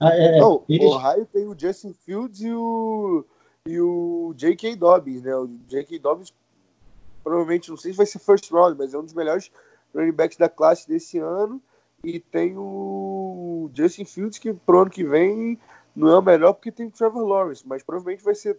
É, 0.00 0.40
Não, 0.40 0.62
ele... 0.68 0.84
O 0.84 0.90
Raio 0.90 1.26
tem 1.32 1.46
o 1.46 1.56
Justin 1.56 1.92
Fields 1.92 2.40
e 2.40 2.52
o, 2.52 3.24
e 3.68 3.80
o 3.80 4.34
J.K. 4.36 4.74
Dobbins, 4.74 5.22
né? 5.22 5.36
O 5.36 5.48
J.K. 5.68 5.98
Dobbins 6.00 6.32
provavelmente, 7.22 7.70
não 7.70 7.76
sei 7.76 7.92
se 7.92 7.96
vai 7.96 8.06
ser 8.06 8.18
first 8.18 8.50
round, 8.50 8.76
mas 8.78 8.94
é 8.94 8.98
um 8.98 9.04
dos 9.04 9.14
melhores 9.14 9.50
running 9.94 10.12
backs 10.12 10.36
da 10.36 10.48
classe 10.48 10.88
desse 10.88 11.18
ano. 11.18 11.60
E 12.04 12.18
tem 12.18 12.54
o 12.56 13.70
Justin 13.74 14.04
Fields, 14.04 14.38
que 14.38 14.52
pro 14.52 14.80
ano 14.80 14.90
que 14.90 15.04
vem 15.04 15.58
não 15.94 16.08
é 16.08 16.18
o 16.18 16.22
melhor 16.22 16.52
porque 16.52 16.72
tem 16.72 16.86
o 16.86 16.90
Trevor 16.90 17.24
Lawrence, 17.24 17.66
mas 17.66 17.82
provavelmente 17.82 18.24
vai 18.24 18.34
ser 18.34 18.58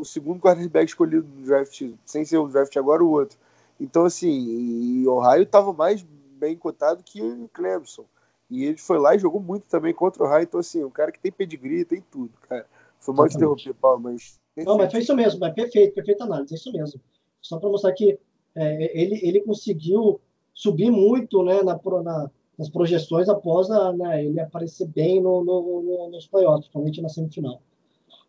o 0.00 0.04
segundo 0.04 0.40
quarterback 0.40 0.86
escolhido 0.86 1.26
no 1.26 1.46
draft, 1.46 1.92
sem 2.04 2.24
ser 2.24 2.38
o 2.38 2.48
draft 2.48 2.76
agora 2.76 3.04
o 3.04 3.10
outro. 3.10 3.38
Então, 3.78 4.04
assim, 4.04 5.06
o 5.06 5.12
Ohio 5.12 5.42
estava 5.42 5.72
mais 5.72 6.02
bem 6.02 6.56
cotado 6.56 7.02
que 7.04 7.22
o 7.22 7.48
Clemson. 7.52 8.04
E 8.50 8.64
ele 8.64 8.78
foi 8.78 8.98
lá 8.98 9.14
e 9.14 9.18
jogou 9.18 9.40
muito 9.40 9.64
também 9.64 9.94
contra 9.94 10.22
o 10.22 10.26
Ohio. 10.26 10.42
Então, 10.42 10.60
assim, 10.60 10.84
um 10.84 10.90
cara 10.90 11.12
que 11.12 11.20
tem 11.20 11.32
pedigree, 11.32 11.84
tem 11.84 12.02
tudo, 12.10 12.32
cara. 12.48 12.66
Foi 13.00 13.14
mal 13.14 13.26
de 13.26 13.36
interromper, 13.36 13.74
Paulo, 13.74 14.00
mas. 14.00 14.40
Não, 14.56 14.76
mas 14.76 14.90
foi 14.90 15.00
isso 15.00 15.14
mesmo, 15.16 15.40
mas 15.40 15.54
perfeito, 15.54 15.94
perfeita 15.94 16.24
análise, 16.24 16.54
é 16.54 16.56
isso 16.56 16.72
mesmo. 16.72 17.00
Só 17.42 17.58
para 17.58 17.68
mostrar 17.68 17.92
que 17.92 18.18
é, 18.54 19.00
ele, 19.00 19.18
ele 19.22 19.40
conseguiu 19.40 20.20
subir 20.54 20.90
muito 20.90 21.42
né, 21.42 21.62
na, 21.62 21.78
na, 22.02 22.30
nas 22.56 22.68
projeções 22.68 23.28
após 23.28 23.70
a, 23.70 23.92
né, 23.92 24.24
ele 24.24 24.40
aparecer 24.40 24.86
bem 24.86 25.20
no, 25.20 25.44
no, 25.44 25.82
no, 25.82 26.10
nos 26.10 26.26
playoffs, 26.26 26.66
principalmente 26.66 27.02
na 27.02 27.08
semifinal. 27.08 27.60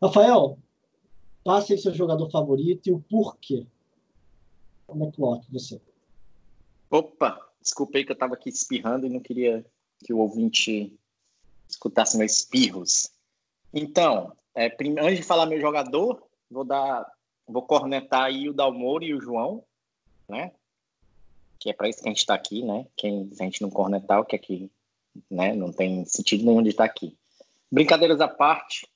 Rafael, 0.02 0.58
passe 1.44 1.74
aí 1.74 1.80
seu 1.80 1.94
jogador 1.94 2.30
favorito 2.30 2.88
e 2.88 2.94
o 2.94 3.00
porquê. 3.00 3.66
Como 4.88 5.04
é 5.06 5.12
que 5.12 5.18
coloca 5.18 5.46
você? 5.52 5.80
Opa, 6.90 7.40
desculpei 7.62 8.04
que 8.04 8.12
eu 8.12 8.16
estava 8.16 8.34
aqui 8.34 8.50
espirrando 8.50 9.06
e 9.06 9.10
não 9.10 9.20
queria 9.20 9.66
que 10.04 10.14
o 10.14 10.20
ouvinte 10.20 10.94
escutasse 11.68 12.18
meus 12.18 12.34
espirros. 12.34 13.12
Então, 13.74 14.34
é, 14.56 14.68
antes 15.02 15.18
de 15.18 15.24
falar 15.24 15.46
meu 15.46 15.60
jogador, 15.60 16.22
vou 16.50 16.64
dar, 16.64 17.06
vou 17.48 17.62
cornetar 17.62 18.24
aí 18.24 18.50
o 18.50 18.54
Dalmoro 18.54 19.04
e 19.04 19.14
o 19.14 19.22
João, 19.22 19.64
né? 20.28 20.52
Que 21.60 21.70
é 21.70 21.74
para 21.74 21.90
isso 21.90 22.02
que 22.02 22.08
a 22.08 22.12
gente 22.12 22.20
está 22.20 22.34
aqui, 22.34 22.64
né? 22.64 22.86
Quem, 22.96 23.30
se 23.34 23.42
a 23.42 23.46
gente 23.46 23.62
não 23.62 23.70
cornetar, 23.70 24.20
o 24.20 24.26
que 24.26 24.36
é 24.36 24.40
que, 24.40 24.72
né? 25.30 25.54
Não 25.54 25.72
tem 25.72 26.06
sentido 26.06 26.46
nenhum 26.46 26.62
de 26.62 26.70
estar 26.70 26.86
aqui. 26.86 27.16
Brincadeiras 27.72 28.22
à 28.22 28.28
parte, 28.28 28.88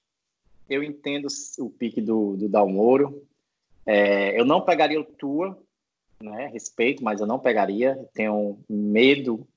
eu 0.69 0.83
entendo 0.83 1.27
o 1.59 1.69
pique 1.69 2.01
do, 2.01 2.35
do 2.35 2.49
Dalmoro. 2.49 3.25
É, 3.85 4.39
eu 4.39 4.45
não 4.45 4.61
pegaria 4.61 4.99
o 4.99 5.05
Tua, 5.05 5.57
né? 6.21 6.47
Respeito, 6.47 7.03
mas 7.03 7.19
eu 7.19 7.27
não 7.27 7.39
pegaria. 7.39 7.97
Tenho 8.13 8.59
medo. 8.69 9.47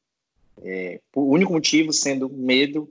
É, 0.62 1.01
o 1.14 1.22
único 1.22 1.53
motivo 1.53 1.93
sendo 1.93 2.28
medo 2.28 2.88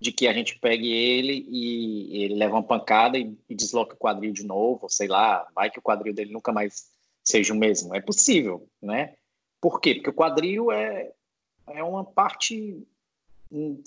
de 0.00 0.12
que 0.12 0.28
a 0.28 0.32
gente 0.32 0.58
pegue 0.58 0.92
ele 0.92 1.46
e 1.48 2.22
ele 2.24 2.34
leva 2.34 2.56
uma 2.56 2.62
pancada 2.62 3.18
e, 3.18 3.36
e 3.48 3.54
desloca 3.54 3.94
o 3.94 3.98
quadril 3.98 4.32
de 4.32 4.44
novo, 4.44 4.88
sei 4.88 5.08
lá, 5.08 5.46
vai 5.54 5.70
que 5.70 5.78
o 5.78 5.82
quadril 5.82 6.14
dele 6.14 6.32
nunca 6.32 6.52
mais 6.52 6.88
seja 7.24 7.52
o 7.52 7.56
mesmo. 7.56 7.94
É 7.94 8.00
possível, 8.00 8.68
né? 8.80 9.14
Por 9.60 9.80
quê? 9.80 9.94
Porque 9.94 10.10
o 10.10 10.14
quadril 10.14 10.70
é, 10.70 11.10
é 11.68 11.82
uma 11.82 12.04
parte 12.04 12.86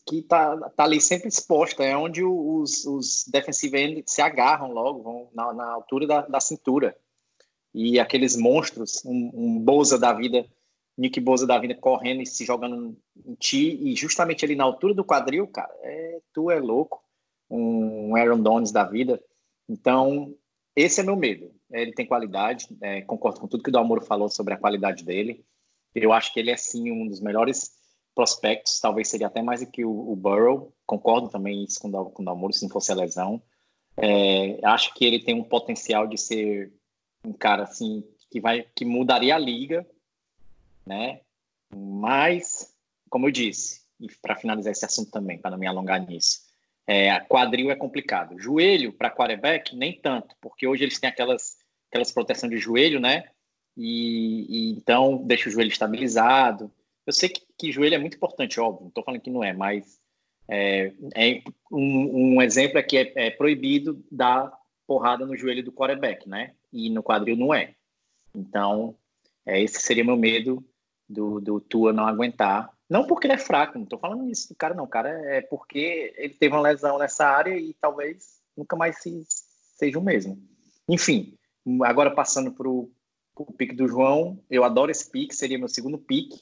que 0.07 0.21
tá, 0.21 0.57
tá 0.69 0.83
ali 0.83 1.01
sempre 1.01 1.27
exposta, 1.27 1.83
é 1.83 1.95
onde 1.95 2.23
os, 2.23 2.85
os 2.85 3.25
se 4.05 4.21
agarram 4.21 4.71
logo, 4.71 5.03
vão 5.03 5.29
na, 5.33 5.53
na 5.53 5.71
altura 5.71 6.07
da, 6.07 6.21
da 6.21 6.39
cintura. 6.39 6.97
E 7.73 7.99
aqueles 7.99 8.35
monstros, 8.35 9.03
um, 9.05 9.31
um 9.33 9.59
Boza 9.59 9.99
da 9.99 10.13
vida, 10.13 10.45
Nick 10.99 11.17
Boza 11.21 11.47
da 11.47 11.57
vida 11.57 11.73
correndo 11.75 12.21
e 12.21 12.25
se 12.25 12.43
jogando 12.43 12.97
em 13.25 13.33
ti, 13.35 13.79
e 13.81 13.95
justamente 13.95 14.43
ali 14.43 14.53
na 14.53 14.65
altura 14.65 14.93
do 14.93 15.05
quadril, 15.05 15.47
cara, 15.47 15.73
é, 15.81 16.19
tu 16.33 16.51
é 16.51 16.59
louco, 16.59 17.01
um 17.49 18.17
Aaron 18.17 18.41
Donnes 18.41 18.71
da 18.71 18.83
vida. 18.83 19.23
Então, 19.67 20.35
esse 20.75 20.99
é 20.99 21.03
meu 21.03 21.15
medo. 21.15 21.51
Ele 21.71 21.93
tem 21.93 22.05
qualidade, 22.05 22.67
é, 22.81 23.01
concordo 23.01 23.39
com 23.39 23.47
tudo 23.47 23.63
que 23.63 23.69
o 23.69 23.71
Dalmoro 23.71 24.01
falou 24.01 24.27
sobre 24.27 24.53
a 24.53 24.57
qualidade 24.57 25.05
dele. 25.05 25.45
Eu 25.95 26.11
acho 26.11 26.33
que 26.33 26.39
ele 26.39 26.51
é, 26.51 26.57
sim, 26.57 26.91
um 26.91 27.07
dos 27.07 27.21
melhores 27.21 27.71
prospectos, 28.13 28.79
talvez 28.81 29.07
seria 29.07 29.27
até 29.27 29.41
mais 29.41 29.61
do 29.61 29.71
que 29.71 29.85
o, 29.85 30.11
o 30.11 30.15
Burrow. 30.17 30.73
Concordo 30.85 31.29
também 31.29 31.63
isso 31.63 31.79
com 31.79 31.89
com 31.89 32.21
o 32.21 32.25
Dalmoro, 32.25 32.51
se 32.51 32.63
não 32.63 32.69
fosse 32.69 32.91
a 32.91 32.95
lesão. 32.95 33.41
É, 33.95 34.59
acho 34.65 34.93
que 34.93 35.05
ele 35.05 35.23
tem 35.23 35.33
um 35.33 35.43
potencial 35.43 36.07
de 36.07 36.17
ser 36.17 36.73
um 37.23 37.31
cara 37.31 37.63
assim 37.63 38.03
que 38.29 38.41
vai 38.41 38.65
que 38.75 38.83
mudaria 38.83 39.35
a 39.35 39.39
liga, 39.39 39.87
né? 40.85 41.21
Mas, 41.73 42.75
como 43.09 43.27
eu 43.27 43.31
disse, 43.31 43.81
e 43.99 44.07
para 44.21 44.35
finalizar 44.35 44.71
esse 44.71 44.85
assunto 44.85 45.11
também, 45.11 45.37
para 45.37 45.51
não 45.51 45.57
me 45.57 45.67
alongar 45.67 46.05
nisso, 46.05 46.39
é, 46.87 47.19
quadril 47.21 47.69
é 47.69 47.75
complicado. 47.75 48.39
Joelho 48.39 48.93
para 48.93 49.11
quarterback 49.11 49.75
nem 49.75 49.99
tanto, 49.99 50.35
porque 50.41 50.65
hoje 50.65 50.83
eles 50.83 50.99
têm 50.99 51.09
aquelas 51.09 51.57
aquelas 51.89 52.11
proteção 52.11 52.47
de 52.47 52.57
joelho, 52.57 52.99
né? 52.99 53.29
e, 53.79 54.45
e 54.49 54.71
então 54.71 55.23
deixa 55.25 55.47
o 55.47 55.51
joelho 55.51 55.69
estabilizado. 55.69 56.69
Eu 57.07 57.13
sei 57.13 57.29
que, 57.29 57.41
que 57.57 57.71
joelho 57.71 57.95
é 57.95 57.97
muito 57.97 58.17
importante, 58.17 58.59
óbvio, 58.59 58.81
não 58.81 58.89
estou 58.89 59.03
falando 59.03 59.21
que 59.21 59.29
não 59.29 59.41
é, 59.41 59.53
mas 59.53 59.97
é, 60.49 60.91
é 61.15 61.41
um, 61.71 62.35
um, 62.35 62.41
exemplo 62.41 62.77
é 62.77 62.83
que 62.83 62.97
é, 62.97 63.13
é, 63.15 63.29
proibido 63.29 64.03
dar 64.11 64.51
porrada 64.85 65.25
no 65.25 65.37
joelho 65.37 65.63
do 65.63 65.71
quarterback, 65.71 66.27
né? 66.27 66.53
E 66.73 66.89
no 66.89 67.01
quadril 67.01 67.37
não 67.37 67.53
é. 67.53 67.73
Então, 68.35 68.95
é, 69.49 69.61
esse 69.61 69.81
seria 69.81 70.03
meu 70.03 70.15
medo 70.15 70.63
do, 71.07 71.39
do 71.39 71.59
Tua 71.59 71.91
não 71.91 72.07
aguentar. 72.07 72.71
Não 72.89 73.05
porque 73.05 73.27
ele 73.27 73.33
é 73.33 73.37
fraco, 73.37 73.77
não 73.77 73.83
estou 73.83 73.99
falando 73.99 74.29
isso 74.29 74.49
do 74.49 74.55
cara, 74.55 74.73
não. 74.73 74.87
Cara 74.87 75.09
é 75.09 75.41
porque 75.41 76.13
ele 76.17 76.33
teve 76.33 76.55
uma 76.55 76.61
lesão 76.61 76.97
nessa 76.97 77.25
área 77.25 77.57
e 77.57 77.73
talvez 77.79 78.39
nunca 78.55 78.75
mais 78.75 79.01
se, 79.01 79.25
seja 79.75 79.97
o 79.97 80.03
mesmo. 80.03 80.41
Enfim, 80.87 81.37
agora 81.83 82.11
passando 82.11 82.51
para 82.51 82.67
o 82.67 82.91
pique 83.57 83.75
do 83.75 83.87
João, 83.87 84.43
eu 84.49 84.63
adoro 84.63 84.91
esse 84.91 85.09
pique, 85.09 85.35
seria 85.35 85.57
meu 85.57 85.67
segundo 85.67 85.97
pique. 85.97 86.41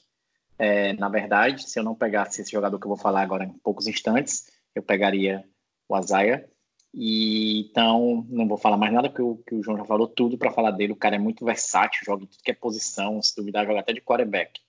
É, 0.58 0.92
na 0.94 1.08
verdade, 1.08 1.68
se 1.68 1.78
eu 1.78 1.84
não 1.84 1.94
pegasse 1.94 2.40
esse 2.40 2.50
jogador 2.50 2.78
que 2.78 2.86
eu 2.86 2.90
vou 2.90 2.96
falar 2.96 3.22
agora 3.22 3.44
em 3.44 3.52
poucos 3.58 3.86
instantes, 3.86 4.50
eu 4.74 4.82
pegaria 4.82 5.44
o 5.88 5.94
Azaia. 5.94 6.48
E 6.94 7.60
então 7.60 8.26
não 8.28 8.48
vou 8.48 8.56
falar 8.56 8.76
mais 8.76 8.92
nada 8.92 9.08
porque 9.08 9.22
o, 9.22 9.36
que 9.36 9.54
o 9.54 9.62
João 9.62 9.76
já 9.76 9.84
falou 9.84 10.08
tudo 10.08 10.38
para 10.38 10.52
falar 10.52 10.70
dele. 10.70 10.92
O 10.92 10.96
cara 10.96 11.16
é 11.16 11.18
muito 11.18 11.44
versátil, 11.44 12.04
joga 12.04 12.24
em 12.24 12.26
tudo 12.26 12.42
que 12.42 12.50
é 12.50 12.54
posição, 12.54 13.20
se 13.22 13.36
duvidar 13.36 13.66
joga 13.66 13.80
até 13.80 13.92
de 13.92 14.00
quarterback. 14.00 14.60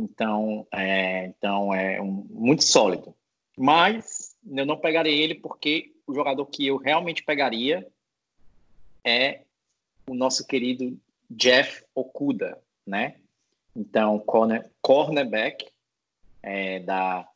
Então 0.00 0.66
é, 0.72 1.26
então 1.26 1.72
é 1.74 2.00
um, 2.00 2.26
muito 2.30 2.64
sólido. 2.64 3.14
Mas 3.56 4.36
eu 4.46 4.66
não 4.66 4.76
pegarei 4.76 5.18
ele 5.20 5.34
porque 5.34 5.94
o 6.06 6.14
jogador 6.14 6.46
que 6.46 6.66
eu 6.66 6.76
realmente 6.76 7.22
pegaria 7.22 7.86
é 9.04 9.42
o 10.08 10.14
nosso 10.14 10.46
querido 10.46 10.98
Jeff 11.30 11.84
Okuda, 11.94 12.60
né? 12.86 13.16
Então 13.74 14.18
corner, 14.18 14.70
cornerback 14.80 15.66
é, 16.42 16.80
da 16.80 17.28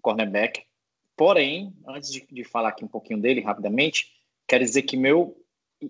cornerback 0.00 0.64
Porém, 1.20 1.74
antes 1.86 2.10
de, 2.10 2.26
de, 2.32 2.42
falar 2.44 2.70
aqui 2.70 2.82
um 2.82 2.88
pouquinho 2.88 3.20
dele 3.20 3.42
rapidamente, 3.42 4.10
quero 4.48 4.64
dizer 4.64 4.84
que 4.84 4.96
meu, 4.96 5.36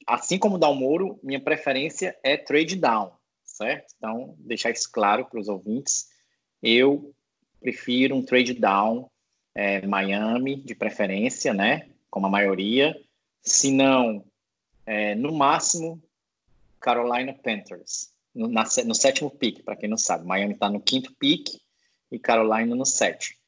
assim 0.05 0.37
como 0.37 0.57
o 0.57 0.59
Dalmoro, 0.59 1.20
minha 1.22 1.39
preferência 1.39 2.18
é 2.24 2.37
trade 2.37 2.74
down, 2.74 3.12
certo? 3.45 3.95
Então, 3.97 4.35
deixar 4.41 4.72
isso 4.72 4.91
claro 4.91 5.24
para 5.24 5.39
os 5.39 5.47
ouvintes. 5.47 6.09
Eu 6.61 7.14
prefiro 7.61 8.16
um 8.16 8.24
trade 8.24 8.55
down 8.55 9.09
é, 9.55 9.87
Miami, 9.87 10.57
de 10.57 10.74
preferência, 10.74 11.55
né? 11.55 11.89
Como 12.11 12.26
a 12.26 12.31
maioria. 12.31 13.01
Se 13.41 13.70
não, 13.70 14.24
é, 14.85 15.14
no 15.14 15.33
máximo, 15.33 16.03
Carolina 16.81 17.33
Panthers, 17.35 18.12
no, 18.35 18.49
na, 18.49 18.64
no 18.85 18.97
sétimo 18.97 19.31
pick, 19.31 19.62
para 19.62 19.76
quem 19.76 19.89
não 19.89 19.97
sabe. 19.97 20.26
Miami 20.26 20.55
está 20.55 20.68
no 20.68 20.81
quinto 20.81 21.14
pick 21.14 21.51
e 22.11 22.18
Carolina 22.18 22.74
no 22.74 22.85
sétimo. 22.85 23.39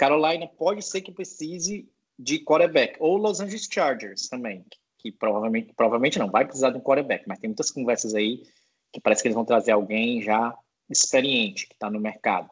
Carolina 0.00 0.46
pode 0.46 0.80
ser 0.80 1.02
que 1.02 1.12
precise 1.12 1.86
de 2.18 2.38
quarterback, 2.38 2.96
ou 2.98 3.18
Los 3.18 3.38
Angeles 3.38 3.68
Chargers 3.70 4.30
também, 4.30 4.64
que 4.96 5.12
provavelmente, 5.12 5.74
provavelmente 5.74 6.18
não 6.18 6.30
vai 6.30 6.46
precisar 6.46 6.70
de 6.70 6.78
um 6.78 6.80
quarterback, 6.80 7.28
mas 7.28 7.38
tem 7.38 7.48
muitas 7.48 7.70
conversas 7.70 8.14
aí 8.14 8.42
que 8.90 8.98
parece 8.98 9.20
que 9.20 9.28
eles 9.28 9.34
vão 9.34 9.44
trazer 9.44 9.72
alguém 9.72 10.22
já 10.22 10.56
experiente, 10.88 11.66
que 11.66 11.74
está 11.74 11.90
no 11.90 12.00
mercado. 12.00 12.48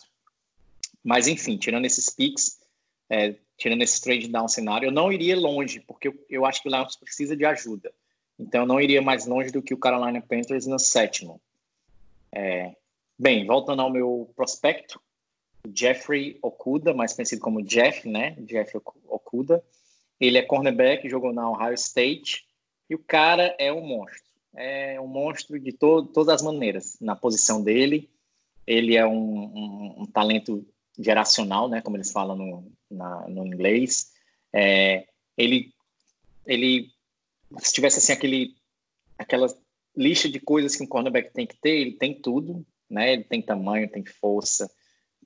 Mas, 1.02 1.26
enfim, 1.26 1.56
tirando 1.56 1.86
esses 1.86 2.10
picks, 2.10 2.60
é, 3.08 3.34
tirando 3.56 3.80
esse 3.80 3.98
trade 4.02 4.28
down 4.28 4.46
cenário, 4.46 4.88
eu 4.88 4.92
não 4.92 5.10
iria 5.10 5.34
longe, 5.34 5.80
porque 5.80 6.08
eu, 6.08 6.26
eu 6.28 6.44
acho 6.44 6.60
que 6.60 6.68
o 6.68 6.70
Lions 6.70 6.96
precisa 6.96 7.34
de 7.34 7.46
ajuda. 7.46 7.90
Então, 8.38 8.60
eu 8.60 8.66
não 8.66 8.78
iria 8.78 9.00
mais 9.00 9.24
longe 9.24 9.50
do 9.50 9.62
que 9.62 9.72
o 9.72 9.78
Carolina 9.78 10.20
Panthers 10.20 10.66
no 10.66 10.78
sétimo. 10.78 11.40
É, 12.30 12.76
bem, 13.18 13.46
voltando 13.46 13.80
ao 13.80 13.90
meu 13.90 14.30
prospecto, 14.36 15.00
Jeffrey 15.74 16.38
Okuda, 16.42 16.94
mais 16.94 17.12
conhecido 17.12 17.40
como 17.40 17.62
Jeff, 17.62 18.08
né? 18.08 18.36
Jeff 18.40 18.76
Okuda. 19.08 19.62
Ele 20.20 20.38
é 20.38 20.42
cornerback, 20.42 21.08
jogou 21.08 21.32
na 21.32 21.50
Ohio 21.50 21.74
State 21.74 22.46
e 22.90 22.94
o 22.94 22.98
cara 22.98 23.54
é 23.58 23.72
um 23.72 23.86
monstro. 23.86 24.28
É 24.54 25.00
um 25.00 25.06
monstro 25.06 25.58
de 25.58 25.72
to 25.72 26.06
todas 26.06 26.34
as 26.34 26.42
maneiras. 26.42 26.96
Na 27.00 27.14
posição 27.14 27.62
dele, 27.62 28.10
ele 28.66 28.96
é 28.96 29.06
um, 29.06 29.12
um, 29.14 29.94
um 30.02 30.06
talento 30.06 30.66
geracional, 30.98 31.68
né? 31.68 31.80
Como 31.80 31.96
eles 31.96 32.10
falam 32.10 32.36
no, 32.36 32.72
na, 32.90 33.28
no 33.28 33.46
inglês. 33.46 34.12
É, 34.52 35.06
ele, 35.36 35.72
ele, 36.44 36.90
se 37.58 37.72
tivesse 37.72 37.98
assim 37.98 38.12
aquele, 38.12 38.56
aquela 39.16 39.46
lista 39.96 40.28
de 40.28 40.40
coisas 40.40 40.74
que 40.74 40.82
um 40.82 40.86
cornerback 40.86 41.32
tem 41.32 41.46
que 41.46 41.56
ter, 41.56 41.78
ele 41.78 41.92
tem 41.92 42.14
tudo, 42.14 42.66
né? 42.90 43.12
Ele 43.12 43.24
tem 43.24 43.40
tamanho, 43.40 43.88
tem 43.88 44.04
força, 44.04 44.70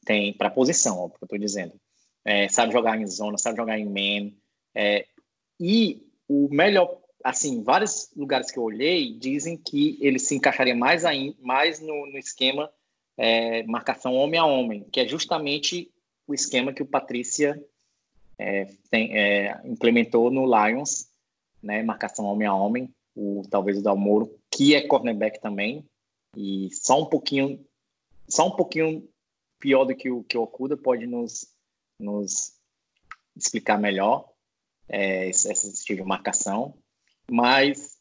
tem 0.05 0.33
para 0.33 0.51
posição, 0.51 0.99
ó, 0.99 1.09
que 1.09 1.17
eu 1.23 1.27
estou 1.27 1.39
dizendo. 1.39 1.75
É, 2.25 2.49
sabe 2.49 2.73
jogar 2.73 3.01
em 3.01 3.07
zona, 3.07 3.39
sabe 3.39 3.57
jogar 3.57 3.79
em 3.79 3.87
man. 3.87 4.33
É, 4.75 5.07
e 5.59 6.07
o 6.29 6.49
melhor, 6.51 6.99
assim, 7.23 7.63
vários 7.63 8.11
lugares 8.17 8.51
que 8.51 8.59
eu 8.59 8.63
olhei 8.63 9.13
dizem 9.15 9.57
que 9.57 9.99
ele 10.01 10.19
se 10.19 10.35
encaixaria 10.35 10.75
mais, 10.75 11.05
aí, 11.05 11.37
mais 11.41 11.81
no, 11.81 12.07
no 12.07 12.19
esquema 12.19 12.71
é, 13.17 13.63
marcação 13.65 14.15
homem 14.15 14.39
a 14.39 14.47
homem, 14.47 14.85
que 14.91 15.01
é 15.01 15.07
justamente 15.07 15.91
o 16.27 16.35
esquema 16.35 16.73
que 16.73 16.83
o 16.83 16.87
Patrícia 16.87 17.63
é, 18.39 18.67
tem, 18.91 19.17
é, 19.17 19.61
implementou 19.65 20.31
no 20.31 20.47
Lions, 20.47 21.09
né, 21.63 21.83
marcação 21.83 22.25
homem 22.25 22.47
a 22.47 22.55
homem, 22.55 22.93
o, 23.15 23.43
talvez 23.51 23.79
o 23.79 23.83
Dalmoro, 23.83 24.35
que 24.51 24.75
é 24.75 24.87
cornerback 24.87 25.41
também, 25.41 25.85
e 26.37 26.69
só 26.73 27.01
um 27.01 27.07
pouquinho, 27.07 27.65
só 28.29 28.49
um 28.49 28.53
pouquinho 28.53 29.07
pior 29.63 29.85
do 29.85 29.95
que 29.95 30.11
o 30.11 30.25
que 30.25 30.37
o 30.37 30.43
Okuda 30.43 30.77
pode 30.77 31.07
nos, 31.07 31.47
nos 31.97 32.59
explicar 33.37 33.79
melhor 33.79 34.29
é, 34.89 35.29
esse, 35.29 35.53
estilo 35.53 36.01
de 36.01 36.05
marcação. 36.05 36.75
Mas, 37.31 37.97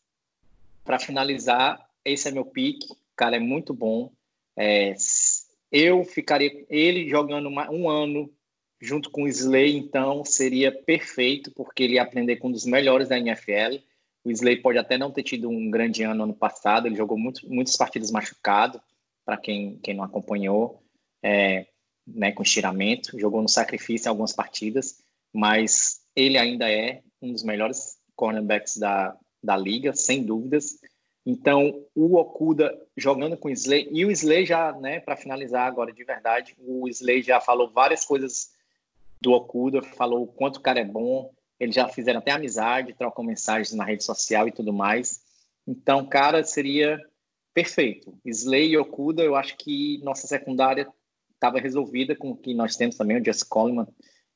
para 0.84 0.98
finalizar, 0.98 1.88
esse 2.04 2.28
é 2.28 2.32
meu 2.32 2.44
pique. 2.44 2.92
O 2.92 3.16
cara 3.16 3.36
é 3.36 3.40
muito 3.40 3.76
bom. 3.76 4.12
É, 4.58 4.96
eu 5.72 6.04
ficaria 6.04 6.66
ele 6.68 7.08
jogando 7.08 7.48
uma, 7.48 7.70
um 7.70 7.88
ano 7.88 8.34
junto 8.82 9.12
com 9.12 9.24
o 9.24 9.28
Slay, 9.28 9.78
então 9.78 10.26
seria 10.26 10.72
perfeito, 10.72 11.52
porque 11.52 11.84
ele 11.84 11.94
ia 11.94 12.02
aprender 12.02 12.38
com 12.38 12.48
um 12.48 12.52
dos 12.52 12.66
melhores 12.66 13.08
da 13.08 13.20
NFL. 13.20 13.78
O 14.24 14.32
Slay 14.32 14.58
pode 14.58 14.80
até 14.80 14.98
não 14.98 15.12
ter 15.12 15.22
tido 15.22 15.48
um 15.48 15.70
grande 15.70 16.02
ano 16.02 16.24
ano 16.24 16.34
passado, 16.34 16.88
ele 16.88 16.96
jogou 16.96 17.20
muito, 17.20 17.48
muitas 17.48 17.78
partidas 17.78 18.10
machucado, 18.10 18.82
para 19.24 19.38
quem, 19.38 19.78
quem 19.84 19.94
não 19.94 20.04
acompanhou 20.04 20.81
é, 21.24 21.68
né, 22.06 22.32
com 22.32 22.44
estiramento, 22.44 23.20
jogou 23.20 23.42
no 23.42 23.50
sacrifício 23.50 24.08
em 24.08 24.10
algumas 24.10 24.34
partidas, 24.34 25.04
mas 25.34 26.02
ele 26.16 26.38
ainda 26.38 26.70
é 26.70 27.02
um 27.22 27.32
dos 27.32 27.44
melhores 27.44 28.00
cornerbacks 28.16 28.78
da, 28.78 29.16
da 29.42 29.56
liga, 29.56 29.94
sem 29.94 30.24
dúvidas. 30.24 30.80
Então, 31.26 31.86
o 31.96 32.18
Okuda 32.18 32.76
jogando 32.98 33.38
com 33.38 33.48
o 33.48 33.52
Slay, 33.52 33.88
e 33.92 34.06
o 34.06 34.12
Slay 34.12 34.46
já, 34.46 34.72
né, 34.74 35.00
para 35.00 35.16
finalizar 35.16 35.68
agora 35.68 35.94
de 35.94 36.04
verdade, 36.04 36.56
o 36.60 36.88
Slay 36.88 37.22
já 37.22 37.40
falou 37.40 37.70
várias 37.70 38.04
coisas 38.04 38.52
do 39.22 39.32
Okuda, 39.34 39.84
falou 39.84 40.24
o 40.24 40.28
quanto 40.28 40.58
o 40.58 40.62
cara 40.62 40.80
é 40.80 40.86
bom, 40.86 41.32
eles 41.60 41.76
já 41.76 41.88
fizeram 41.88 42.20
até 42.20 42.32
amizade, 42.32 42.96
trocam 42.96 43.24
mensagens 43.24 43.72
na 43.72 43.86
rede 43.86 44.04
social 44.04 44.48
e 44.48 44.52
tudo 44.52 44.74
mais. 44.74 45.22
Então, 45.68 46.04
cara, 46.08 46.44
seria 46.44 47.00
perfeito. 47.54 48.18
Slay 48.26 48.70
e 48.70 48.78
Okuda, 48.78 49.22
eu 49.22 49.36
acho 49.36 49.56
que 49.58 50.00
nossa 50.04 50.26
secundária 50.26 50.88
estava 51.42 51.60
resolvida 51.60 52.16
com 52.16 52.30
o 52.30 52.38
que 52.38 52.54
nós 52.54 52.76
temos 52.76 52.96
também, 52.96 53.20
o 53.20 53.26
Just 53.26 53.48
Coleman, 53.50 53.88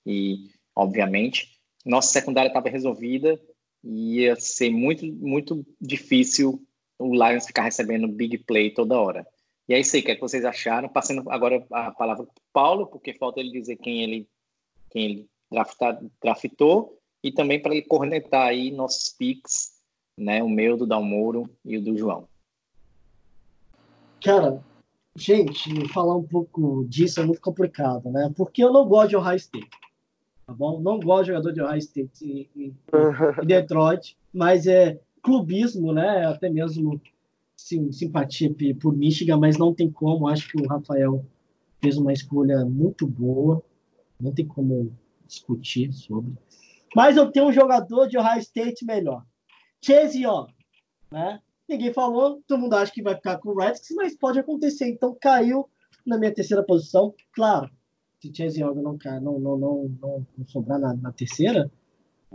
e 0.03 0.49
obviamente, 0.75 1.59
nossa 1.85 2.11
secundária 2.11 2.47
estava 2.47 2.67
resolvida 2.67 3.39
e 3.83 4.21
ia 4.21 4.35
ser 4.35 4.71
muito, 4.71 5.05
muito 5.05 5.63
difícil 5.79 6.65
o 6.97 7.13
Lions 7.13 7.45
ficar 7.45 7.61
recebendo 7.61 8.07
big 8.07 8.39
play 8.39 8.71
toda 8.71 8.99
hora. 8.99 9.27
E 9.69 9.73
é 9.75 9.79
isso 9.79 9.95
aí, 9.95 10.01
o 10.01 10.05
que, 10.05 10.11
é 10.11 10.15
que 10.15 10.21
vocês 10.21 10.43
acharam? 10.43 10.89
Passando 10.89 11.29
agora 11.29 11.63
a 11.71 11.91
palavra 11.91 12.25
para 12.25 12.33
Paulo, 12.51 12.87
porque 12.87 13.13
falta 13.13 13.39
ele 13.39 13.51
dizer 13.51 13.75
quem 13.77 14.01
ele, 14.01 14.27
quem 14.89 15.05
ele 15.05 15.29
draftar, 15.51 15.99
draftou, 16.21 16.97
e 17.23 17.31
também 17.31 17.61
para 17.61 17.73
ele 17.75 17.85
cornetar 17.85 18.47
aí 18.47 18.71
nossos 18.71 19.09
picks, 19.09 19.73
né? 20.17 20.41
O 20.43 20.49
meu, 20.49 20.77
do 20.77 20.85
Dalmoro 20.85 21.49
e 21.63 21.77
o 21.77 21.81
do 21.81 21.97
João. 21.97 22.27
Cara, 24.23 24.63
Gente, 25.17 25.87
falar 25.93 26.17
um 26.17 26.23
pouco 26.23 26.85
disso 26.89 27.21
é 27.21 27.25
muito 27.25 27.39
complicado, 27.39 28.11
né? 28.11 28.31
Porque 28.35 28.61
eu 28.61 28.73
não 28.73 28.85
gosto 28.85 29.09
de 29.09 29.15
Ohio 29.15 29.37
State, 29.37 29.69
tá 30.45 30.53
bom? 30.53 30.81
Não 30.81 30.99
gosto 30.99 31.23
de 31.23 31.27
jogador 31.27 31.53
de 31.53 31.61
Ohio 31.61 31.77
State 31.77 32.49
em, 32.53 32.61
em 32.65 32.75
Detroit, 33.47 34.17
mas 34.33 34.67
é 34.67 34.99
clubismo, 35.23 35.93
né? 35.93 36.25
Até 36.25 36.49
mesmo 36.49 37.01
sim, 37.55 37.91
simpatia 37.93 38.53
por 38.79 38.95
Michigan, 38.95 39.37
mas 39.37 39.57
não 39.57 39.73
tem 39.73 39.89
como. 39.89 40.27
Acho 40.27 40.49
que 40.49 40.61
o 40.61 40.67
Rafael 40.67 41.25
fez 41.81 41.97
uma 41.97 42.11
escolha 42.11 42.65
muito 42.65 43.07
boa, 43.07 43.63
não 44.19 44.33
tem 44.33 44.45
como 44.45 44.91
discutir 45.25 45.93
sobre. 45.93 46.33
Mas 46.93 47.15
eu 47.15 47.31
tenho 47.31 47.47
um 47.47 47.53
jogador 47.53 48.07
de 48.07 48.17
Ohio 48.17 48.39
State 48.39 48.83
melhor, 48.85 49.25
Chase 49.81 50.23
Young, 50.23 50.47
né? 51.09 51.39
Ninguém 51.67 51.93
falou, 51.93 52.41
todo 52.47 52.59
mundo 52.59 52.73
acha 52.73 52.91
que 52.91 53.01
vai 53.01 53.15
ficar 53.15 53.37
com 53.37 53.49
o 53.49 53.57
Redskins, 53.57 53.95
mas 53.95 54.15
pode 54.15 54.39
acontecer. 54.39 54.87
Então 54.87 55.15
caiu 55.19 55.69
na 56.05 56.17
minha 56.17 56.33
terceira 56.33 56.63
posição. 56.63 57.13
Claro, 57.33 57.69
se 58.19 58.31
Chase 58.33 58.61
Young 58.61 58.81
não, 58.81 58.97
não, 59.21 59.39
não, 59.39 59.57
não, 59.57 60.25
não, 60.37 60.47
sobrar 60.47 60.79
na, 60.79 60.93
na 60.95 61.11
terceira, 61.11 61.71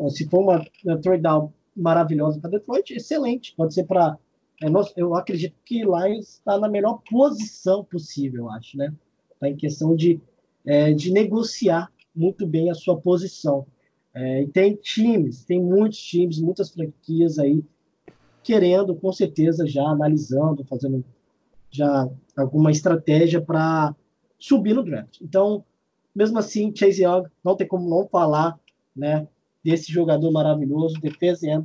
se 0.09 0.28
for 0.28 0.41
uma, 0.41 0.64
uma 0.85 0.99
trade 0.99 1.22
down 1.22 1.53
maravilhosa 1.76 2.41
para 2.41 2.51
Detroit, 2.51 2.95
excelente. 2.95 3.55
Pode 3.57 3.74
ser 3.74 3.85
para. 3.85 4.18
É, 4.62 4.66
eu 4.97 5.14
acredito 5.14 5.55
que 5.64 5.83
Lions 5.83 6.35
está 6.35 6.59
na 6.59 6.68
melhor 6.68 7.01
posição 7.09 7.85
possível, 7.85 8.45
eu 8.45 8.51
acho, 8.51 8.76
né? 8.76 8.93
Está 9.33 9.49
em 9.49 9.57
questão 9.57 9.97
de, 9.97 10.20
é, 10.66 10.93
de 10.93 11.11
negociar 11.11 11.91
muito 12.14 12.47
bem 12.47 12.70
a 12.70 12.74
sua 12.74 13.01
posição. 13.01 13.66
É, 14.12 14.43
e 14.43 14.49
tem 14.49 14.74
times, 14.74 15.45
tem 15.45 15.62
muitos 15.62 15.99
times, 15.99 16.41
muitas 16.41 16.70
franquias 16.70 17.39
aí 17.39 17.64
querendo, 18.43 18.95
com 18.95 19.12
certeza, 19.12 19.66
já 19.66 19.84
analisando, 19.84 20.64
fazendo 20.64 21.05
já 21.70 22.09
alguma 22.36 22.70
estratégia 22.70 23.41
para 23.41 23.95
subir 24.38 24.74
no 24.74 24.82
draft. 24.82 25.20
Então, 25.20 25.64
mesmo 26.14 26.38
assim, 26.38 26.74
Chase 26.74 27.05
Young 27.05 27.28
não 27.45 27.57
tem 27.57 27.66
como 27.66 27.88
não 27.88 28.09
falar, 28.09 28.59
né, 28.97 29.28
desse 29.62 29.93
jogador 29.93 30.30
maravilhoso, 30.32 31.01
defesa 31.01 31.62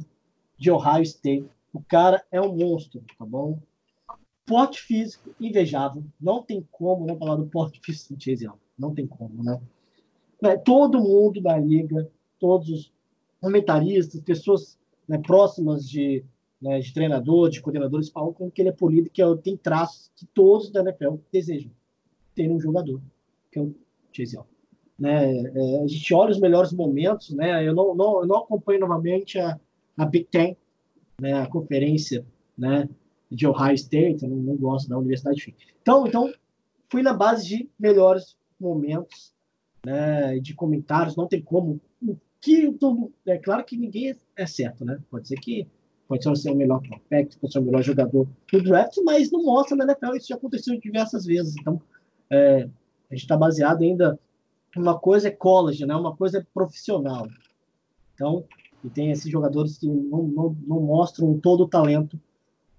de 0.57 0.69
Ohio 0.71 1.03
State. 1.03 1.49
O 1.73 1.81
cara 1.81 2.23
é 2.31 2.39
um 2.39 2.55
monstro, 2.55 3.03
tá 3.17 3.25
bom? 3.25 3.59
Porte 4.45 4.81
físico 4.81 5.33
invejável. 5.39 6.03
Não 6.21 6.43
tem 6.43 6.65
como 6.71 7.05
não 7.05 7.17
falar 7.17 7.37
do 7.37 7.47
porte 7.47 7.79
físico 7.83 8.13
do 8.13 8.23
Chase 8.23 8.45
Young. 8.45 8.57
Não 8.77 8.93
tem 8.93 9.07
como, 9.07 9.43
né? 9.43 9.59
né? 10.41 10.57
Todo 10.57 10.99
mundo 10.99 11.41
da 11.41 11.57
liga, 11.57 12.09
todos 12.39 12.69
os 12.69 12.93
comentaristas, 13.41 14.21
pessoas 14.21 14.77
né, 15.07 15.17
próximas 15.17 15.89
de, 15.89 16.23
né, 16.65 16.79
de 16.79 16.91
treinador, 16.91 17.47
de 17.47 17.61
coordenadores, 17.61 18.09
falam 18.09 18.33
como 18.33 18.49
que 18.49 18.59
ele 18.59 18.69
é 18.69 18.71
polido, 18.71 19.07
que 19.07 19.21
é, 19.21 19.35
tem 19.37 19.55
traços 19.55 20.11
que 20.15 20.25
todos 20.25 20.71
da 20.71 20.81
NFL 20.81 21.17
desejam 21.31 21.71
ter 22.33 22.49
um 22.49 22.59
jogador, 22.59 22.99
que 23.51 23.59
é 23.59 23.61
o 23.61 23.75
Chase 24.11 24.35
Young. 24.35 24.47
Né? 24.97 25.43
É, 25.43 25.83
a 25.83 25.87
gente 25.87 26.11
olha 26.11 26.31
os 26.31 26.39
melhores 26.39 26.73
momentos, 26.73 27.29
né? 27.35 27.67
Eu 27.67 27.75
não, 27.75 27.93
não, 27.93 28.21
eu 28.21 28.27
não 28.27 28.37
acompanho 28.37 28.79
novamente 28.79 29.37
a, 29.37 29.59
a 29.95 30.05
Big 30.05 30.25
Ten, 30.25 30.57
né? 31.21 31.33
A 31.33 31.47
conferência, 31.47 32.25
né? 32.57 32.89
De 33.29 33.45
Ohio 33.45 33.75
State, 33.75 34.23
eu 34.23 34.29
não, 34.29 34.37
não 34.37 34.55
gosto 34.55 34.89
da 34.89 34.97
universidade. 34.97 35.55
Então, 35.81 36.07
então, 36.07 36.33
fui 36.89 37.03
na 37.03 37.13
base 37.13 37.47
de 37.47 37.69
melhores 37.77 38.35
momentos, 38.59 39.33
né? 39.85 40.39
De 40.39 40.55
comentários, 40.55 41.15
não 41.15 41.27
tem 41.27 41.43
como. 41.43 41.79
Que 42.41 42.71
todo, 42.71 43.11
é 43.25 43.37
claro 43.37 43.63
que 43.65 43.77
ninguém 43.77 44.15
é 44.35 44.45
certo, 44.47 44.83
né? 44.83 44.99
Pode 45.11 45.27
ser 45.27 45.35
que 45.35 45.67
pode 46.07 46.39
ser 46.39 46.51
o 46.51 46.55
melhor 46.55 46.81
prospect, 46.81 47.37
pode 47.39 47.53
ser 47.53 47.59
o 47.59 47.63
melhor 47.63 47.81
jogador 47.81 48.27
do 48.51 48.63
draft, 48.63 48.97
mas 49.03 49.31
não 49.31 49.43
mostra 49.43 49.75
na 49.75 49.85
NFL, 49.85 50.15
isso 50.15 50.27
já 50.27 50.35
aconteceu 50.35 50.79
diversas 50.79 51.25
vezes. 51.25 51.55
Então, 51.59 51.81
é, 52.29 52.63
a 53.09 53.13
gente 53.13 53.23
está 53.23 53.37
baseado 53.37 53.83
ainda 53.83 54.19
uma 54.75 54.97
coisa 54.99 55.29
é 55.29 55.31
college, 55.31 55.85
né? 55.85 55.95
Uma 55.95 56.15
coisa 56.15 56.39
é 56.39 56.45
profissional. 56.53 57.27
Então, 58.13 58.43
e 58.83 58.89
tem 58.89 59.11
esses 59.11 59.31
jogadores 59.31 59.77
que 59.77 59.87
não, 59.87 60.23
não, 60.23 60.57
não 60.67 60.79
mostram 60.81 61.39
todo 61.39 61.63
o 61.63 61.67
talento 61.67 62.19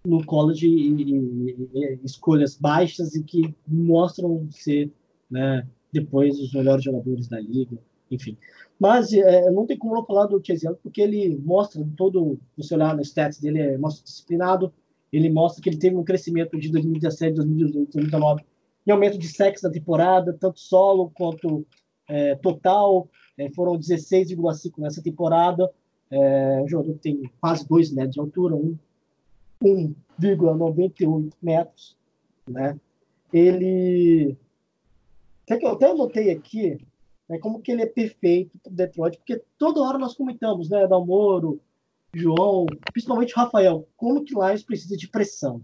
no 0.05 0.25
college 0.25 0.69
e, 0.69 1.03
e, 1.03 1.69
e, 1.75 2.01
escolhas 2.05 2.57
baixas 2.57 3.15
e 3.15 3.25
que 3.25 3.55
mostram 3.67 4.47
ser, 4.51 4.93
né, 5.29 5.67
depois 5.93 6.39
os 6.39 6.53
melhores 6.53 6.85
jogadores 6.85 7.27
da 7.27 7.41
liga, 7.41 7.77
enfim. 8.11 8.37
Mas 8.79 9.13
é, 9.13 9.51
não 9.51 9.67
tem 9.67 9.77
como 9.77 9.95
não 9.95 10.05
falar 10.05 10.27
do 10.27 10.37
Young, 10.37 10.77
porque 10.83 11.01
ele 11.01 11.39
mostra 11.45 11.83
todo, 11.97 12.39
você 12.57 12.75
olhar 12.75 12.97
nos 12.97 13.09
stats 13.09 13.41
dele, 13.41 13.61
é, 13.61 13.79
mostra 13.79 14.05
disciplinado, 14.05 14.73
ele 15.13 15.31
mostra 15.31 15.63
que 15.63 15.69
ele 15.69 15.79
teve 15.79 15.97
um 15.97 16.05
crescimento 16.05 16.59
de 16.59 16.71
2017, 16.71 17.35
2018, 17.37 17.93
2019, 17.93 18.45
em 18.87 18.91
aumento 18.91 19.19
de 19.19 19.29
sexo 19.29 19.67
na 19.67 19.73
temporada, 19.73 20.37
tanto 20.39 20.61
solo 20.61 21.11
quanto 21.15 21.67
é, 22.09 22.35
total, 22.37 23.09
é, 23.37 23.51
foram 23.51 23.79
16,5 23.79 24.73
nessa 24.79 25.03
temporada. 25.03 25.71
É, 26.11 26.63
um 26.63 26.69
jogador 26.69 26.99
tem 26.99 27.31
quase 27.41 27.67
2 27.67 27.93
metros 27.93 28.15
de 28.15 28.21
altura, 28.21 28.57
1,98 29.63 31.33
metros. 31.43 31.97
Né? 32.49 32.79
Ele. 33.33 34.37
Até 35.45 35.59
que 35.59 35.67
eu 35.67 35.73
até 35.73 35.91
anotei 35.91 36.31
aqui 36.31 36.79
né, 37.29 37.39
como 37.39 37.61
que 37.61 37.73
ele 37.73 37.83
é 37.83 37.87
perfeito 37.87 38.59
para 38.59 38.73
Detroit, 38.73 39.19
porque 39.19 39.43
toda 39.59 39.81
hora 39.83 39.99
nós 39.99 40.15
comentamos, 40.15 40.69
né, 40.69 40.87
Dalmoro, 40.87 41.61
João, 42.15 42.67
principalmente 42.93 43.35
Rafael, 43.35 43.87
como 43.97 44.25
que 44.25 44.35
Lions 44.35 44.63
precisa 44.63 44.97
de 44.97 45.09
pressão, 45.09 45.61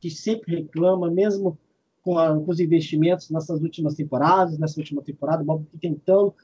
que 0.00 0.10
sempre 0.10 0.56
reclama, 0.56 1.10
mesmo 1.10 1.58
com, 2.02 2.18
a, 2.18 2.34
com 2.34 2.50
os 2.50 2.60
investimentos 2.60 3.30
nessas 3.30 3.62
últimas 3.62 3.94
temporadas, 3.94 4.58
nessa 4.58 4.78
última 4.80 5.02
temporada, 5.02 5.42
o 5.42 5.46
Bob 5.46 5.66
tentando 5.80 6.34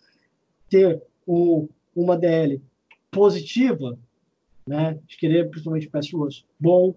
ter 0.68 1.02
um, 1.26 1.68
uma 1.94 2.16
DL 2.16 2.62
positiva, 3.10 3.98
né, 4.66 4.98
de 5.06 5.16
querer 5.16 5.50
principalmente 5.50 5.88
o 5.88 5.90
pass 5.90 6.10
bom, 6.58 6.94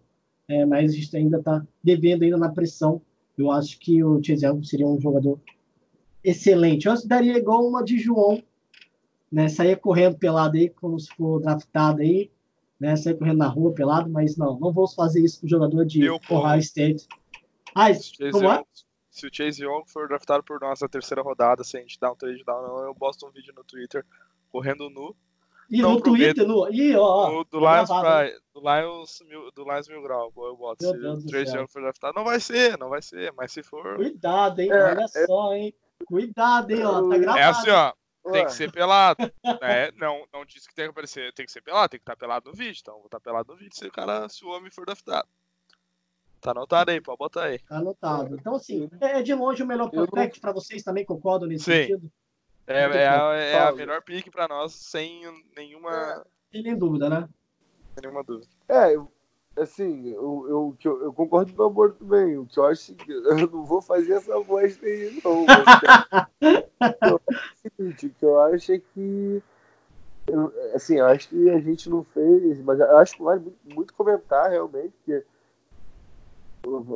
é, 0.48 0.66
mas 0.66 0.92
a 0.92 0.96
gente 0.96 1.18
ainda 1.18 1.40
está 1.40 1.66
devendo 1.84 2.24
ainda 2.24 2.38
na 2.38 2.50
pressão. 2.50 3.02
Eu 3.38 3.50
acho 3.50 3.80
que 3.80 4.04
o 4.04 4.22
Chase 4.24 4.46
Young 4.46 4.64
seria 4.64 4.88
um 4.88 5.00
jogador 5.00 5.40
excelente. 6.24 6.88
Eu 6.88 6.96
daria 7.06 7.38
igual 7.38 7.68
uma 7.68 7.84
de 7.84 7.98
João, 7.98 8.42
né, 9.32 9.50
sair 9.50 9.76
correndo 9.78 10.18
pelado 10.18 10.58
aí, 10.58 10.70
como 10.70 11.00
se 11.00 11.14
for 11.16 11.42
draftado 11.42 12.02
aí, 12.02 12.32
né, 12.80 12.96
sair 12.96 13.16
correndo 13.16 13.40
na 13.40 13.48
rua 13.48 13.74
pelado, 13.74 14.10
mas 14.10 14.38
não, 14.38 14.60
não 14.60 14.72
vou 14.72 14.88
fazer 14.88 15.22
isso 15.22 15.40
com 15.40 15.48
o 15.48 15.50
jogador 15.50 15.86
de 15.86 16.10
Ohio 16.10 16.60
State. 16.60 17.08
Ah, 17.76 17.88
como 18.32 18.52
é? 18.52 18.64
Se 19.10 19.28
o 19.28 19.30
Chase 19.32 19.64
Young 19.64 19.84
for 19.86 20.08
draftado 20.08 20.44
por 20.44 20.60
nós 20.60 20.80
na 20.82 20.88
terceira 20.88 21.22
rodada, 21.22 21.64
se 21.64 21.78
a 21.78 21.80
gente 21.80 22.00
dá 22.00 22.12
um 22.12 22.16
trade 22.16 22.44
down, 22.44 22.64
não, 22.64 22.84
eu 22.84 22.96
posto 22.96 23.28
um 23.28 23.32
vídeo 23.32 23.54
no 23.56 23.64
Twitter 23.64 24.04
correndo 24.52 24.90
nu. 24.90 25.16
E 25.70 25.82
no 25.82 26.02
Twitter, 26.02 26.48
no. 26.48 26.68
Ih, 26.70 26.96
ó. 26.96 27.32
No, 27.32 27.44
do, 27.44 27.60
Lions 27.60 27.90
pra, 27.90 28.24
do, 28.54 28.60
Lions, 28.60 29.22
mil, 29.28 29.52
do 29.52 29.64
Lions 29.64 29.88
Mil 29.88 30.02
Grau, 30.02 30.34
eu 30.36 30.58
boto. 30.58 30.92
Meu 30.98 31.16
se 31.18 31.28
o 31.28 31.30
Chase 31.30 31.56
Young 31.56 31.68
for 31.68 31.82
draftado, 31.84 32.16
não 32.16 32.24
vai 32.24 32.40
ser, 32.40 32.78
não 32.78 32.90
vai 32.90 33.04
ser, 33.04 33.32
mas 33.34 33.52
se 33.52 33.62
for. 33.62 33.96
Cuidado, 33.98 34.60
hein? 34.60 34.72
É, 34.72 34.84
Olha 34.84 35.04
é... 35.04 35.26
só, 35.28 35.54
hein? 35.54 35.76
Cuidado, 36.06 36.72
hein, 36.72 36.84
ó. 36.84 37.10
Tá 37.10 37.18
gravado. 37.18 37.40
É 37.40 37.44
assim, 37.44 37.70
ó. 37.70 37.94
Tem 38.32 38.46
que 38.46 38.54
ser 38.54 38.72
pelado. 38.72 39.22
né? 39.62 39.92
não, 39.98 40.26
não 40.32 40.46
disse 40.46 40.68
que 40.68 40.74
tem 40.74 40.86
que 40.86 40.92
aparecer, 40.92 41.34
tem 41.34 41.46
que 41.46 41.52
ser 41.52 41.62
pelado, 41.62 41.90
tem 41.90 42.00
que 42.00 42.04
estar 42.04 42.16
pelado 42.16 42.50
no 42.50 42.56
vídeo. 42.56 42.80
Então, 42.82 42.96
vou 42.96 43.06
estar 43.06 43.20
pelado 43.20 43.52
no 43.52 43.58
vídeo 43.58 43.76
se 43.76 43.86
o 43.86 43.92
cara, 43.92 44.30
se 44.30 44.46
o 44.46 44.50
homem 44.50 44.72
for 44.72 44.86
draftado. 44.86 45.28
Tá 46.40 46.52
anotado 46.52 46.92
aí, 46.92 47.02
pode 47.02 47.18
botar 47.18 47.46
aí. 47.46 47.60
Tá 47.60 47.78
anotado. 47.78 48.36
Então, 48.36 48.56
assim, 48.56 48.90
é 49.00 49.22
de 49.22 49.34
longe 49.34 49.64
o 49.64 49.68
melhor 49.68 49.90
prospect 49.90 50.40
para 50.40 50.52
vocês 50.52 50.84
também, 50.84 51.06
concordo 51.06 51.46
nesse 51.46 51.66
Sim. 51.66 51.72
sentido? 51.72 52.12
É, 52.66 52.80
é, 52.80 53.08
a, 53.08 53.34
é 53.34 53.60
a 53.60 53.72
melhor 53.74 54.02
pick 54.02 54.30
para 54.32 54.48
nós, 54.48 54.74
sem 54.74 55.22
nenhuma. 55.56 56.26
Sem 56.52 56.64
nem 56.64 56.78
dúvida, 56.78 57.10
né? 57.10 57.28
Sem 57.94 58.04
nenhuma 58.04 58.24
dúvida. 58.24 58.48
É, 58.70 58.96
assim, 59.56 60.10
eu, 60.10 60.76
eu, 60.84 61.02
eu, 61.02 61.14
concordo 61.14 61.54
com 61.54 61.64
o 61.64 61.66
amor 61.66 61.94
também. 61.94 62.38
O 62.38 62.46
que 62.46 62.60
eu 62.60 62.66
acho 62.66 62.94
que 62.96 63.12
eu 63.12 63.48
não 63.48 63.66
vou 63.66 63.82
fazer 63.82 64.14
essa 64.14 64.40
voz 64.40 64.80
aí, 64.84 65.22
não. 65.24 65.46
É 66.82 67.14
o 67.14 67.20
seguinte, 67.62 68.14
que 68.18 68.26
eu 68.26 68.40
acho 68.42 68.74
é 68.74 68.80
que. 68.80 69.44
Eu, 70.28 70.54
assim, 70.74 71.00
eu 71.00 71.06
acho 71.06 71.30
que 71.30 71.50
a 71.50 71.60
gente 71.60 71.90
não 71.90 72.04
fez, 72.04 72.62
mas 72.62 72.80
eu 72.80 72.98
acho 72.98 73.16
que 73.16 73.24
vale 73.24 73.42
muito, 73.42 73.76
muito 73.76 73.94
comentar 73.94 74.50
realmente, 74.50 74.94
porque 74.98 75.24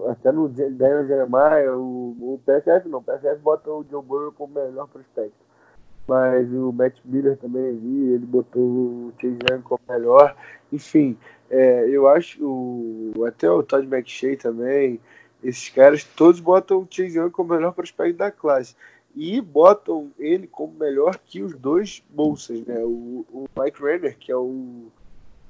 até 0.10 0.32
no 0.32 0.47
Daniel 0.47 1.05
Jeremiah, 1.05 1.76
o, 1.76 2.16
o 2.36 2.41
PFF 2.45 2.88
não, 2.88 2.99
o 2.99 3.03
PFF 3.03 3.41
bota 3.41 3.70
o 3.70 3.86
Joe 3.89 4.01
Burrow 4.01 4.32
como 4.32 4.53
melhor 4.53 4.88
prospecto. 4.88 5.45
Mas 6.08 6.49
o 6.53 6.72
Matt 6.72 6.97
Miller 7.03 7.38
também 7.38 7.76
vi, 7.78 8.14
ele 8.14 8.26
botou 8.26 8.64
o 8.64 9.14
Chase 9.20 9.38
Young 9.51 9.62
como 9.64 9.82
melhor. 9.89 10.38
Enfim, 10.72 11.18
é, 11.49 11.88
eu 11.89 12.07
acho 12.07 12.43
o, 12.43 13.26
até 13.26 13.49
o 13.49 13.63
Todd 13.63 13.88
McShay 13.88 14.36
também, 14.36 14.99
esses 15.43 15.70
caras 15.70 16.03
todos 16.03 16.39
botam 16.39 16.80
o 16.80 16.88
Chase 16.89 17.18
Young 17.18 17.32
como 17.32 17.53
melhor 17.53 17.74
prospecto 17.74 18.18
da 18.18 18.32
classe. 18.32 18.76
E 19.15 19.41
botam 19.41 20.11
ele 20.20 20.45
como 20.45 20.74
melhor 20.78 21.18
que 21.26 21.41
os 21.41 21.55
dois 21.55 22.03
bolsas, 22.09 22.61
né? 22.65 22.78
O, 22.80 23.26
o 23.32 23.45
Mike 23.57 23.82
Renner, 23.82 24.15
que 24.18 24.32
é 24.32 24.36
o 24.36 24.91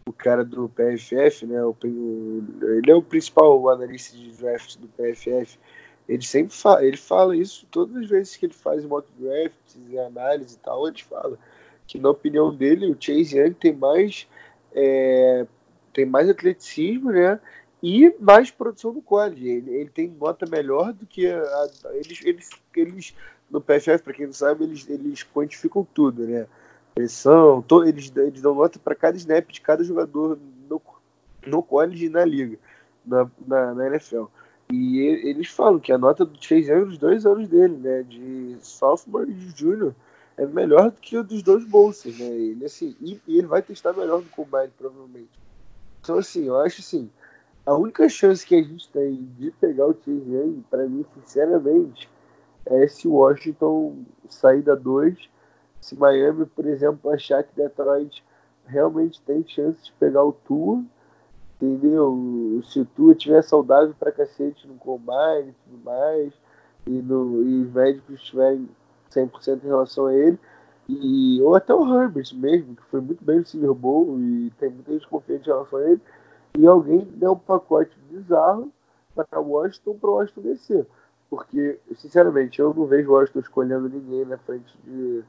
o 0.08 0.14
cara 0.14 0.44
do 0.44 0.70
PFF, 0.70 1.46
né? 1.46 1.62
O, 1.64 1.76
o, 1.84 2.44
ele 2.62 2.90
é 2.90 2.96
o 2.96 3.02
principal 3.02 3.70
analista 3.70 4.16
de 4.16 4.32
draft 4.32 4.78
do 4.78 4.88
PFF. 4.88 5.60
Ele 6.08 6.22
sempre 6.22 6.56
fala, 6.56 6.86
ele 6.86 6.96
fala 6.96 7.36
isso 7.36 7.68
todas 7.70 7.96
as 7.98 8.10
vezes 8.10 8.38
que 8.38 8.46
ele 8.46 8.54
faz 8.54 8.86
mock 8.86 9.06
drafts 9.20 9.78
e 9.90 10.00
análise 10.00 10.56
e 10.56 10.60
tal, 10.60 10.88
ele 10.88 11.04
fala 11.04 11.38
que 11.86 12.00
na 12.00 12.10
opinião 12.10 12.54
dele 12.54 12.90
o 12.90 12.98
Chase 13.00 13.38
Young 13.38 13.54
tem 13.54 13.74
mais 13.74 14.28
é, 14.78 15.48
tem 15.94 16.06
mais 16.06 16.30
atleticismo, 16.30 17.12
né? 17.12 17.40
E 17.82 18.14
mais 18.20 18.52
produção 18.52 18.94
do 18.94 19.02
college. 19.02 19.48
Ele, 19.48 19.72
ele 19.72 19.90
tem 19.90 20.08
nota 20.08 20.46
melhor 20.46 20.94
do 20.94 21.06
que 21.06 21.28
a, 21.28 21.40
a, 21.40 21.70
eles, 21.94 22.22
eles, 22.24 22.50
eles 22.76 23.16
no 23.50 23.62
PFF, 23.62 24.04
para 24.04 24.14
quem 24.14 24.26
não 24.28 24.34
sabe, 24.34 24.64
eles, 24.64 24.88
eles 24.90 25.24
quantificam 25.24 25.88
tudo, 25.94 26.28
né? 26.28 26.48
pressão, 26.98 27.62
to, 27.62 27.84
eles, 27.84 28.12
eles 28.16 28.42
dão 28.42 28.56
nota 28.56 28.80
para 28.80 28.96
cada 28.96 29.16
snap 29.16 29.48
de 29.52 29.62
cada 29.62 29.84
jogador 29.84 30.40
no, 30.68 30.82
no 31.46 31.62
college 31.62 32.08
e 32.08 32.10
na 32.10 32.26
liga. 32.26 32.58
na, 33.06 33.30
na, 33.46 33.76
na 33.76 33.88
NFL. 33.88 34.26
E 34.72 35.00
eles 35.00 35.48
falam 35.48 35.80
que 35.80 35.94
a 35.94 35.98
nota 35.98 36.26
do 36.26 36.44
Chase 36.44 36.70
Young 36.70 36.86
dos 36.86 36.98
dois 36.98 37.26
anos 37.26 37.48
dele, 37.48 37.78
né, 37.78 38.04
de 38.04 38.58
sophomore 38.60 39.32
e 39.32 39.34
de 39.34 39.58
junior, 39.58 39.96
é 40.38 40.46
melhor 40.46 40.92
do 40.92 41.02
que 41.02 41.18
o 41.18 41.24
dos 41.24 41.42
dois 41.42 41.66
bolsas, 41.66 42.18
né? 42.18 42.26
Ele, 42.26 42.64
assim, 42.64 42.96
e, 43.02 43.20
e, 43.28 43.40
ele 43.40 43.48
vai 43.48 43.62
testar 43.62 43.94
melhor 43.94 44.22
no 44.22 44.30
combine, 44.30 44.72
provavelmente. 44.78 45.32
Então, 46.00 46.18
assim, 46.18 46.46
eu 46.46 46.60
acho 46.62 46.80
assim, 46.82 47.10
a 47.66 47.74
única 47.74 48.08
chance 48.08 48.46
que 48.46 48.56
a 48.56 48.62
gente 48.62 48.88
tem 48.90 49.28
de 49.38 49.52
pegar 49.52 49.88
o 49.88 49.94
Chase 49.94 50.64
para 50.70 50.88
mim, 50.88 51.04
sinceramente, 51.16 52.08
é 52.66 52.88
se 52.88 53.08
Washington 53.08 54.06
sair 54.30 54.62
da 54.62 54.76
2, 54.76 55.18
se 55.82 55.96
Miami, 55.96 56.46
por 56.46 56.66
exemplo, 56.66 57.12
achar 57.12 57.44
que 57.44 57.56
Detroit 57.56 58.24
realmente 58.66 59.22
tem 59.22 59.46
chance 59.48 59.86
de 59.86 59.92
pegar 59.94 60.24
o 60.24 60.34
Tua, 60.34 60.84
entendeu? 61.60 62.62
Se 62.66 62.80
o 62.80 62.86
Tua 62.86 63.16
tiver 63.16 63.42
saudável 63.42 63.96
para 63.98 64.12
cacete 64.12 64.68
no 64.68 64.76
combine 64.76 65.50
e 65.50 65.56
tudo 65.64 65.84
mais, 65.84 66.34
e, 66.86 66.92
no, 66.92 67.44
e 67.44 67.64
os 67.64 67.74
médicos 67.74 68.16
estiverem 68.16 68.70
100% 69.10 69.64
em 69.64 69.68
relação 69.68 70.08
a 70.08 70.14
ele, 70.14 70.38
e, 70.90 71.42
ou 71.42 71.56
até 71.56 71.74
o 71.74 71.86
Herbert 71.86 72.34
mesmo, 72.34 72.76
que 72.76 72.84
foi 72.84 73.02
muito 73.02 73.24
bem 73.24 73.40
no 73.40 73.46
Silver 73.46 73.74
Bowl 73.74 74.18
e 74.20 74.52
tem 74.58 74.70
muita 74.70 74.94
gente 74.94 75.08
confiante 75.08 75.50
em 75.50 75.52
relação 75.52 75.80
a 75.80 75.84
ele, 75.84 76.02
e 76.58 76.66
alguém 76.66 77.00
der 77.16 77.30
um 77.30 77.38
pacote 77.38 77.92
bizarro 78.10 78.72
para 79.14 79.40
Washington 79.40 79.98
para 80.00 80.10
Washington 80.10 80.42
descer. 80.42 80.88
Porque, 81.30 81.78
sinceramente, 81.96 82.60
eu 82.60 82.74
não 82.74 82.86
vejo 82.86 83.12
Washington 83.12 83.40
escolhendo 83.40 83.90
ninguém 83.90 84.26
na 84.26 84.38
frente 84.38 84.74
de, 84.84 85.24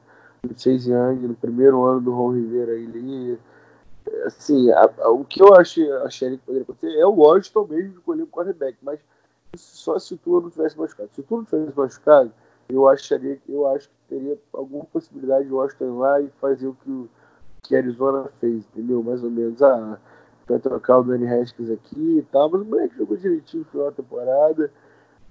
de 0.45 0.61
Chase 0.61 0.91
Young 0.91 1.27
no 1.27 1.35
primeiro 1.35 1.83
ano 1.83 1.99
do 1.99 2.13
Ron 2.13 2.31
Rivera. 2.31 2.71
Ele, 2.71 3.37
assim, 4.25 4.71
a, 4.71 4.89
a, 4.99 5.09
o 5.09 5.25
que 5.25 5.41
eu 5.41 5.53
achei, 5.55 5.91
achei 6.03 6.31
que 6.31 6.37
poderia 6.37 6.63
acontecer 6.63 6.97
é 6.97 7.05
o 7.05 7.15
Washington 7.15 7.67
mesmo 7.69 7.97
escolher 7.97 8.23
o 8.23 8.27
quarterback, 8.27 8.77
mas 8.81 8.99
só 9.55 9.99
se 9.99 10.13
o 10.13 10.17
Tua 10.17 10.41
não 10.41 10.49
tivesse 10.49 10.77
machucado. 10.77 11.09
Se 11.13 11.19
o 11.19 11.23
Tua 11.23 11.37
não 11.39 11.45
tivesse 11.45 11.77
machucado, 11.77 12.31
eu 12.69 12.87
acharia 12.87 13.39
eu 13.47 13.67
acho 13.67 13.89
que 13.89 13.95
teria 14.07 14.37
alguma 14.53 14.85
possibilidade 14.85 15.45
de 15.45 15.53
Washington 15.53 15.85
ir 15.85 15.97
lá 15.97 16.21
e 16.21 16.29
fazer 16.39 16.67
o 16.67 16.73
que 16.75 16.89
o 16.89 17.09
que 17.63 17.75
Arizona 17.75 18.29
fez, 18.39 18.65
entendeu? 18.67 19.03
Mais 19.03 19.23
ou 19.23 19.29
menos, 19.29 19.61
ah, 19.61 19.99
vai 20.47 20.59
trocar 20.59 20.99
o 20.99 21.03
Danny 21.03 21.27
Haskins 21.27 21.69
aqui 21.69 22.19
e 22.19 22.25
tal, 22.31 22.49
mas 22.49 22.61
o 22.61 22.65
moleque 22.65 22.97
jogou 22.97 23.17
direitinho 23.17 23.63
no 23.63 23.69
final 23.69 23.85
da 23.87 23.97
temporada, 23.97 24.71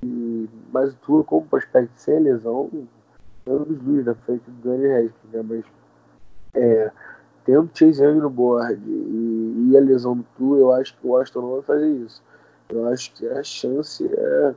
e, 0.03 0.49
mas 0.73 0.93
o 0.93 0.97
Tua 0.97 1.25
como 1.25 1.47
prospecto 1.47 1.93
sem 1.97 2.21
lesão, 2.21 2.71
é 3.47 3.51
um 3.51 3.65
dos 3.65 3.83
luz 3.83 4.05
na 4.05 4.15
frente 4.15 4.43
do 4.49 4.69
Danny 4.69 4.87
Haskins, 4.87 5.33
né? 5.33 5.43
Mas 5.43 5.65
é, 6.55 6.93
tendo 7.45 7.71
Chase 7.75 8.03
Young 8.03 8.21
no 8.21 8.31
board 8.31 8.81
e, 8.87 9.71
e, 9.71 9.77
a 9.77 9.81
lesão 9.81 10.17
do 10.17 10.25
Tua, 10.37 10.59
eu 10.59 10.73
acho 10.73 10.97
que 10.97 11.07
o 11.07 11.11
Washington 11.11 11.41
não 11.41 11.53
vai 11.53 11.63
fazer 11.63 11.91
isso. 11.91 12.23
Eu 12.69 12.87
acho 12.89 13.13
que 13.15 13.27
a 13.27 13.43
chance 13.43 14.07
é 14.07 14.55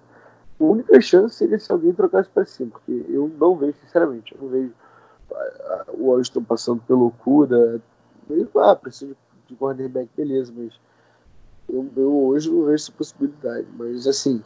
a 0.66 0.72
única 0.72 1.02
chance 1.02 1.36
seria 1.36 1.60
se 1.60 1.72
alguém 1.72 1.94
trocasse 1.94 2.30
para 2.30 2.46
cima, 2.46 2.72
porque 2.72 3.06
eu 3.10 3.32
não 3.40 3.56
vejo, 3.56 3.76
sinceramente, 3.84 4.36
eu 4.36 4.42
não 4.42 4.50
vejo 4.50 4.74
o 5.94 6.08
Washington 6.08 6.44
passando 6.44 6.82
pelo 6.84 7.00
loucura. 7.00 7.82
Ah, 8.58 8.76
preciso 8.76 9.16
de 9.48 9.56
cornerback, 9.56 10.10
beleza, 10.16 10.54
mas 10.56 10.74
eu, 11.68 11.90
eu, 11.96 12.26
hoje 12.26 12.50
não 12.50 12.66
vejo 12.66 12.76
essa 12.76 12.92
possibilidade. 12.92 13.68
Mas 13.78 14.08
assim, 14.08 14.44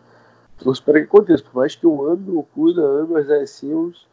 torço 0.58 0.84
para 0.84 1.00
que 1.00 1.06
aconteça. 1.06 1.44
Por 1.44 1.56
mais 1.56 1.76
que 1.76 1.86
eu 1.86 2.10
ame 2.10 2.32
o 2.32 2.40
Okuda, 2.40 2.82
ame 2.82 3.18
as 3.18 3.28
Zé 3.28 3.46
Sims, 3.46 4.08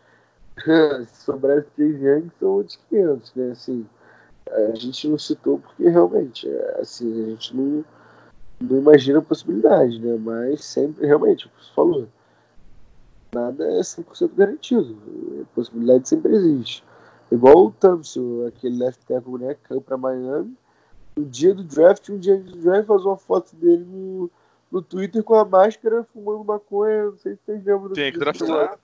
se 1.06 1.24
sobrar 1.24 1.58
esse 1.58 1.68
Chase 1.76 2.04
Young, 2.04 2.30
são 2.38 2.48
outros 2.48 2.78
500, 2.88 3.34
né? 3.34 3.50
Assim, 3.52 3.86
a 4.50 4.74
gente 4.74 5.08
não 5.08 5.18
citou 5.18 5.58
porque 5.58 5.88
realmente, 5.88 6.48
é, 6.48 6.80
assim, 6.80 7.24
a 7.24 7.30
gente 7.30 7.56
não 7.56 7.84
não 8.62 8.78
imagina 8.78 9.18
a 9.18 9.22
possibilidade, 9.22 9.98
né? 10.00 10.16
Mas 10.16 10.64
sempre, 10.64 11.06
realmente, 11.06 11.48
como 11.48 11.62
você 11.62 11.74
falou, 11.74 12.08
nada 13.34 13.64
é 13.64 13.80
100% 13.80 14.30
garantido. 14.34 14.96
A 15.42 15.54
possibilidade 15.54 16.08
sempre 16.08 16.34
existe. 16.34 16.84
Igual 17.30 17.66
o 17.66 17.72
Thompson, 17.72 18.46
aquele 18.46 18.78
left 18.78 19.04
tackle, 19.06 19.38
né? 19.38 19.56
Caiu 19.62 19.80
para 19.80 19.96
Miami. 19.96 20.54
No 21.16 21.24
dia 21.24 21.54
do 21.54 21.64
draft, 21.64 22.08
um 22.10 22.18
dia 22.18 22.36
do 22.38 22.56
draft, 22.56 22.86
faz 22.86 23.04
uma 23.04 23.16
foto 23.16 23.54
dele 23.56 23.84
no, 23.84 24.30
no 24.70 24.82
Twitter 24.82 25.22
com 25.22 25.34
a 25.34 25.44
máscara 25.44 26.04
fumando 26.12 26.44
maconha. 26.44 27.06
Não 27.06 27.18
sei 27.18 27.34
se 27.34 27.40
vocês 27.44 27.64
lembram 27.64 27.88
do 27.88 27.94
Tem 27.94 28.12
que 28.12 28.18
draftar. 28.18 28.78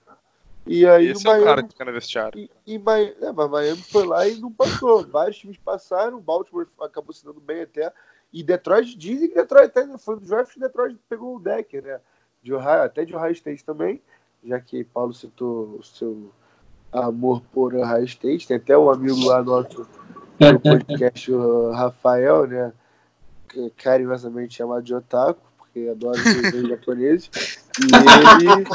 E 0.65 0.85
aí 0.85 1.07
Esse 1.07 1.23
no 1.23 1.31
é 1.31 1.33
Miami, 1.33 1.43
o 1.43 1.47
cara 1.47 1.63
que 1.63 1.69
fica 1.69 1.85
no 1.85 1.91
vestiário. 1.91 2.39
E, 2.39 2.51
e 2.65 2.77
Miami, 2.77 3.15
é, 3.21 3.31
mas 3.31 3.49
Miami 3.49 3.81
foi 3.83 4.05
lá 4.05 4.27
e 4.27 4.35
não 4.39 4.51
passou. 4.51 5.05
Vários 5.07 5.37
times 5.37 5.57
passaram, 5.57 6.19
Baltimore 6.19 6.67
acabou 6.81 7.13
se 7.13 7.23
dando 7.23 7.39
bem 7.39 7.61
até. 7.61 7.91
E 8.31 8.43
Detroit 8.43 8.95
dizem 8.97 9.27
que 9.27 9.35
Detroit 9.35 9.65
até 9.65 9.97
foi 9.97 10.19
do 10.19 10.25
draft 10.25 10.57
Detroit 10.57 10.97
pegou 11.09 11.35
o 11.35 11.39
Decker, 11.39 11.83
né? 11.83 11.99
De 12.41 12.53
Ohio, 12.53 12.83
até 12.83 13.03
de 13.03 13.15
Ohio 13.15 13.31
State 13.31 13.65
também, 13.65 14.01
já 14.43 14.59
que 14.59 14.83
Paulo 14.83 15.13
citou 15.13 15.77
o 15.79 15.83
seu 15.83 16.31
amor 16.91 17.41
por 17.51 17.73
Ohio 17.73 18.05
State. 18.05 18.47
Tem 18.47 18.57
até 18.57 18.77
um 18.77 18.89
amigo 18.89 19.25
lá 19.25 19.43
nosso 19.43 19.87
no 20.39 20.59
podcast, 20.61 21.31
o 21.31 21.71
Rafael, 21.71 22.47
né? 22.47 22.73
Carinhosamente 23.77 24.55
chamado 24.55 24.83
de 24.83 24.93
Otaku, 24.93 25.41
porque 25.57 25.89
adora 25.89 26.17
os 26.19 26.61
japoneses. 26.69 27.29
E 27.79 27.91
ele, 28.45 28.67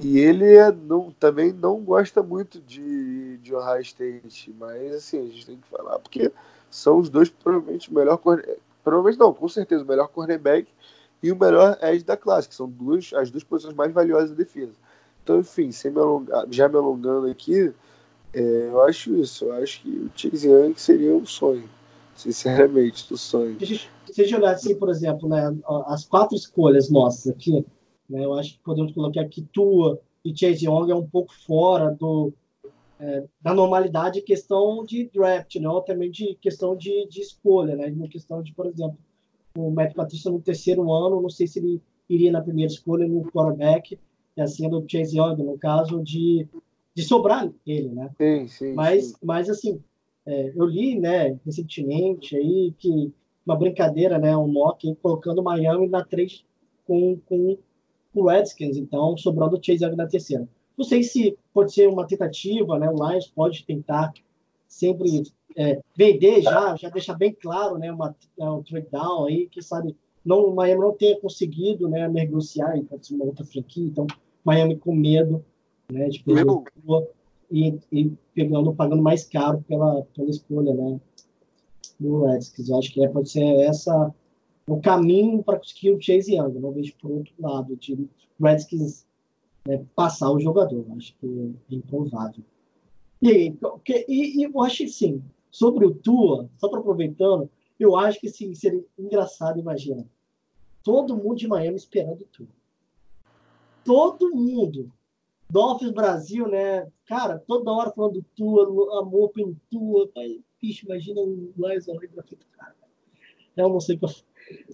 e 0.00 0.18
ele 0.18 0.56
é, 0.56 0.72
não, 0.72 1.10
também 1.12 1.52
não 1.52 1.80
gosta 1.80 2.22
muito 2.22 2.60
de, 2.60 3.36
de 3.38 3.54
Ohio 3.54 3.82
State, 3.82 4.54
mas 4.58 4.94
assim, 4.94 5.18
a 5.18 5.26
gente 5.26 5.46
tem 5.46 5.56
que 5.58 5.68
falar, 5.68 5.98
porque 5.98 6.32
são 6.70 6.98
os 6.98 7.08
dois 7.08 7.28
provavelmente 7.28 7.90
o 7.90 7.94
melhor 7.94 8.18
Provavelmente 8.86 9.18
não, 9.18 9.34
com 9.34 9.48
certeza 9.48 9.82
o 9.82 9.86
melhor 9.88 10.06
cornerback 10.06 10.68
e 11.20 11.32
o 11.32 11.36
melhor 11.36 11.76
edge 11.82 12.04
da 12.04 12.16
classe, 12.16 12.48
que 12.48 12.54
são 12.54 12.68
duas, 12.68 13.12
as 13.14 13.32
duas 13.32 13.42
posições 13.42 13.74
mais 13.74 13.92
valiosas 13.92 14.30
da 14.30 14.36
defesa. 14.36 14.74
Então, 15.24 15.40
enfim, 15.40 15.72
sem 15.72 15.90
me 15.90 15.98
alongar, 15.98 16.46
já 16.52 16.68
me 16.68 16.76
alongando 16.76 17.26
aqui, 17.26 17.74
é, 18.32 18.68
eu 18.70 18.80
acho 18.82 19.16
isso. 19.16 19.46
Eu 19.46 19.54
acho 19.54 19.82
que 19.82 19.88
o 19.88 20.10
Chase 20.14 20.48
Young 20.48 20.74
seria 20.76 21.16
um 21.16 21.26
sonho. 21.26 21.68
Sinceramente, 22.14 23.08
do 23.08 23.18
sonho. 23.18 23.58
Se 23.58 24.20
a 24.20 24.24
gente 24.24 24.36
olhar 24.36 24.52
assim, 24.52 24.76
por 24.76 24.88
exemplo, 24.88 25.28
né, 25.28 25.52
as 25.86 26.04
quatro 26.04 26.36
escolhas 26.36 26.88
nossas 26.88 27.26
aqui, 27.26 27.66
né, 28.08 28.24
eu 28.24 28.34
acho 28.34 28.52
que 28.52 28.60
podemos 28.60 28.92
colocar 28.92 29.24
que 29.24 29.42
Tua 29.52 29.98
e 30.24 30.30
Chase 30.30 30.64
Young 30.64 30.92
é 30.92 30.94
um 30.94 31.08
pouco 31.08 31.34
fora 31.44 31.90
do, 31.90 32.32
é, 32.98 33.24
da 33.40 33.54
normalidade 33.54 34.22
questão 34.22 34.84
de 34.84 35.10
draft, 35.12 35.56
ou 35.56 35.80
também 35.82 36.10
de 36.10 36.34
questão 36.40 36.76
de, 36.76 37.06
de 37.08 37.20
escolha, 37.20 37.76
né? 37.76 37.86
Uma 37.88 38.08
questão 38.08 38.42
de, 38.42 38.52
por 38.52 38.66
exemplo, 38.66 38.98
o 39.56 39.70
Matt 39.70 39.94
Patrícia 39.94 40.30
no 40.30 40.40
terceiro 40.40 40.90
ano, 40.92 41.20
não 41.20 41.30
sei 41.30 41.46
se 41.46 41.58
ele 41.58 41.82
iria 42.08 42.30
na 42.30 42.40
primeira 42.40 42.72
escolha 42.72 43.06
no 43.06 43.24
quarterback, 43.30 43.98
e 44.36 44.40
assim 44.40 44.68
do 44.68 44.84
Chase 44.86 45.18
Young, 45.18 45.42
no 45.42 45.58
caso 45.58 46.02
de, 46.02 46.46
de 46.94 47.02
sobrar 47.02 47.50
ele, 47.66 47.88
né? 47.88 48.10
Sim, 48.16 48.48
sim. 48.48 48.74
Mas, 48.74 49.06
sim. 49.06 49.14
mas 49.22 49.50
assim, 49.50 49.82
é, 50.24 50.52
eu 50.54 50.64
li, 50.66 50.98
né, 50.98 51.38
recentemente 51.44 52.36
aí 52.36 52.72
que 52.78 53.12
uma 53.44 53.56
brincadeira, 53.56 54.18
né, 54.18 54.36
um 54.36 54.48
mock 54.48 54.94
colocando 54.96 55.42
Miami 55.42 55.88
na 55.88 56.04
3 56.04 56.44
com, 56.86 57.18
com 57.26 57.56
o 58.14 58.26
Redskins, 58.28 58.76
então 58.76 59.16
sobrando 59.16 59.56
o 59.56 59.62
Chase 59.62 59.84
Young 59.84 59.96
na 59.96 60.06
terceira. 60.06 60.48
Não 60.76 60.84
sei 60.84 61.02
se 61.02 61.38
pode 61.52 61.72
ser 61.72 61.88
uma 61.88 62.06
tentativa, 62.06 62.78
né? 62.78 62.90
O 62.90 63.08
Lions 63.08 63.26
pode 63.28 63.64
tentar 63.64 64.12
sempre 64.68 65.22
é, 65.56 65.80
vender 65.96 66.42
já, 66.42 66.76
já 66.76 66.90
deixar 66.90 67.14
bem 67.14 67.32
claro, 67.32 67.78
né? 67.78 67.90
Uma, 67.90 68.14
é, 68.38 68.44
um 68.44 68.62
trade 68.62 68.88
down 68.90 69.26
aí, 69.26 69.48
que 69.48 69.62
sabe, 69.62 69.96
não, 70.24 70.44
o 70.44 70.54
Miami 70.54 70.80
não 70.80 70.92
tenha 70.92 71.18
conseguido, 71.18 71.88
né? 71.88 72.06
Negociar, 72.08 72.78
pode 72.88 73.06
ser 73.06 73.14
uma 73.14 73.24
outra 73.24 73.44
franquia, 73.44 73.86
então 73.86 74.06
Miami 74.44 74.76
com 74.76 74.94
medo, 74.94 75.44
né? 75.90 76.08
De 76.08 76.22
perder 76.22 76.44
e, 77.50 77.78
e 77.92 78.12
pegando, 78.34 78.74
pagando 78.74 79.02
mais 79.02 79.24
caro 79.24 79.64
pela, 79.66 80.02
pela 80.14 80.30
escolha, 80.30 80.74
né? 80.74 81.00
Do 81.98 82.24
Redskins. 82.24 82.68
Eu 82.68 82.78
acho 82.78 82.92
que 82.92 83.04
é, 83.04 83.08
pode 83.08 83.30
ser 83.30 83.44
essa 83.60 84.14
o 84.68 84.80
caminho 84.80 85.42
para 85.42 85.58
conseguir 85.58 85.92
o 85.92 86.00
Chase 86.00 86.34
Young. 86.34 86.56
Eu 86.56 86.60
não 86.60 86.72
vejo 86.72 86.92
por 87.00 87.10
outro 87.10 87.32
lado 87.38 87.76
de 87.76 88.08
Redskins 88.40 89.05
né, 89.66 89.84
passar 89.94 90.30
o 90.30 90.40
jogador. 90.40 90.84
Acho 90.96 91.14
que 91.18 91.54
é 91.70 91.74
improvável. 91.74 92.44
E, 93.20 93.54
e, 94.08 94.40
e 94.40 94.42
eu 94.44 94.60
acho 94.62 94.78
que 94.78 94.88
sim, 94.88 95.22
sobre 95.50 95.86
o 95.86 95.94
Tua, 95.94 96.48
só 96.56 96.68
para 96.68 96.80
aproveitando, 96.80 97.50
eu 97.78 97.96
acho 97.96 98.20
que 98.20 98.28
sim, 98.28 98.54
seria 98.54 98.84
engraçado, 98.98 99.58
imagina. 99.58 100.06
Todo 100.82 101.16
mundo 101.16 101.36
de 101.36 101.48
Miami 101.48 101.76
esperando 101.76 102.22
o 102.22 102.26
Tua. 102.26 102.48
Todo 103.84 104.34
mundo. 104.34 104.92
Dolphins 105.48 105.92
Brasil, 105.92 106.48
né? 106.48 106.90
Cara, 107.06 107.38
toda 107.38 107.70
hora 107.72 107.92
falando 107.92 108.14
do 108.14 108.26
Tua, 108.36 109.00
amor 109.00 109.30
pelo 109.30 109.56
Tua. 109.70 110.10
Imagina 110.84 111.20
o 111.20 111.52
Lions 111.56 111.88
ali 111.88 112.08
pra 112.08 112.22
frente 112.22 112.46
cara. 112.52 112.74
Eu 113.56 113.68
não 113.68 113.80
sei 113.80 113.98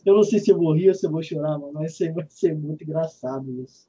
eu, 0.05 0.15
não 0.15 0.23
sei 0.23 0.39
se 0.39 0.51
eu 0.51 0.59
vou 0.59 0.75
rir 0.75 0.89
ou 0.89 0.95
se 0.95 1.07
eu 1.07 1.11
vou 1.11 1.23
chorar, 1.23 1.59
mas 1.59 1.73
vai 1.73 1.89
ser, 1.89 2.13
vai 2.13 2.27
ser 2.29 2.55
muito 2.55 2.85
engraçado 2.85 3.51
isso. 3.63 3.89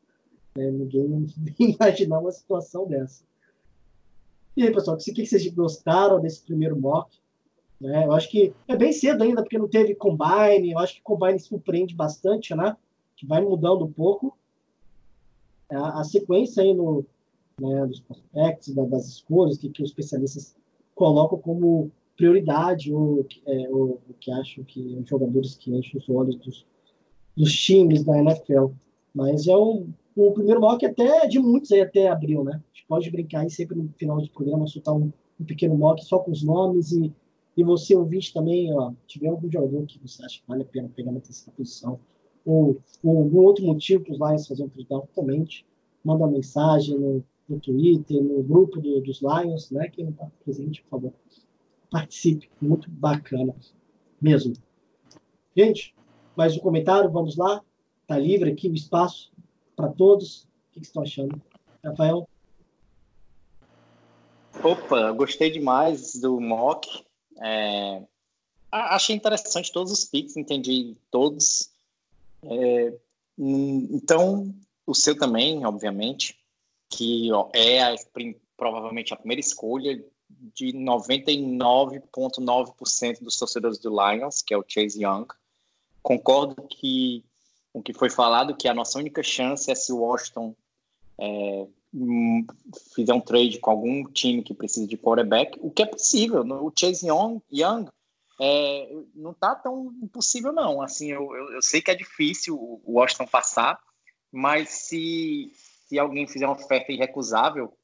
Né? 0.55 0.71
Ninguém 0.71 1.27
imaginar 1.79 2.19
uma 2.19 2.31
situação 2.31 2.87
dessa. 2.87 3.23
E 4.55 4.63
aí, 4.63 4.71
pessoal, 4.71 4.97
o 4.97 4.99
que 4.99 5.25
vocês 5.25 5.47
gostaram 5.47 6.21
desse 6.21 6.43
primeiro 6.43 6.79
mock? 6.79 7.17
Né? 7.81 8.05
Eu 8.05 8.13
acho 8.13 8.29
que 8.29 8.53
é 8.67 8.75
bem 8.75 8.93
cedo 8.93 9.23
ainda, 9.23 9.41
porque 9.41 9.57
não 9.57 9.67
teve 9.67 9.95
combine. 9.95 10.71
Eu 10.71 10.79
acho 10.79 10.95
que 10.95 11.01
combine 11.01 11.39
surpreende 11.39 11.95
bastante, 11.95 12.55
né? 12.55 12.77
Que 13.15 13.25
vai 13.25 13.41
mudando 13.41 13.83
um 13.83 13.91
pouco. 13.91 14.37
A, 15.69 16.01
a 16.01 16.03
sequência 16.03 16.61
aí 16.61 16.73
no, 16.73 17.03
né, 17.59 17.85
dos 17.85 17.99
prospects, 17.99 18.73
da, 18.73 18.85
das 18.85 19.07
escolhas 19.07 19.57
que, 19.57 19.69
que 19.69 19.81
os 19.81 19.89
especialistas 19.89 20.55
colocam 20.95 21.39
como 21.39 21.91
prioridade 22.15 22.93
ou, 22.93 23.25
é, 23.47 23.69
o 23.69 23.99
que 24.19 24.31
acham 24.31 24.63
que 24.63 24.79
os 24.79 25.09
jogadores 25.09 25.55
que 25.55 25.75
enchem 25.75 25.99
os 25.99 26.07
olhos 26.09 26.35
dos, 26.37 26.65
dos 27.35 27.51
times 27.51 28.03
da 28.03 28.17
NFL. 28.17 28.67
Mas 29.13 29.47
é 29.47 29.57
um, 29.57 29.91
um 30.15 30.31
primeiro 30.31 30.61
mock 30.61 30.85
até 30.85 31.27
de 31.27 31.39
muitos 31.39 31.71
aí 31.71 31.81
até 31.81 32.07
abril, 32.07 32.43
né? 32.43 32.53
A 32.53 32.75
gente 32.75 32.87
pode 32.87 33.11
brincar 33.11 33.41
aí 33.41 33.49
sempre 33.49 33.77
no 33.77 33.89
final 33.97 34.21
do 34.21 34.29
programa, 34.29 34.67
soltar 34.67 34.93
um, 34.95 35.11
um 35.39 35.45
pequeno 35.45 35.75
mock 35.75 36.03
só 36.03 36.19
com 36.19 36.31
os 36.31 36.43
nomes 36.43 36.91
e, 36.91 37.13
e 37.57 37.63
você 37.63 37.95
ouvinte 37.95 38.33
também, 38.33 38.73
ó, 38.73 38.91
tiver 39.07 39.29
algum 39.29 39.51
jogador 39.51 39.85
que 39.85 39.99
você 39.99 40.23
acha 40.23 40.39
que 40.39 40.47
vale 40.47 40.63
a 40.63 40.65
pena 40.65 40.89
pegar 40.95 41.11
na 41.11 41.19
terceira 41.19 41.51
posição 41.55 41.99
ou, 42.45 42.77
algum 43.03 43.39
outro 43.39 43.65
motivo 43.65 44.03
para 44.03 44.13
os 44.13 44.19
Lions 44.19 44.47
fazer 44.47 44.63
um 44.63 44.69
touchdown, 44.69 45.07
comente, 45.15 45.65
manda 46.03 46.23
uma 46.23 46.31
mensagem 46.31 46.97
no, 46.97 47.23
no 47.47 47.59
Twitter, 47.59 48.21
no 48.21 48.43
grupo 48.43 48.79
do, 48.79 49.01
dos 49.01 49.21
Lions, 49.21 49.71
né? 49.71 49.87
Quem 49.89 50.05
não 50.05 50.11
está 50.11 50.29
presente, 50.43 50.81
por 50.83 50.89
favor, 50.89 51.13
participe, 51.89 52.49
muito 52.61 52.89
bacana 52.89 53.55
mesmo. 54.21 54.53
Gente, 55.55 55.95
mais 56.35 56.57
um 56.57 56.59
comentário, 56.59 57.09
vamos 57.09 57.37
lá. 57.37 57.61
Tá 58.05 58.17
livre 58.17 58.51
aqui 58.51 58.67
o 58.67 58.73
espaço 58.73 59.31
para 59.83 59.91
todos. 59.91 60.43
O 60.43 60.47
que, 60.71 60.79
estão 60.79 61.03
achando? 61.03 61.41
Rafael? 61.83 62.25
Opa, 64.63 65.11
gostei 65.11 65.51
demais 65.51 66.15
do 66.15 66.39
mock. 66.39 66.87
É, 67.41 68.01
achei 68.71 69.13
interessante 69.15 69.73
todos 69.73 69.91
os 69.91 70.05
picks, 70.05 70.37
entendi 70.37 70.95
todos. 71.11 71.69
É, 72.43 72.93
então, 73.37 74.55
o 74.85 74.95
seu 74.95 75.17
também, 75.17 75.65
obviamente, 75.65 76.39
que 76.89 77.29
é 77.53 77.83
a, 77.83 77.93
provavelmente 78.55 79.13
a 79.13 79.17
primeira 79.17 79.41
escolha 79.41 80.01
de 80.55 80.67
99,9% 80.67 83.21
dos 83.21 83.37
torcedores 83.37 83.79
do 83.79 83.89
Lions, 83.89 84.41
que 84.41 84.53
é 84.53 84.57
o 84.57 84.63
Chase 84.65 85.03
Young. 85.03 85.27
Concordo 86.01 86.63
que 86.63 87.25
o 87.73 87.81
que 87.81 87.93
foi 87.93 88.09
falado, 88.09 88.55
que 88.55 88.67
a 88.67 88.73
nossa 88.73 88.99
única 88.99 89.23
chance 89.23 89.69
é 89.69 89.75
se 89.75 89.91
o 89.91 89.97
Washington 89.97 90.55
é, 91.19 91.67
hum, 91.93 92.45
fizer 92.93 93.13
um 93.13 93.19
trade 93.19 93.59
com 93.59 93.71
algum 93.71 94.03
time 94.05 94.43
que 94.43 94.53
precisa 94.53 94.87
de 94.87 94.97
quarterback, 94.97 95.59
o 95.61 95.71
que 95.71 95.81
é 95.81 95.85
possível. 95.85 96.41
O 96.41 96.71
Chase 96.77 97.07
Young, 97.07 97.41
Young 97.51 97.87
é, 98.39 98.89
não 99.15 99.31
está 99.31 99.55
tão 99.55 99.93
impossível, 100.01 100.53
não. 100.53 100.81
Assim, 100.81 101.11
eu, 101.11 101.35
eu, 101.35 101.53
eu, 101.53 101.61
sei 101.61 101.81
que 101.81 101.89
é 101.89 101.95
difícil 101.95 102.55
o 102.55 102.81
Washington 102.85 103.27
passar, 103.27 103.79
mas 104.31 104.69
se, 104.69 105.51
se 105.87 105.97
alguém 105.97 106.27
fizer 106.27 106.45
uma 106.45 106.55
oferta 106.55 106.91
irrecusável, 106.91 107.75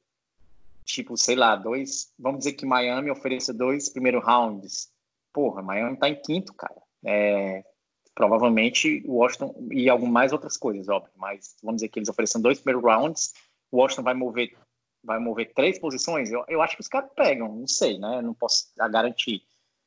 tipo, 0.84 1.18
sei 1.18 1.36
lá, 1.36 1.56
dois. 1.56 2.12
Vamos 2.18 2.40
dizer 2.40 2.54
que 2.54 2.66
Miami 2.66 3.10
ofereça 3.10 3.54
dois 3.54 3.90
primeiros 3.90 4.24
rounds. 4.24 4.92
Porra, 5.32 5.62
Miami 5.62 5.94
está 5.94 6.10
em 6.10 6.22
quinto, 6.22 6.54
cara. 6.54 6.82
É, 7.06 7.64
provavelmente 8.20 9.02
o 9.06 9.14
Washington 9.14 9.56
e 9.72 9.88
algumas 9.90 10.12
mais 10.12 10.34
outras 10.34 10.58
coisas, 10.58 10.90
óbvio, 10.90 11.14
mas 11.16 11.56
vamos 11.64 11.78
dizer 11.78 11.88
que 11.88 12.00
eles 12.00 12.10
oferecem 12.10 12.42
dois 12.42 12.60
primeiros 12.60 12.84
rounds, 12.84 13.34
o 13.72 13.78
Washington 13.78 14.04
vai 14.04 14.14
mover 14.14 14.58
vai 15.02 15.18
mover 15.18 15.54
três 15.54 15.80
posições, 15.80 16.30
eu, 16.30 16.44
eu 16.50 16.62
acho 16.62 16.76
que 16.76 16.82
os 16.82 16.90
caras 16.90 17.10
pegam, 17.16 17.56
não 17.56 17.66
sei, 17.66 17.98
né? 17.98 18.22
Não 18.22 18.34
posso 18.34 18.68
garantir. 18.76 19.42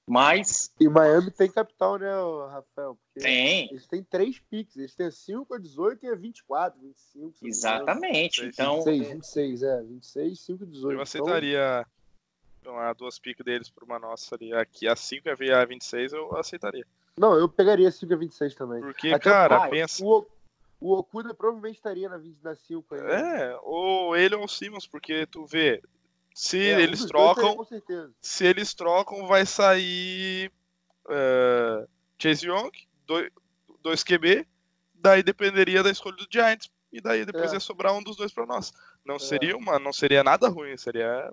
Mas. 0.09 0.73
E 0.81 0.89
Miami 0.89 1.31
tem 1.31 1.53
capital, 1.53 1.99
né, 1.99 2.11
Rafael? 2.51 2.97
Porque 2.97 3.21
tem. 3.21 3.69
Eles 3.71 3.87
têm 3.87 4.03
três 4.03 4.39
picks. 4.39 4.77
Eles 4.77 4.95
têm 4.95 5.11
5, 5.11 5.55
a 5.55 5.59
18 5.59 6.07
e 6.07 6.09
a 6.09 6.15
24, 6.15 6.81
25. 6.81 7.47
Exatamente. 7.47 8.47
Então. 8.47 8.83
26, 8.83 9.09
26, 9.09 9.63
é. 9.63 9.83
26, 9.83 10.41
5 10.41 10.65
e 10.65 10.67
18. 10.67 10.85
Eu 10.87 10.91
então 10.93 11.03
aceitaria 11.03 11.87
então, 12.63 12.79
a 12.79 12.93
duas 12.95 13.19
picks 13.19 13.45
deles 13.45 13.69
por 13.69 13.85
uma 13.85 13.99
nossa 13.99 14.35
ali. 14.35 14.55
Aqui 14.55 14.89
a 14.89 14.97
5 14.97 15.29
e 15.29 15.53
a 15.53 15.65
26 15.65 16.15
eu 16.15 16.35
aceitaria. 16.37 16.87
Não, 17.17 17.35
eu 17.35 17.49
pegaria 17.49 17.91
5 17.91 18.13
a 18.13 18.17
26 18.17 18.55
também. 18.55 18.81
Porque, 18.81 19.09
Até 19.09 19.31
cara, 19.31 19.69
pensa. 19.69 20.05
O, 20.05 20.27
o 20.81 20.95
Okuda 20.95 21.35
provavelmente 21.35 21.77
estaria 21.77 22.09
na 22.09 22.17
20 22.17 22.37
da 22.39 22.55
5 22.55 22.95
aí. 22.95 23.01
É, 23.01 23.59
ou 23.63 24.17
ele 24.17 24.35
ou 24.35 24.45
o 24.45 24.49
Simmons, 24.49 24.87
porque 24.87 25.27
tu 25.27 25.45
vê. 25.47 25.83
Se 26.35 26.59
é, 26.59 26.81
eles 26.81 27.05
trocam. 27.05 27.57
Se 28.21 28.47
eles 28.47 28.73
trocam, 28.75 29.27
vai 29.27 29.45
sair. 29.45 30.51
Uh, 31.05 31.87
Chase 32.19 32.47
Young, 32.47 32.71
2 33.83 34.03
QB. 34.05 34.47
Daí 34.95 35.23
dependeria 35.23 35.83
da 35.83 35.91
escolha 35.91 36.17
do 36.17 36.27
Giants. 36.31 36.71
E 36.93 37.01
daí 37.01 37.25
depois 37.25 37.51
é. 37.51 37.55
ia 37.55 37.61
sobrar 37.61 37.95
um 37.95 38.03
dos 38.03 38.17
dois 38.17 38.33
para 38.33 38.47
nós. 38.47 38.73
Não 39.05 39.17
é. 39.17 39.19
seria 39.19 39.57
uma, 39.57 39.79
não 39.79 39.93
seria 39.93 40.23
nada 40.23 40.49
ruim, 40.49 40.77
seria. 40.77 41.33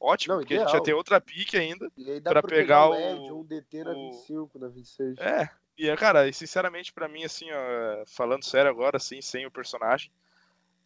Ótimo, 0.00 0.34
não, 0.34 0.40
porque 0.40 0.54
ideal. 0.54 0.68
a 0.68 0.70
gente 0.70 0.78
já 0.78 0.84
tem 0.84 0.94
outra 0.94 1.20
pique 1.20 1.56
ainda 1.56 1.90
para 2.22 2.42
pegar, 2.42 2.88
pegar 2.88 2.88
o, 2.88 3.40
um 3.40 3.44
DT 3.44 3.84
na 3.84 3.92
25, 3.92 4.58
na 4.58 4.68
26. 4.68 5.18
É, 5.18 5.50
e 5.76 5.96
cara, 5.96 6.32
sinceramente 6.32 6.92
para 6.92 7.08
mim 7.08 7.24
assim, 7.24 7.46
ó, 7.50 8.04
falando 8.06 8.44
sério 8.44 8.70
agora 8.70 8.96
assim, 8.96 9.20
sem 9.20 9.44
o 9.44 9.50
personagem, 9.50 10.10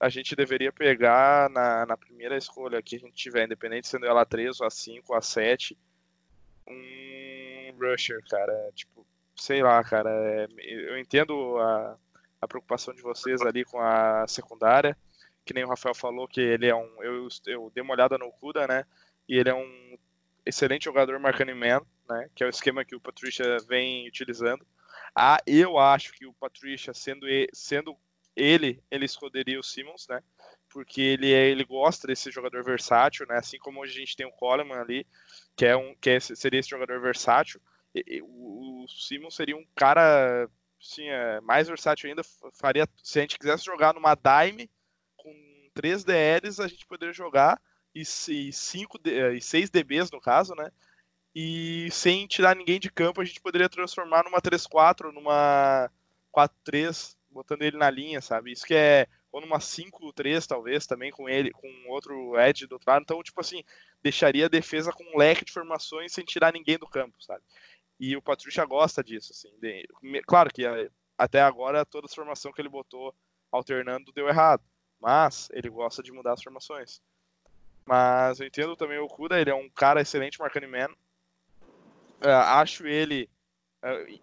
a 0.00 0.08
gente 0.08 0.34
deveria 0.34 0.72
pegar 0.72 1.50
na, 1.50 1.86
na 1.86 1.96
primeira 1.96 2.36
escolha 2.36 2.82
que 2.82 2.96
a 2.96 2.98
gente 2.98 3.14
tiver, 3.14 3.44
independente 3.44 3.86
sendo 3.86 4.06
ela 4.06 4.24
3 4.24 4.60
ou 4.60 4.66
a 4.66 4.70
5 4.70 5.12
ou 5.12 5.18
a 5.18 5.22
7, 5.22 5.78
um 6.66 7.76
rusher, 7.78 8.22
cara, 8.28 8.70
tipo, 8.74 9.06
sei 9.36 9.62
lá, 9.62 9.82
cara, 9.84 10.10
é, 10.10 10.48
eu 10.58 10.98
entendo 10.98 11.58
a, 11.58 11.96
a 12.40 12.48
preocupação 12.48 12.94
de 12.94 13.02
vocês 13.02 13.40
ali 13.42 13.64
com 13.64 13.78
a 13.80 14.26
secundária, 14.26 14.96
que 15.44 15.54
nem 15.54 15.64
o 15.64 15.68
Rafael 15.68 15.94
falou, 15.94 16.28
que 16.28 16.40
ele 16.40 16.66
é 16.66 16.74
um. 16.74 17.02
Eu, 17.02 17.28
eu 17.46 17.70
dei 17.74 17.82
uma 17.82 17.94
olhada 17.94 18.16
no 18.18 18.30
Kuda, 18.32 18.66
né? 18.66 18.84
E 19.28 19.36
ele 19.36 19.50
é 19.50 19.54
um 19.54 19.98
excelente 20.44 20.84
jogador 20.84 21.18
marcando 21.18 21.54
man, 21.54 21.80
né? 22.08 22.28
Que 22.34 22.44
é 22.44 22.46
o 22.46 22.50
esquema 22.50 22.84
que 22.84 22.94
o 22.94 23.00
Patricia 23.00 23.58
vem 23.68 24.06
utilizando. 24.08 24.66
Ah, 25.14 25.38
eu 25.46 25.78
acho 25.78 26.12
que 26.12 26.26
o 26.26 26.32
Patricia, 26.34 26.94
sendo 26.94 27.28
ele, 27.28 27.48
sendo 27.52 27.96
ele, 28.34 28.82
ele 28.90 29.04
escolheria 29.04 29.58
o 29.58 29.62
Simmons, 29.62 30.06
né? 30.08 30.22
Porque 30.70 31.02
ele 31.02 31.32
é, 31.32 31.48
ele 31.48 31.64
gosta 31.64 32.06
desse 32.06 32.30
jogador 32.30 32.64
versátil, 32.64 33.26
né? 33.26 33.36
Assim 33.36 33.58
como 33.58 33.80
hoje 33.80 33.96
a 33.96 34.00
gente 34.00 34.16
tem 34.16 34.26
o 34.26 34.32
Coleman 34.32 34.78
ali, 34.78 35.06
que 35.54 35.66
é 35.66 35.76
um 35.76 35.94
que 36.00 36.10
é, 36.10 36.20
seria 36.20 36.60
esse 36.60 36.70
jogador 36.70 37.00
versátil. 37.00 37.60
E, 37.94 38.02
e, 38.06 38.22
o, 38.22 38.86
Simmons 38.88 39.34
seria 39.34 39.56
um 39.56 39.66
cara 39.76 40.48
assim, 40.80 41.08
é, 41.08 41.40
mais 41.42 41.68
versátil 41.68 42.08
ainda. 42.08 42.22
Faria 42.54 42.88
se 43.02 43.18
a 43.18 43.22
gente 43.22 43.38
quisesse 43.38 43.64
jogar 43.64 43.92
numa 43.92 44.14
dime 44.14 44.70
três 45.74 46.04
DLs, 46.04 46.60
a 46.60 46.68
gente 46.68 46.86
poderia 46.86 47.12
jogar 47.12 47.60
e, 47.94 48.02
e, 48.02 48.52
cinco, 48.52 48.98
e 49.04 49.40
seis 49.40 49.70
DBs 49.70 50.10
no 50.10 50.20
caso, 50.20 50.54
né? 50.54 50.70
E 51.34 51.88
sem 51.90 52.26
tirar 52.26 52.54
ninguém 52.54 52.78
de 52.78 52.90
campo, 52.90 53.20
a 53.20 53.24
gente 53.24 53.40
poderia 53.40 53.68
transformar 53.68 54.22
numa 54.24 54.40
3-4, 54.40 55.12
numa 55.12 55.90
4-3, 56.34 57.16
botando 57.30 57.62
ele 57.62 57.76
na 57.76 57.90
linha, 57.90 58.20
sabe? 58.20 58.52
Isso 58.52 58.66
que 58.66 58.74
é. 58.74 59.06
Ou 59.30 59.40
numa 59.40 59.58
5-3, 59.58 60.46
talvez, 60.46 60.86
também 60.86 61.10
com 61.10 61.26
ele, 61.26 61.50
com 61.52 61.68
outro 61.88 62.38
Edge 62.38 62.66
do 62.66 62.74
outro 62.74 62.90
lado. 62.90 63.02
Então, 63.02 63.22
tipo 63.22 63.40
assim, 63.40 63.64
deixaria 64.02 64.44
a 64.44 64.48
defesa 64.48 64.92
com 64.92 65.04
um 65.04 65.16
leque 65.16 65.44
de 65.44 65.52
formações 65.52 66.12
sem 66.12 66.22
tirar 66.22 66.52
ninguém 66.52 66.76
do 66.76 66.86
campo, 66.86 67.16
sabe? 67.22 67.42
E 67.98 68.14
o 68.14 68.20
Patrícia 68.20 68.64
gosta 68.66 69.02
disso, 69.02 69.32
assim. 69.32 69.50
De... 69.58 69.88
Claro 70.26 70.50
que 70.52 70.64
até 71.16 71.40
agora 71.40 71.86
toda 71.86 72.06
a 72.06 72.14
formação 72.14 72.52
que 72.52 72.60
ele 72.60 72.68
botou 72.68 73.14
alternando 73.50 74.12
deu 74.12 74.28
errado. 74.28 74.62
Mas 75.02 75.48
ele 75.52 75.68
gosta 75.68 76.00
de 76.00 76.12
mudar 76.12 76.34
as 76.34 76.42
formações. 76.42 77.02
Mas 77.84 78.38
eu 78.38 78.46
entendo 78.46 78.76
também 78.76 78.98
o 78.98 79.08
Kuda, 79.08 79.40
ele 79.40 79.50
é 79.50 79.54
um 79.54 79.68
cara 79.68 80.00
excelente 80.00 80.38
marcando 80.38 80.68
man. 80.68 80.88
Uh, 82.24 82.28
acho 82.28 82.86
ele 82.86 83.28
uh, 83.84 84.20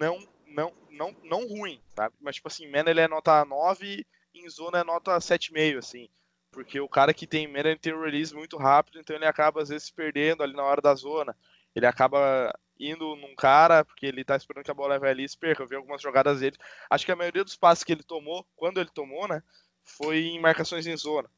não, 0.00 0.26
não, 0.46 0.72
não, 0.90 1.14
não 1.22 1.46
ruim, 1.46 1.78
sabe? 1.94 2.14
Mas, 2.18 2.36
tipo 2.36 2.48
assim, 2.48 2.66
man 2.66 2.84
ele 2.86 3.00
é 3.00 3.06
nota 3.06 3.44
9 3.44 4.06
em 4.34 4.48
zona 4.48 4.78
é 4.78 4.84
nota 4.84 5.14
7,5, 5.18 5.76
assim. 5.76 6.08
Porque 6.50 6.80
o 6.80 6.88
cara 6.88 7.12
que 7.12 7.26
tem 7.26 7.46
man, 7.46 7.58
ele 7.58 7.76
tem 7.76 7.92
um 7.92 8.00
release 8.00 8.34
muito 8.34 8.56
rápido, 8.56 8.98
então 8.98 9.14
ele 9.14 9.26
acaba 9.26 9.60
às 9.60 9.68
vezes 9.68 9.88
se 9.88 9.92
perdendo 9.92 10.42
ali 10.42 10.54
na 10.54 10.62
hora 10.62 10.80
da 10.80 10.94
zona. 10.94 11.36
Ele 11.74 11.84
acaba 11.84 12.50
indo 12.80 13.14
num 13.16 13.36
cara, 13.36 13.84
porque 13.84 14.06
ele 14.06 14.24
tá 14.24 14.36
esperando 14.36 14.64
que 14.64 14.70
a 14.70 14.74
bola 14.74 14.98
vai 14.98 15.10
ali 15.10 15.24
e 15.24 15.28
se 15.28 15.36
perca. 15.36 15.62
Eu 15.62 15.66
vi 15.66 15.76
algumas 15.76 16.00
jogadas 16.00 16.40
dele. 16.40 16.56
Acho 16.88 17.04
que 17.04 17.12
a 17.12 17.16
maioria 17.16 17.44
dos 17.44 17.56
passes 17.56 17.84
que 17.84 17.92
ele 17.92 18.02
tomou, 18.02 18.46
quando 18.56 18.80
ele 18.80 18.90
tomou, 18.90 19.28
né, 19.28 19.42
foi 19.84 20.26
em 20.26 20.40
marcações 20.40 20.86
em 20.86 20.96
zona. 20.96 21.30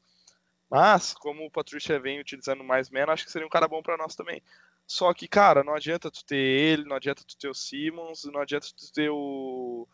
Mas, 0.69 1.13
como 1.13 1.45
o 1.45 1.51
Patrícia 1.51 1.99
vem 1.99 2.19
utilizando 2.19 2.63
mais 2.63 2.89
menos, 2.89 3.13
acho 3.13 3.25
que 3.25 3.31
seria 3.31 3.47
um 3.47 3.49
cara 3.49 3.67
bom 3.67 3.81
para 3.81 3.97
nós 3.97 4.15
também. 4.15 4.41
Só 4.85 5.13
que, 5.13 5.27
cara, 5.27 5.63
não 5.63 5.75
adianta 5.75 6.09
tu 6.09 6.25
ter 6.25 6.35
ele, 6.35 6.85
não 6.85 6.95
adianta 6.95 7.23
tu 7.25 7.37
ter 7.37 7.49
o 7.49 7.53
Simmons, 7.53 8.23
não 8.25 8.41
adianta 8.41 8.67
tu 8.67 8.91
ter 8.91 9.09
o, 9.09 9.87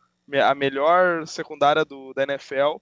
a 0.43 0.55
melhor 0.55 1.27
secundária 1.27 1.83
do, 1.83 2.13
da 2.13 2.23
NFL 2.23 2.77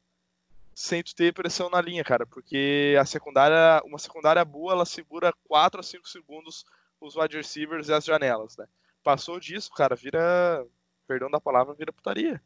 sem 0.74 1.04
tu 1.04 1.16
ter 1.16 1.34
pressão 1.34 1.70
na 1.70 1.82
linha, 1.82 2.04
cara, 2.04 2.26
porque 2.26 2.96
a 3.00 3.06
secundária, 3.06 3.82
uma 3.86 4.00
secundária 4.00 4.44
boa, 4.44 4.74
ela 4.74 4.86
segura 4.86 5.34
4 5.48 5.80
a 5.80 5.84
5 5.84 6.08
segundos 6.08 6.66
os 7.00 7.16
wide 7.16 7.36
receivers 7.36 7.90
e 7.90 7.94
as 7.94 8.06
janelas, 8.06 8.56
né? 8.58 8.68
Passou 9.04 9.40
disso, 9.40 9.72
cara, 9.72 9.96
vira, 9.96 10.66
perdão 11.08 11.30
da 11.30 11.42
palavra, 11.42 11.74
vira 11.74 11.92
putaria. 11.92 12.42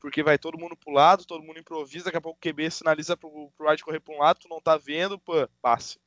Porque 0.00 0.22
vai 0.22 0.38
todo 0.38 0.58
mundo 0.58 0.76
pro 0.76 0.92
lado, 0.92 1.24
todo 1.24 1.42
mundo 1.42 1.58
improvisa, 1.58 2.06
daqui 2.06 2.16
a 2.16 2.20
pouco 2.20 2.38
o 2.38 2.52
QB 2.52 2.70
sinaliza 2.70 3.16
pro, 3.16 3.50
pro 3.56 3.68
wide 3.68 3.82
correr 3.82 4.00
pra 4.00 4.14
um 4.14 4.18
lado, 4.18 4.40
tu 4.40 4.48
não 4.48 4.60
tá 4.60 4.76
vendo, 4.76 5.18
pô, 5.18 5.48
passe. 5.60 5.98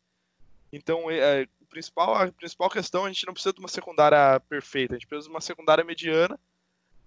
Então, 0.72 1.10
é, 1.10 1.48
o 1.60 1.66
principal, 1.66 2.16
a 2.16 2.32
principal 2.32 2.70
questão, 2.70 3.06
a 3.06 3.08
gente 3.08 3.26
não 3.26 3.34
precisa 3.34 3.54
de 3.54 3.60
uma 3.60 3.68
secundária 3.68 4.40
perfeita, 4.42 4.94
a 4.94 4.98
gente 4.98 5.08
precisa 5.08 5.28
de 5.28 5.34
uma 5.34 5.42
secundária 5.42 5.84
mediana 5.84 6.40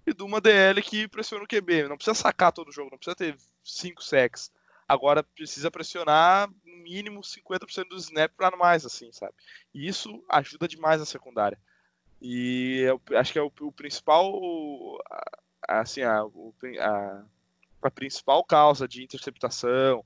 e 0.05 0.13
de 0.13 0.23
uma 0.23 0.41
DL 0.41 0.81
que 0.81 1.07
pressiona 1.07 1.43
o 1.43 1.47
QB. 1.47 1.87
Não 1.87 1.95
precisa 1.95 2.15
sacar 2.15 2.51
todo 2.51 2.69
o 2.69 2.71
jogo, 2.71 2.91
não 2.91 2.97
precisa 2.97 3.15
ter 3.15 3.37
5 3.63 4.03
sacks. 4.03 4.51
Agora 4.87 5.23
precisa 5.23 5.71
pressionar 5.71 6.49
no 6.65 6.77
mínimo 6.83 7.21
50% 7.21 7.87
do 7.87 7.95
snap 7.95 8.31
para 8.35 8.57
mais, 8.57 8.85
assim, 8.85 9.11
sabe? 9.13 9.33
E 9.73 9.87
isso 9.87 10.23
ajuda 10.29 10.67
demais 10.67 11.01
a 11.01 11.05
secundária. 11.05 11.57
E 12.21 12.81
eu 12.81 13.01
acho 13.17 13.31
que 13.31 13.39
é 13.39 13.41
o, 13.41 13.51
o 13.61 13.71
principal, 13.71 14.29
assim, 15.67 16.01
a, 16.01 16.21
a, 16.21 17.23
a, 17.81 17.91
principal 17.91 18.43
causa 18.43 18.87
de 18.87 19.03
interceptação 19.03 20.03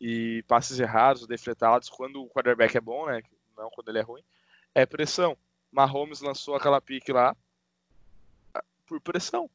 e 0.00 0.44
passes 0.46 0.78
errados, 0.78 1.26
defletados, 1.26 1.88
quando 1.88 2.22
o 2.22 2.28
quarterback 2.28 2.76
é 2.76 2.80
bom, 2.80 3.06
né? 3.06 3.22
Não 3.56 3.70
quando 3.70 3.88
ele 3.88 3.98
é 3.98 4.02
ruim, 4.02 4.22
é 4.74 4.86
pressão. 4.86 5.36
Mahomes 5.70 6.20
lançou 6.20 6.54
aquela 6.54 6.80
pique 6.80 7.12
lá 7.12 7.36
por 8.86 9.00
pressão. 9.00 9.50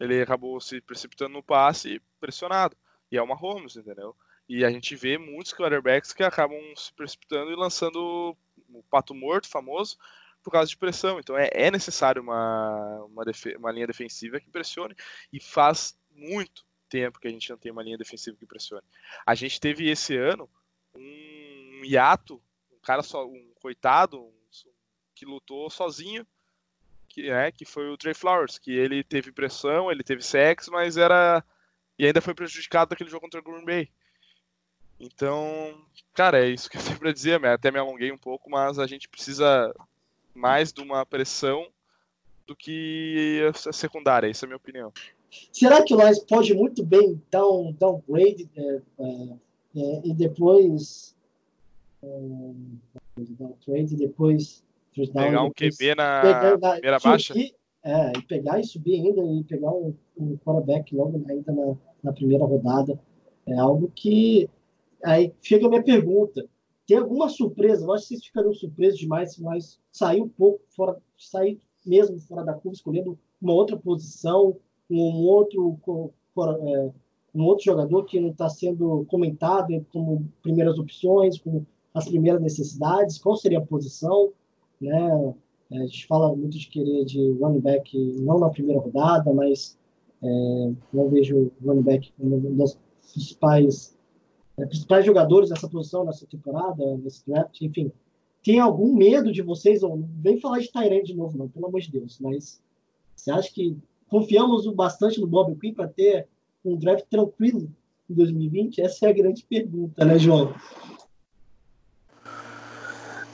Ele 0.00 0.20
acabou 0.20 0.60
se 0.60 0.80
precipitando 0.80 1.34
no 1.34 1.42
passe 1.42 2.00
pressionado. 2.20 2.76
E 3.10 3.16
é 3.16 3.22
uma 3.22 3.34
Holmes, 3.34 3.76
entendeu? 3.76 4.14
E 4.48 4.64
a 4.64 4.70
gente 4.70 4.96
vê 4.96 5.18
muitos 5.18 5.52
quarterbacks 5.52 6.12
que 6.12 6.22
acabam 6.22 6.58
se 6.76 6.92
precipitando 6.92 7.50
e 7.50 7.56
lançando 7.56 8.36
o 8.70 8.82
pato 8.90 9.14
morto 9.14 9.48
famoso 9.48 9.98
por 10.48 10.52
causa 10.52 10.70
de 10.70 10.76
pressão. 10.78 11.20
Então 11.20 11.36
é, 11.36 11.50
é 11.52 11.70
necessário 11.70 12.22
uma, 12.22 13.04
uma, 13.04 13.24
uma, 13.58 13.70
linha 13.70 13.86
defensiva 13.86 14.40
que 14.40 14.50
pressione. 14.50 14.96
E 15.30 15.38
faz 15.38 15.96
muito 16.10 16.66
tempo 16.88 17.20
que 17.20 17.28
a 17.28 17.30
gente 17.30 17.50
não 17.50 17.58
tem 17.58 17.70
uma 17.70 17.82
linha 17.82 17.98
defensiva 17.98 18.36
que 18.36 18.46
pressione. 18.46 18.82
A 19.26 19.34
gente 19.34 19.60
teve 19.60 19.90
esse 19.90 20.16
ano 20.16 20.48
um 20.94 21.82
hiato, 21.84 22.42
um 22.72 22.80
cara 22.80 23.02
só, 23.02 23.26
um 23.26 23.52
coitado, 23.60 24.22
um, 24.22 24.32
que 25.14 25.26
lutou 25.26 25.68
sozinho, 25.68 26.26
que, 27.08 27.28
é, 27.28 27.52
que 27.52 27.66
foi 27.66 27.90
o 27.90 27.98
Trey 27.98 28.14
Flowers, 28.14 28.58
que 28.58 28.72
ele 28.72 29.04
teve 29.04 29.30
pressão, 29.30 29.92
ele 29.92 30.02
teve 30.02 30.22
sexo, 30.22 30.72
mas 30.72 30.96
era 30.96 31.44
e 31.98 32.06
ainda 32.06 32.22
foi 32.22 32.32
prejudicado 32.32 32.90
daquele 32.90 33.10
jogo 33.10 33.22
contra 33.22 33.40
o 33.40 33.42
Green 33.42 33.64
Bay. 33.64 33.90
Então, 34.98 35.84
cara, 36.14 36.44
é 36.44 36.48
isso 36.48 36.70
que 36.70 36.78
eu 36.78 36.82
tenho 36.82 36.98
pra 36.98 37.12
dizer. 37.12 37.44
Até 37.44 37.70
me 37.70 37.78
alonguei 37.78 38.10
um 38.12 38.18
pouco, 38.18 38.48
mas 38.48 38.78
a 38.78 38.86
gente 38.86 39.08
precisa 39.08 39.74
mais 40.38 40.72
de 40.72 40.80
uma 40.80 41.04
pressão 41.04 41.66
do 42.46 42.56
que 42.56 43.40
a 43.66 43.72
secundária. 43.72 44.30
Essa 44.30 44.44
é 44.44 44.46
a 44.46 44.48
minha 44.48 44.56
opinião. 44.56 44.92
Será 45.52 45.82
que 45.82 45.94
o 45.94 45.98
Lions 45.98 46.20
pode 46.20 46.54
muito 46.54 46.82
bem 46.84 47.20
dar 47.30 47.46
um 47.46 47.72
downgrade 47.72 48.48
é, 48.56 48.80
é, 48.98 49.28
é, 49.76 50.00
e 50.04 50.14
depois 50.14 51.14
é, 52.02 52.08
downgrade 53.16 53.94
e 53.94 53.96
depois 53.96 54.64
pegar 54.94 55.42
um 55.42 55.50
QB 55.50 55.94
na 55.94 56.22
pegar, 56.22 56.58
primeira 56.72 56.98
baixa? 56.98 57.34
é, 57.84 58.12
e 58.16 58.22
pegar 58.22 58.60
e 58.60 58.64
subir 58.64 58.94
ainda 58.94 59.22
e 59.22 59.44
pegar 59.44 59.70
um, 59.70 59.94
um 60.16 60.36
quarterback 60.38 60.94
logo 60.94 61.22
ainda 61.28 61.52
na, 61.52 61.76
na 62.02 62.12
primeira 62.12 62.44
rodada. 62.44 62.98
É 63.46 63.58
algo 63.58 63.90
que. 63.94 64.48
Aí 65.04 65.32
chega 65.40 65.66
a 65.66 65.68
minha 65.68 65.82
pergunta. 65.82 66.46
Tem 66.88 66.96
alguma 66.96 67.28
surpresa? 67.28 67.84
Eu 67.84 67.92
acho 67.92 68.04
que 68.04 68.08
vocês 68.08 68.24
ficariam 68.24 68.54
surpresos 68.54 68.98
demais 68.98 69.34
se 69.34 69.42
nós 69.42 69.78
sair 69.92 70.22
um 70.22 70.28
pouco 70.28 70.60
fora, 70.74 70.96
sair 71.18 71.60
mesmo 71.84 72.18
fora 72.18 72.42
da 72.42 72.54
curva, 72.54 72.72
escolhendo 72.72 73.18
uma 73.42 73.52
outra 73.52 73.76
posição, 73.76 74.56
um 74.90 75.26
outro, 75.26 75.78
é, 76.66 76.90
um 77.34 77.44
outro 77.44 77.66
jogador 77.66 78.04
que 78.04 78.18
não 78.18 78.30
está 78.30 78.48
sendo 78.48 79.04
comentado 79.04 79.84
como 79.92 80.26
primeiras 80.42 80.78
opções, 80.78 81.38
como 81.38 81.66
as 81.92 82.08
primeiras 82.08 82.40
necessidades. 82.40 83.18
Qual 83.18 83.36
seria 83.36 83.58
a 83.58 83.66
posição? 83.66 84.32
Né? 84.80 85.34
A 85.70 85.78
gente 85.80 86.06
fala 86.06 86.34
muito 86.34 86.58
de 86.58 86.68
querer 86.68 87.04
de 87.04 87.32
running 87.32 87.60
back 87.60 87.94
não 88.22 88.38
na 88.38 88.48
primeira 88.48 88.80
rodada, 88.80 89.30
mas 89.34 89.78
é, 90.22 90.72
não 90.90 91.10
vejo 91.10 91.52
running 91.62 91.82
back 91.82 92.10
como 92.18 92.36
um 92.36 92.56
dos 92.56 92.78
principais, 93.12 93.97
é, 94.58 94.66
principais 94.66 95.06
jogadores 95.06 95.48
dessa 95.48 95.68
posição 95.68 96.04
nessa 96.04 96.26
temporada, 96.26 96.84
nesse 96.98 97.24
draft, 97.26 97.60
enfim. 97.62 97.92
Tem 98.42 98.60
algum 98.60 98.94
medo 98.94 99.32
de 99.32 99.42
vocês? 99.42 99.82
Ou, 99.82 100.04
vem 100.20 100.40
falar 100.40 100.58
de 100.58 100.70
Tyrande 100.70 101.12
de 101.12 101.14
novo, 101.14 101.38
não, 101.38 101.48
pelo 101.48 101.66
amor 101.66 101.80
de 101.80 101.90
Deus, 101.90 102.18
mas 102.20 102.60
você 103.14 103.30
acha 103.30 103.52
que 103.52 103.76
confiamos 104.08 104.66
bastante 104.74 105.20
no 105.20 105.26
Bob 105.26 105.54
Quinn 105.56 105.74
para 105.74 105.88
ter 105.88 106.26
um 106.64 106.76
draft 106.76 107.04
tranquilo 107.08 107.70
em 108.10 108.14
2020? 108.14 108.80
Essa 108.80 109.06
é 109.06 109.10
a 109.10 109.12
grande 109.12 109.44
pergunta, 109.44 110.04
né, 110.04 110.18
João? 110.18 110.54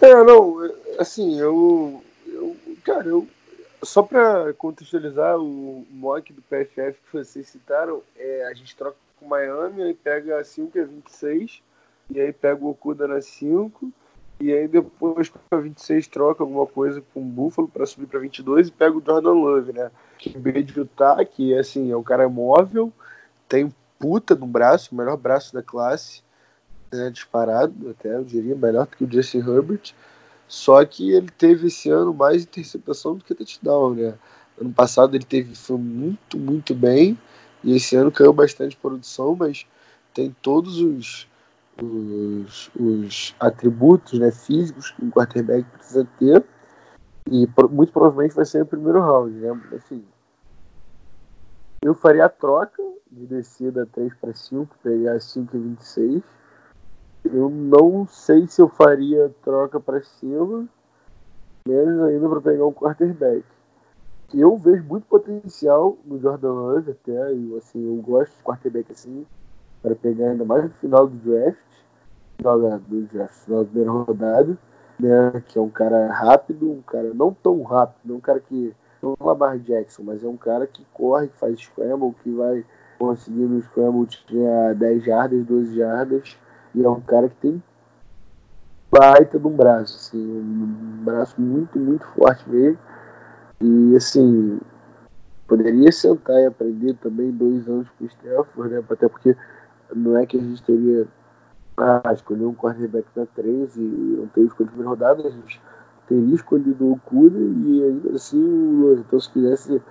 É, 0.01 0.25
não, 0.25 0.59
assim, 0.99 1.39
eu, 1.39 2.03
eu 2.27 2.57
cara, 2.83 3.07
eu, 3.09 3.27
só 3.83 4.03
para 4.03 4.53
contextualizar 4.55 5.39
o 5.39 5.87
mock 5.91 6.33
do 6.33 6.43
PFF 6.43 6.99
que 7.07 7.12
vocês 7.12 7.49
citaram, 7.49 8.03
é, 8.16 8.47
a 8.47 8.55
gente 8.55 8.77
troca 8.77 8.97
com 9.25 9.29
Miami, 9.29 9.83
aí 9.83 9.95
pega 9.95 10.39
a 10.39 10.45
5 10.45 10.77
e 10.77 10.81
a 10.81 10.85
26, 10.85 11.62
e 12.11 12.20
aí 12.20 12.33
pega 12.33 12.62
o 12.62 12.68
Okuda 12.68 13.09
na 13.09 13.20
5, 13.20 13.91
e 14.39 14.53
aí 14.53 14.68
depois 14.68 15.29
com 15.31 15.39
a 15.51 15.57
26 15.57 16.07
troca 16.09 16.43
alguma 16.43 16.66
coisa 16.66 17.03
com 17.12 17.20
o 17.20 17.25
Buffalo 17.25 17.66
para 17.66 17.87
subir 17.87 18.07
para 18.07 18.20
22 18.20 18.68
e 18.68 18.72
pega 18.72 18.97
o 18.97 19.03
Jordan 19.05 19.33
Love, 19.33 19.72
né? 19.72 19.91
Que 20.18 20.37
B 20.39 20.62
de 20.62 20.79
Utah, 20.79 21.25
que 21.25 21.57
assim, 21.57 21.91
é 21.91 21.97
um 21.97 22.03
cara 22.03 22.29
móvel, 22.29 22.93
tem 23.49 23.72
puta 23.99 24.35
no 24.35 24.47
braço, 24.47 24.91
o 24.93 24.99
melhor 24.99 25.16
braço 25.16 25.55
da 25.55 25.62
classe, 25.62 26.22
né, 26.93 27.11
disparado, 27.11 27.91
até 27.91 28.14
eu 28.14 28.25
diria, 28.25 28.55
melhor 28.55 28.87
do 28.87 28.97
que 28.97 29.05
o 29.05 29.11
Jesse 29.11 29.39
Herbert. 29.39 29.95
Só 30.47 30.85
que 30.85 31.11
ele 31.11 31.31
teve 31.31 31.68
esse 31.68 31.89
ano 31.91 32.12
mais 32.12 32.43
interceptação 32.43 33.16
do 33.16 33.25
que 33.25 33.35
touchdown, 33.35 33.95
né? 33.95 34.14
Ano 34.61 34.72
passado 34.72 35.16
ele 35.16 35.25
teve 35.25 35.55
foi 35.55 35.79
muito, 35.79 36.39
muito 36.39 36.75
bem. 36.75 37.18
E 37.65 37.77
esse 37.77 37.97
ano 37.97 38.12
caiu 38.12 38.33
bastante 38.33 38.77
produção, 38.77 39.35
mas 39.35 39.67
tem 40.12 40.35
todos 40.43 40.79
os, 40.81 41.29
os, 41.83 42.71
os 42.79 43.35
atributos 43.41 44.19
né, 44.19 44.31
físicos 44.31 44.91
que 44.93 45.05
um 45.05 45.11
quarterback 45.11 45.65
precisa 45.71 46.07
ter. 46.19 46.45
E 47.31 47.49
muito 47.71 47.93
provavelmente 47.93 48.35
vai 48.35 48.45
ser 48.45 48.62
o 48.62 48.67
primeiro 48.67 49.01
round, 49.01 49.35
né? 49.35 49.61
Assim, 49.75 50.05
eu 51.83 51.95
faria 51.95 52.27
a 52.27 52.29
troca 52.29 52.83
de 53.11 53.27
descida 53.27 53.87
3 53.87 54.15
para 54.15 54.35
5, 54.35 54.77
pegar 54.83 55.19
5 55.19 55.57
e 55.57 55.61
26 55.61 56.23
eu 57.25 57.49
não 57.49 58.07
sei 58.07 58.47
se 58.47 58.61
eu 58.61 58.69
faria 58.69 59.35
troca 59.43 59.81
para 59.81 60.03
cima, 60.03 60.69
menos 61.67 62.01
ainda 62.03 62.29
para 62.29 62.41
pegar 62.41 62.67
um 62.67 62.73
quarterback. 62.73 63.45
Eu 64.37 64.57
vejo 64.59 64.82
muito 64.85 65.07
potencial 65.07 65.97
no 66.05 66.18
Jordan 66.18 66.53
Love 66.53 66.91
até, 66.91 67.32
e 67.32 67.57
assim, 67.57 67.87
eu 67.87 68.03
gosto 68.03 68.37
de 68.37 68.43
quarterback 68.43 68.91
assim, 68.91 69.24
para 69.80 69.95
pegar 69.95 70.30
ainda 70.30 70.45
mais 70.45 70.64
no 70.64 70.70
final 70.70 71.07
do 71.07 71.16
draft, 71.16 71.57
final 72.37 72.59
do 72.59 73.03
draft, 73.03 73.35
final 73.45 73.62
da 73.62 73.70
primeira 73.70 73.91
rodada, 73.93 74.59
né, 74.99 75.43
que 75.47 75.57
é 75.57 75.62
um 75.62 75.68
cara 75.68 76.12
rápido, 76.12 76.68
um 76.68 76.82
cara 76.82 77.14
não 77.14 77.32
tão 77.32 77.62
rápido, 77.62 78.16
um 78.16 78.20
cara 78.20 78.41
que 78.41 78.74
não 79.01 79.12
é 79.20 79.24
Lamar 79.24 79.59
Jackson, 79.59 80.03
mas 80.03 80.24
é 80.24 80.26
um 80.26 80.37
cara 80.37 80.66
que 80.66 80.85
corre, 80.93 81.28
que 81.28 81.39
faz 81.39 81.61
scramble, 81.61 82.14
que 82.22 82.30
vai 82.30 82.64
conseguir 82.99 83.43
no 83.47 83.61
scramble 83.62 84.07
tinha 84.07 84.72
10 84.74 85.05
jardas, 85.05 85.45
12 85.45 85.76
jardas, 85.76 86.39
e 86.74 86.82
é 86.82 86.89
um 86.89 87.01
cara 87.01 87.28
que 87.28 87.37
tem 87.37 87.62
baita 88.91 89.39
de 89.39 89.47
um 89.47 89.57
braço, 89.57 89.97
assim, 89.97 90.18
um 90.18 91.05
braço 91.05 91.41
muito, 91.41 91.78
muito 91.78 92.07
forte 92.09 92.49
mesmo. 92.49 92.78
E 93.61 93.97
assim, 93.97 94.61
poderia 95.47 95.93
sentar 95.93 96.41
e 96.41 96.47
aprender 96.47 96.95
também 96.95 97.31
dois 97.31 97.69
anos 97.69 97.89
com 97.91 98.05
o 98.05 98.07
Stanford, 98.07 98.75
né? 98.75 98.85
Até 98.91 99.09
porque 99.09 99.37
não 99.95 100.17
é 100.17 100.27
que 100.27 100.37
a 100.37 100.41
gente 100.41 100.63
teria 100.63 101.07
ah, 101.77 102.13
escolher 102.13 102.45
um 102.45 102.55
quarterback 102.55 103.07
na 103.17 103.27
3 103.27 103.77
e 103.77 103.81
não 103.81 104.27
ter 104.29 104.43
escolhido 104.43 104.73
primeira 104.73 104.91
rodada, 104.91 105.27
a 105.27 105.31
gente 105.31 105.61
teria 106.07 106.35
escolhido 106.35 106.93
o 106.93 106.99
Cura 107.01 107.39
e 107.39 107.83
ainda 107.83 108.11
assim, 108.15 108.95
então 108.99 109.19
se 109.21 109.31
quisesse 109.31 109.83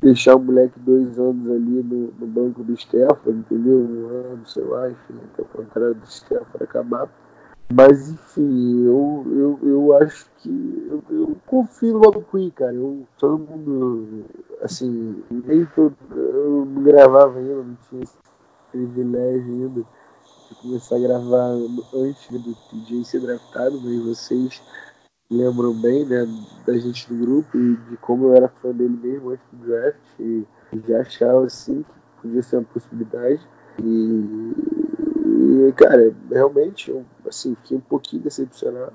deixar 0.00 0.36
o 0.36 0.40
moleque 0.40 0.78
dois 0.80 1.18
anos 1.18 1.50
ali 1.50 1.82
no, 1.82 2.12
no 2.18 2.26
banco 2.26 2.62
do 2.62 2.74
Stafford, 2.74 3.38
entendeu? 3.38 3.78
Um 3.78 4.08
ano, 4.08 4.46
sei 4.46 4.64
lá, 4.64 4.90
enfim, 4.90 5.14
até 5.32 5.42
o 5.42 5.46
contrário 5.46 5.94
do 5.94 6.04
Stafford 6.04 6.62
acabar. 6.62 7.08
Mas 7.72 8.10
enfim, 8.10 8.84
eu, 8.84 9.26
eu, 9.26 9.68
eu 9.68 9.96
acho 9.98 10.30
que 10.38 10.48
eu, 10.88 11.02
eu 11.10 11.36
confio 11.46 11.94
no 11.94 12.00
Bob 12.00 12.24
Quinn, 12.30 12.50
cara. 12.50 12.72
Eu, 12.72 13.06
todo 13.18 13.38
mundo, 13.38 14.24
assim, 14.62 15.22
nem 15.30 15.66
todo, 15.66 15.96
eu 16.12 16.64
não 16.64 16.82
gravava 16.84 17.38
ainda, 17.38 17.56
não 17.56 17.76
tinha 17.88 18.02
esse 18.02 18.14
privilégio 18.70 19.52
ainda 19.52 19.80
de 20.48 20.54
começar 20.62 20.96
a 20.96 21.00
gravar 21.00 21.56
antes 21.92 22.30
do 22.30 22.54
TJ 22.70 23.04
ser 23.04 23.20
draftado, 23.20 23.80
mas 23.80 24.00
vocês 24.04 24.62
lembram 25.28 25.74
bem, 25.74 26.04
né, 26.06 26.24
da 26.64 26.78
gente 26.78 27.08
do 27.12 27.18
grupo 27.20 27.58
e 27.58 27.76
de 27.90 27.96
como 27.96 28.26
eu 28.26 28.36
era 28.36 28.48
fã 28.48 28.70
dele 28.70 28.96
mesmo 29.02 29.30
antes 29.30 29.44
do 29.52 29.66
draft 29.66 30.20
e 30.20 30.46
já 30.86 31.00
achava 31.00 31.46
assim 31.46 31.82
que 31.82 32.22
podia 32.22 32.42
ser 32.42 32.58
uma 32.58 32.64
possibilidade. 32.66 33.40
E, 33.82 34.54
e 35.36 35.72
cara, 35.72 36.14
realmente, 36.30 36.90
eu 36.90 37.04
assim, 37.26 37.54
fiquei 37.56 37.76
um 37.76 37.80
pouquinho 37.80 38.22
decepcionado. 38.22 38.94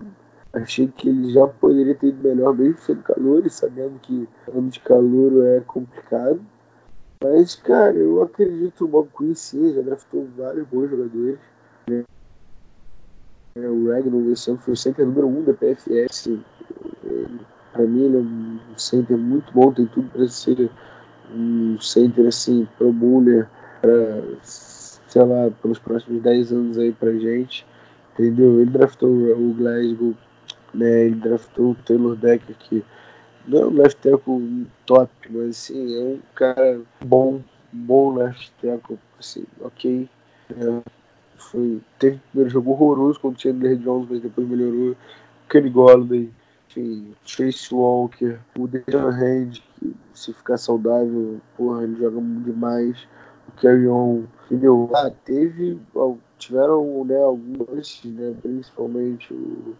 Achei 0.53 0.87
que 0.87 1.07
ele 1.07 1.31
já 1.31 1.47
poderia 1.47 1.95
ter 1.95 2.07
ido 2.07 2.27
melhor, 2.27 2.53
mesmo 2.57 2.77
sendo 2.79 3.03
calor 3.03 3.45
e 3.45 3.49
sabendo 3.49 3.99
que 3.99 4.27
ano 4.53 4.69
de 4.69 4.79
calor 4.81 5.45
é 5.45 5.61
complicado. 5.61 6.41
Mas, 7.23 7.55
cara, 7.55 7.95
eu 7.95 8.21
acredito 8.23 8.83
no 8.83 8.89
Bob 8.89 9.09
Quinn 9.15 9.35
sim, 9.35 9.73
já 9.73 9.81
draftou 9.81 10.27
vários 10.35 10.67
bons 10.67 10.89
jogadores. 10.89 11.39
Né? 11.87 12.03
O 13.55 13.89
Ragnar 13.91 14.31
esse 14.31 14.57
foi 14.57 14.73
o 14.73 14.77
center 14.77 15.05
número 15.05 15.27
1 15.27 15.37
um 15.37 15.43
da 15.43 15.53
PFS. 15.53 16.31
Para 17.71 17.83
mim, 17.83 18.05
ele 18.05 18.17
é 18.17 18.19
um 18.19 18.59
center 18.75 19.17
muito 19.17 19.53
bom, 19.53 19.71
tem 19.71 19.85
tudo 19.85 20.09
para 20.09 20.27
ser 20.27 20.69
um 21.33 21.79
center 21.79 22.27
assim, 22.27 22.67
pro 22.77 22.91
bowler, 22.91 23.47
para, 23.81 24.23
sei 25.12 25.24
lá, 25.24 25.51
pelos 25.62 25.78
próximos 25.78 26.22
10 26.24 26.53
anos 26.53 26.78
aí 26.78 26.93
pra 26.93 27.12
gente. 27.12 27.66
Entendeu? 28.14 28.62
Ele 28.62 28.72
draftou 28.72 29.09
o 29.09 29.53
Glasgow, 29.53 30.16
né? 30.74 31.05
Ele 31.05 31.16
draftou 31.16 31.72
o 31.72 31.76
Taylor 31.76 32.16
Decker, 32.16 32.55
que 32.57 32.84
não 33.47 33.62
é 33.62 33.66
um 33.66 33.74
left 33.74 34.01
tackle 34.01 34.68
top, 34.86 35.12
mas 35.30 35.49
assim, 35.49 35.97
é 35.97 36.03
um 36.03 36.20
cara 36.36 36.82
bom, 37.03 37.41
bom 37.72 38.16
left 38.16 38.51
tackle, 38.62 38.99
assim, 39.20 39.45
ok. 39.59 40.09
É, 40.51 40.82
foi, 41.36 41.82
teve 41.99 42.18
o 42.18 42.20
primeiro 42.30 42.49
jogo 42.49 42.72
horroroso 42.72 43.20
quando 43.20 43.38
tinha 43.38 43.53
Chandler 43.53 43.78
Jones, 43.78 44.07
mas 44.09 44.22
depois 44.22 44.47
melhorou. 44.47 44.95
Kenny 45.49 45.70
Golladay, 45.70 46.30
enfim, 46.70 47.14
Chase 47.26 47.74
Walker, 47.74 48.39
o 48.57 48.68
Dejan 48.68 49.09
Hand, 49.09 49.62
que 49.78 49.93
se 50.14 50.32
ficar 50.32 50.57
saudável, 50.57 51.41
porra, 51.57 51.84
ele 51.84 51.97
joga 51.97 52.22
demais. 52.45 53.07
O 53.49 53.51
Carry 53.59 53.88
On, 53.88 54.24
entendeu? 54.51 54.89
Ah, 54.93 55.09
teve, 55.23 55.79
tiveram 56.37 57.05
né, 57.05 57.17
alguns, 57.17 58.01
né, 58.03 58.35
principalmente 58.41 59.33
o, 59.33 59.75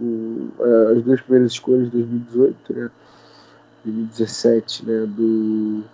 o, 0.00 0.52
é, 0.58 0.92
as 0.96 1.02
duas 1.04 1.20
primeiras 1.20 1.52
escolhas 1.52 1.90
de 1.90 1.98
2018, 1.98 2.72
né, 2.72 2.90
2017, 3.84 4.86
né, 4.86 5.06
do, 5.06 5.84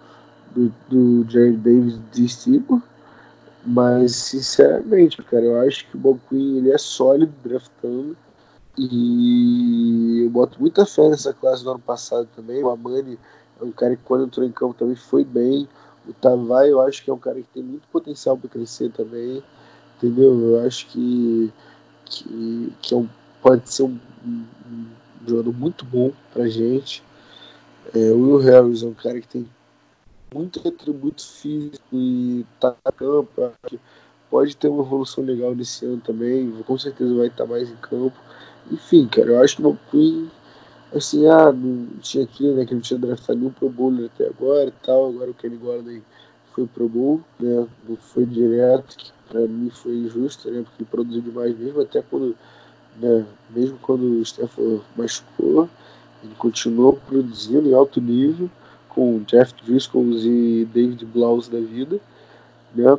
do, 0.55 0.73
do 0.89 1.31
Jared 1.31 1.57
Davis 1.57 2.01
de 2.13 2.29
mas, 3.69 4.15
sinceramente, 4.15 5.21
cara, 5.25 5.45
eu 5.45 5.61
acho 5.67 5.89
que 5.89 5.97
o 5.97 5.99
Bob 5.99 6.21
Quinn 6.29 6.59
ele 6.59 6.71
é 6.71 6.79
sólido 6.79 7.33
draftando. 7.43 8.17
E 8.79 10.23
eu 10.23 10.31
boto 10.31 10.61
muita 10.61 10.87
fé 10.87 11.09
nessa 11.09 11.33
classe 11.33 11.65
do 11.65 11.71
ano 11.71 11.81
passado 11.81 12.29
também. 12.37 12.63
O 12.63 12.71
Amani 12.71 13.19
é 13.61 13.65
um 13.65 13.73
cara 13.73 13.97
que 13.97 14.03
quando 14.05 14.27
entrou 14.27 14.47
em 14.47 14.53
campo 14.53 14.75
também 14.75 14.95
foi 14.95 15.25
bem. 15.25 15.67
O 16.09 16.13
Tavai 16.13 16.71
eu 16.71 16.81
acho 16.81 17.03
que 17.03 17.11
é 17.11 17.13
um 17.13 17.19
cara 17.19 17.41
que 17.41 17.49
tem 17.53 17.63
muito 17.63 17.87
potencial 17.89 18.37
para 18.37 18.49
crescer 18.49 18.91
também. 18.91 19.43
Entendeu? 19.97 20.39
Eu 20.41 20.67
acho 20.67 20.87
que, 20.89 21.53
que, 22.05 22.73
que 22.83 22.95
é 22.95 22.97
um, 22.97 23.09
pode 23.43 23.69
ser 23.71 23.85
um, 23.85 23.99
um, 24.27 24.87
jogador 25.27 25.53
muito 25.53 25.85
bom 25.85 26.13
pra 26.33 26.49
gente. 26.49 27.03
É, 27.95 28.11
o 28.11 28.21
Will 28.21 28.39
Harris 28.39 28.83
é 28.83 28.87
um 28.87 28.95
cara 28.95 29.21
que 29.21 29.29
tem 29.29 29.49
muito 30.35 30.67
atributo 30.67 31.25
físico 31.25 31.87
e 31.93 32.45
tá 32.61 32.75
na 32.85 32.93
campo. 32.93 33.53
Pode 34.31 34.57
ter 34.57 34.69
uma 34.69 34.83
evolução 34.83 35.25
legal 35.25 35.55
nesse 35.55 35.85
ano 35.87 36.01
também. 36.01 36.51
Com 36.67 36.79
certeza 36.79 37.15
vai 37.15 37.29
estar 37.29 37.47
mais 37.47 37.71
em 37.71 37.77
campo. 37.77 38.17
Enfim, 38.71 39.07
cara, 39.07 39.29
eu 39.29 39.41
acho 39.43 39.57
que 39.57 39.63
o 39.63 39.79
Queen, 39.91 40.31
assim, 40.95 41.27
ah, 41.27 41.53
não 41.53 41.87
tinha 42.01 42.25
aquilo, 42.25 42.55
né? 42.55 42.65
Que 42.65 42.75
não 42.75 42.81
tinha 42.81 42.99
draftado 42.99 43.39
nenhum 43.39 43.51
Pro 43.53 43.69
Bowl 43.69 43.93
até 44.05 44.29
agora 44.29 44.69
e 44.69 44.85
tal. 44.85 45.09
Agora 45.09 45.31
o 45.31 45.35
Kenny 45.35 45.57
Gordon 45.57 46.01
foi 46.53 46.67
Pro 46.67 46.89
Bowl, 46.89 47.21
né? 47.39 47.67
Não 47.89 47.97
foi 47.97 48.25
direto, 48.25 48.97
que 48.97 49.13
pra 49.29 49.41
mim 49.41 49.71
foi 49.71 49.95
injusto, 49.97 50.51
né? 50.51 50.63
Porque 50.63 50.83
ele 50.83 50.91
produziu 50.91 51.23
demais 51.23 51.59
mesmo, 51.59 51.81
até 51.81 52.03
quando, 52.03 52.37
né? 53.01 53.27
Mesmo 53.51 53.79
quando 53.79 54.03
o 54.03 54.23
Stafford 54.23 54.83
machucou, 54.97 55.69
ele 56.23 56.35
continuou 56.37 56.95
produzindo 56.95 57.69
em 57.69 57.75
alto 57.75 58.01
nível 58.01 58.51
com 58.89 59.23
Jeff 59.27 59.55
Driscoll 59.63 60.05
e 60.13 60.65
David 60.73 61.05
Blaus 61.05 61.49
da 61.49 61.61
vida, 61.61 62.01
né? 62.75 62.99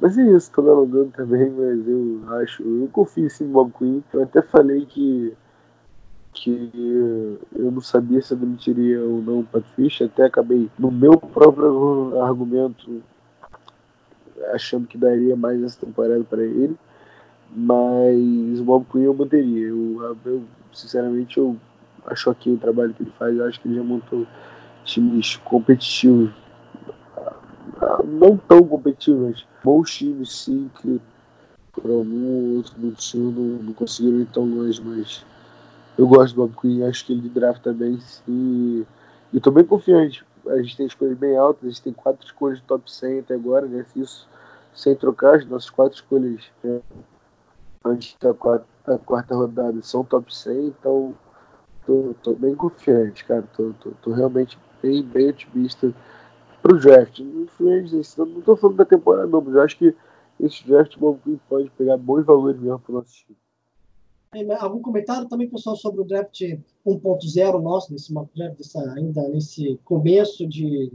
Mas 0.00 0.18
é 0.18 0.22
isso, 0.34 0.50
tô 0.50 0.62
me 0.62 0.70
alongando 0.70 1.12
também, 1.14 1.50
mas 1.50 1.86
eu 1.86 2.22
acho, 2.40 2.62
eu 2.62 2.88
confio 2.92 3.30
sim 3.30 3.44
no 3.44 3.52
Bob 3.52 3.72
Quinn. 3.78 4.00
Eu 4.12 4.22
até 4.22 4.42
falei 4.42 4.84
que 4.86 5.32
que 6.34 7.38
eu 7.54 7.70
não 7.70 7.80
sabia 7.80 8.20
se 8.20 8.34
eu 8.34 8.38
demitiria 8.38 9.00
ou 9.00 9.22
não 9.22 9.40
o 9.40 9.44
Patrícia, 9.44 10.06
até 10.06 10.24
acabei 10.24 10.68
no 10.78 10.90
meu 10.90 11.16
próprio 11.16 12.20
argumento 12.20 13.02
achando 14.52 14.86
que 14.86 14.98
daria 14.98 15.36
mais 15.36 15.62
essa 15.62 15.86
temporada 15.86 16.22
para 16.24 16.42
ele, 16.42 16.76
mas 17.50 18.60
o 18.60 18.64
Bob 18.64 18.84
Quinn 18.90 19.04
eu 19.04 19.14
manteria. 19.14 19.68
Eu, 19.68 20.18
eu 20.24 20.42
sinceramente 20.72 21.38
eu 21.38 21.56
acho 22.06 22.28
aqui 22.28 22.50
o 22.50 22.58
trabalho 22.58 22.92
que 22.92 23.02
ele 23.02 23.12
faz, 23.18 23.36
eu 23.36 23.46
acho 23.46 23.60
que 23.60 23.68
ele 23.68 23.76
já 23.76 23.82
montou 23.82 24.26
times 24.84 25.36
competitivos. 25.36 26.30
Não 28.04 28.36
tão 28.36 28.62
competitivos, 28.66 29.46
bons 29.62 29.94
times 29.96 30.32
sim, 30.32 30.70
que 30.80 31.00
por 31.72 31.90
algum 31.90 32.56
outro 32.56 32.74
motivo 32.78 33.30
não, 33.30 33.62
não 33.62 33.72
conseguiram 33.72 34.20
ir 34.20 34.26
tão 34.26 34.44
longe, 34.44 34.82
mas 34.84 35.24
eu 35.96 36.06
gosto 36.08 36.34
do 36.34 36.46
Bob 36.46 36.60
Quinn, 36.60 36.86
acho 36.86 37.06
que 37.06 37.12
ele 37.12 37.28
drafta 37.28 37.72
bem 37.72 37.98
sim. 38.00 38.86
E 39.32 39.36
estou 39.36 39.52
bem 39.52 39.64
confiante. 39.64 40.24
A 40.46 40.56
gente 40.58 40.76
tem 40.76 40.86
escolhas 40.86 41.16
bem 41.16 41.36
altas, 41.36 41.64
a 41.64 41.68
gente 41.68 41.82
tem 41.82 41.92
quatro 41.92 42.24
escolhas 42.26 42.58
de 42.58 42.64
top 42.64 42.90
100 42.90 43.20
até 43.20 43.34
agora, 43.34 43.66
né? 43.66 43.84
Isso 43.96 44.28
sem 44.74 44.94
trocar, 44.96 45.36
as 45.36 45.46
nossas 45.46 45.70
quatro 45.70 45.94
escolhas 45.94 46.50
né? 46.62 46.80
antes 47.84 48.16
da 48.20 48.34
quarta, 48.34 48.66
da 48.84 48.98
quarta 48.98 49.34
rodada 49.34 49.80
são 49.82 50.04
top 50.04 50.34
100, 50.34 50.66
então 50.66 51.14
tô, 51.86 52.14
tô 52.22 52.32
bem 52.34 52.54
confiante, 52.54 53.24
cara. 53.24 53.44
Tô, 53.56 53.72
tô, 53.80 53.92
tô 54.02 54.12
realmente 54.12 54.58
bem, 54.82 55.02
bem 55.02 55.28
otimista 55.28 55.94
pro 56.60 56.78
draft. 56.78 57.20
Não 57.20 57.44
estou 57.84 58.56
falando 58.56 58.76
da 58.76 58.84
temporada, 58.84 59.26
não, 59.26 59.40
mas 59.40 59.54
eu 59.54 59.62
acho 59.62 59.78
que 59.78 59.94
esse 60.40 60.66
draft 60.66 60.96
pode 61.48 61.70
pegar 61.70 61.96
bons 61.96 62.24
valores 62.24 62.60
mesmo 62.60 62.80
para 62.80 62.92
o 62.92 62.94
nosso 62.96 63.12
time. 63.12 63.43
Algum 64.58 64.80
comentário 64.80 65.28
também, 65.28 65.48
pessoal, 65.48 65.76
sobre 65.76 66.00
o 66.00 66.04
draft 66.04 66.40
1.0 66.84 67.62
nosso, 67.62 67.92
nesse 67.92 68.12
ainda 68.96 69.28
nesse 69.28 69.78
começo 69.84 70.46
de 70.46 70.92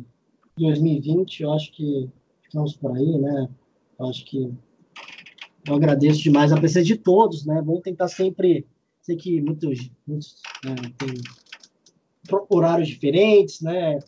2020? 0.58 1.44
Eu 1.44 1.54
acho 1.54 1.72
que 1.72 2.10
ficamos 2.42 2.76
por 2.76 2.96
aí, 2.96 3.18
né? 3.18 3.50
Eu 3.98 4.08
acho 4.08 4.26
que 4.26 4.52
eu 5.68 5.76
agradeço 5.76 6.22
demais 6.22 6.52
a 6.52 6.58
presença 6.58 6.86
de 6.86 6.98
todos, 6.98 7.46
né? 7.46 7.62
Vamos 7.62 7.82
tentar 7.82 8.08
sempre. 8.08 8.66
Sei 9.02 9.16
que 9.16 9.42
muitos, 9.42 9.90
muitos 10.06 10.42
né, 10.64 10.76
tem 10.98 11.14
horários 12.50 12.88
diferentes, 12.88 13.62
né? 13.62 14.00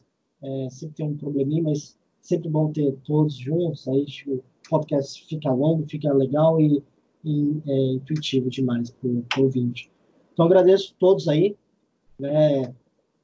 É, 0.43 0.67
sempre 0.69 0.95
tem 0.95 1.05
um 1.07 1.17
probleminha, 1.17 1.63
mas 1.63 1.97
sempre 2.21 2.49
bom 2.49 2.71
ter 2.71 2.95
todos 3.03 3.35
juntos. 3.35 3.87
Aí 3.87 4.05
o 4.27 4.43
podcast 4.69 5.25
fica 5.25 5.51
longo, 5.51 5.87
fica 5.87 6.13
legal 6.13 6.59
e, 6.59 6.83
e 7.23 7.61
é 7.67 7.93
intuitivo 7.93 8.49
demais 8.49 8.89
para 8.89 9.09
o 9.09 9.43
ouvinte. 9.43 9.91
Então 10.33 10.45
agradeço 10.45 10.93
a 10.95 10.99
todos 10.99 11.27
aí. 11.27 11.55
Né? 12.19 12.73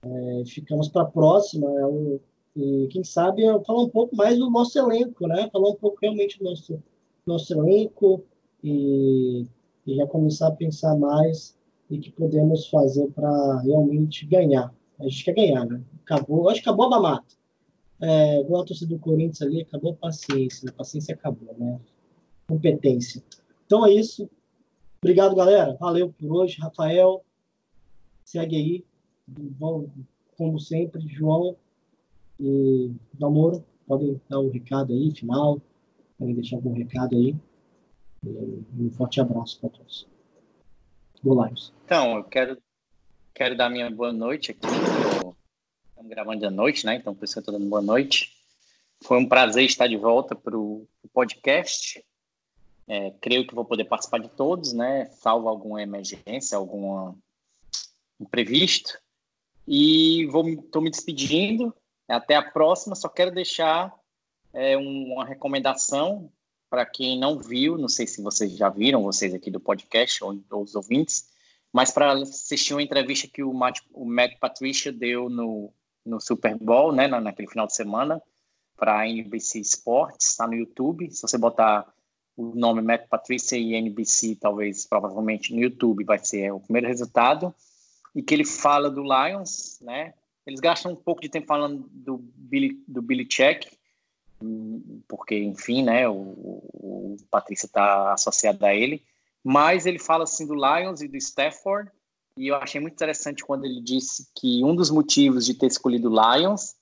É, 0.04 0.44
ficamos 0.46 0.88
para 0.88 1.04
a 1.04 1.06
próxima. 1.06 1.68
É 1.68 2.20
e 2.58 2.88
quem 2.88 3.04
sabe 3.04 3.44
falar 3.66 3.84
um 3.84 3.90
pouco 3.90 4.16
mais 4.16 4.40
do 4.40 4.50
nosso 4.50 4.80
elenco, 4.80 5.28
né? 5.28 5.48
Falar 5.52 5.70
um 5.70 5.76
pouco 5.76 6.00
realmente 6.02 6.40
do 6.40 6.46
nosso, 6.46 6.82
nosso 7.24 7.54
elenco 7.54 8.24
e, 8.64 9.46
e 9.86 9.96
já 9.96 10.08
começar 10.08 10.48
a 10.48 10.52
pensar 10.52 10.98
mais 10.98 11.56
e 11.88 12.00
que 12.00 12.12
podemos 12.12 12.68
fazer 12.68 13.08
para 13.12 13.62
realmente 13.62 14.26
ganhar. 14.26 14.74
A 15.00 15.04
gente 15.04 15.24
quer 15.24 15.36
ganhar, 15.36 15.68
né? 15.68 15.80
Acabou, 16.04 16.50
acho 16.50 16.64
que 16.64 16.68
acabou 16.68 16.88
a 16.88 16.90
mamata. 16.90 17.36
É, 18.02 18.42
igual 18.42 18.64
a 18.64 18.66
torcida 18.66 18.96
do 18.96 19.00
Corinthians 19.00 19.44
ali, 19.44 19.62
acabou 19.62 19.92
a 19.92 19.96
paciência. 19.96 20.68
A 20.68 20.74
paciência 20.74 21.14
acabou, 21.14 21.56
né? 21.60 21.80
Competência. 22.48 23.22
Então 23.68 23.86
é 23.86 23.94
isso. 23.94 24.28
Obrigado, 25.00 25.36
galera. 25.36 25.78
Valeu 25.80 26.12
por 26.12 26.32
hoje. 26.32 26.58
Rafael, 26.60 27.24
segue 28.26 28.56
aí. 28.56 28.86
Como 30.36 30.60
sempre, 30.60 31.08
João 31.08 31.56
e 32.40 32.92
Namoro, 33.20 33.64
podem 33.86 34.20
dar 34.28 34.40
um 34.40 34.50
recado 34.50 34.92
aí, 34.92 35.12
final. 35.12 35.62
Podem 36.18 36.34
deixar 36.34 36.56
algum 36.56 36.74
recado 36.74 37.16
aí. 37.16 37.36
Um 38.26 38.90
forte 38.90 39.22
abraço 39.22 39.60
para 39.60 39.70
todos. 39.70 40.08
Boa 41.22 41.52
Então, 41.86 42.18
eu 42.18 42.24
quero 42.24 42.58
Quero 43.38 43.56
dar 43.56 43.70
minha 43.70 43.88
boa 43.92 44.12
noite 44.12 44.50
aqui. 44.50 44.66
Estamos 44.66 46.10
gravando 46.10 46.48
à 46.48 46.50
noite, 46.50 46.84
né? 46.88 46.96
Então, 46.96 47.14
por 47.14 47.24
isso 47.24 47.38
eu 47.38 47.42
estou 47.42 47.54
dando 47.54 47.70
boa 47.70 47.84
noite. 47.84 48.34
Foi 49.04 49.16
um 49.20 49.30
prazer 49.30 49.64
estar 49.64 49.86
de 49.86 49.96
volta 49.96 50.36
para 50.36 50.58
o 50.58 50.88
podcast. 51.14 52.04
É, 52.88 53.12
creio 53.22 53.46
que 53.46 53.54
vou 53.54 53.66
poder 53.66 53.86
participar 53.86 54.20
de 54.20 54.30
todos, 54.30 54.72
né? 54.72 55.10
Salvo 55.12 55.50
alguma 55.50 55.82
emergência, 55.82 56.58
alguma 56.58 57.16
imprevisto. 58.20 58.98
E 59.68 60.24
estou 60.24 60.82
me 60.82 60.90
despedindo. 60.90 61.74
Até 62.08 62.36
a 62.36 62.42
próxima. 62.42 62.96
Só 62.96 63.10
quero 63.10 63.32
deixar 63.32 63.94
é, 64.54 64.78
uma 64.78 65.26
recomendação 65.26 66.32
para 66.70 66.86
quem 66.86 67.20
não 67.20 67.40
viu. 67.40 67.78
Não 67.78 67.90
sei 67.90 68.08
se 68.08 68.22
vocês 68.22 68.56
já 68.56 68.70
viram, 68.70 69.04
vocês 69.04 69.34
aqui 69.34 69.52
do 69.52 69.60
podcast 69.60 70.24
ou, 70.24 70.40
ou 70.50 70.64
os 70.64 70.76
ouvintes, 70.76 71.30
mas 71.72 71.92
para 71.92 72.14
assistir 72.14 72.74
uma 72.74 72.82
entrevista 72.82 73.28
que 73.28 73.44
o 73.44 73.54
Matt, 73.54 73.80
o 73.94 74.06
Matt 74.06 74.38
Patricia 74.40 74.92
deu 74.92 75.30
no, 75.30 75.72
no 76.06 76.20
Super 76.20 76.58
Bowl, 76.58 76.92
né, 76.92 77.08
naquele 77.08 77.50
final 77.50 77.68
de 77.68 77.76
semana, 77.76 78.22
para 78.76 79.00
a 79.00 79.08
NBC 79.08 79.60
Sports, 79.60 80.32
está 80.32 80.48
no 80.48 80.56
YouTube. 80.56 81.12
Se 81.12 81.22
você 81.22 81.38
botar 81.38 81.92
o 82.38 82.54
nome 82.56 82.82
Matt 82.82 83.08
Patricia 83.10 83.58
e 83.58 83.74
NBC, 83.74 84.36
talvez, 84.36 84.86
provavelmente 84.86 85.54
no 85.54 85.60
YouTube, 85.60 86.04
vai 86.04 86.20
ser 86.20 86.54
o 86.54 86.60
primeiro 86.60 86.88
resultado. 86.88 87.54
E 88.16 88.22
que 88.22 88.34
ele 88.34 88.46
fala 88.46 88.90
do 88.90 89.02
Lions, 89.02 89.80
né? 89.82 90.14
Eles 90.46 90.60
gastam 90.60 90.94
um 90.94 90.96
pouco 90.96 91.20
de 91.20 91.30
tempo 91.30 91.48
falando 91.48 91.90
do 91.92 92.18
Billy, 92.18 92.82
do 92.88 93.02
Billy 93.02 93.26
Check, 93.26 93.66
porque, 95.08 95.38
enfim, 95.38 95.84
né, 95.84 96.08
o, 96.08 96.14
o 96.14 97.18
Patrícia 97.30 97.66
está 97.66 98.14
associado 98.14 98.66
a 98.66 98.74
ele. 98.74 99.04
Mas 99.44 99.86
ele 99.86 100.00
fala 100.00 100.24
assim 100.24 100.46
do 100.46 100.54
Lions 100.54 101.02
e 101.02 101.08
do 101.08 101.18
Stafford, 101.18 101.92
e 102.38 102.48
eu 102.48 102.56
achei 102.56 102.80
muito 102.80 102.94
interessante 102.94 103.44
quando 103.44 103.66
ele 103.66 103.82
disse 103.82 104.28
que 104.36 104.64
um 104.64 104.76
dos 104.76 104.92
motivos 104.92 105.46
de 105.46 105.56
ter 105.56 105.68
escolhido 105.68 106.10
Lions 106.10 106.76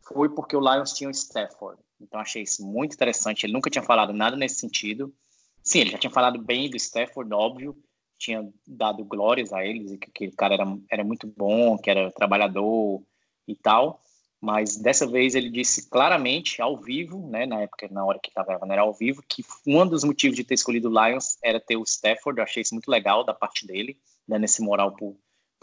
foi 0.00 0.30
porque 0.30 0.56
o 0.56 0.60
Lions 0.60 0.92
tinha 0.92 1.08
o 1.08 1.12
Stafford. 1.12 1.78
Então 2.02 2.20
achei 2.20 2.42
isso 2.42 2.66
muito 2.66 2.94
interessante. 2.94 3.44
Ele 3.44 3.52
nunca 3.52 3.70
tinha 3.70 3.82
falado 3.82 4.12
nada 4.12 4.36
nesse 4.36 4.56
sentido. 4.56 5.14
Sim, 5.62 5.80
ele 5.80 5.90
já 5.90 5.98
tinha 5.98 6.10
falado 6.10 6.40
bem 6.40 6.68
do 6.68 6.76
Stafford, 6.76 7.32
óbvio, 7.32 7.76
tinha 8.18 8.48
dado 8.66 9.04
glórias 9.04 9.52
a 9.52 9.64
eles, 9.64 9.92
e 9.92 9.98
que 9.98 10.08
aquele 10.08 10.32
cara 10.32 10.54
era, 10.54 10.78
era 10.90 11.04
muito 11.04 11.26
bom, 11.26 11.78
que 11.78 11.90
era 11.90 12.10
trabalhador 12.10 13.02
e 13.46 13.54
tal. 13.54 14.00
Mas 14.40 14.76
dessa 14.76 15.06
vez 15.06 15.36
ele 15.36 15.48
disse 15.48 15.88
claramente, 15.88 16.60
ao 16.60 16.76
vivo, 16.76 17.28
né, 17.28 17.46
na 17.46 17.60
época, 17.60 17.88
na 17.92 18.04
hora 18.04 18.18
que 18.20 18.28
estava 18.28 18.58
era 18.72 18.82
ao 18.82 18.92
vivo, 18.92 19.22
que 19.28 19.44
um 19.64 19.86
dos 19.86 20.02
motivos 20.02 20.36
de 20.36 20.42
ter 20.42 20.54
escolhido 20.54 20.90
o 20.90 21.06
Lions 21.06 21.38
era 21.44 21.60
ter 21.60 21.76
o 21.76 21.84
Stafford. 21.84 22.38
Eu 22.38 22.44
achei 22.44 22.62
isso 22.62 22.74
muito 22.74 22.90
legal 22.90 23.22
da 23.22 23.32
parte 23.32 23.64
dele, 23.64 23.96
dando 24.26 24.44
esse 24.44 24.60
moral 24.60 24.96
para 24.96 25.06
o 25.06 25.16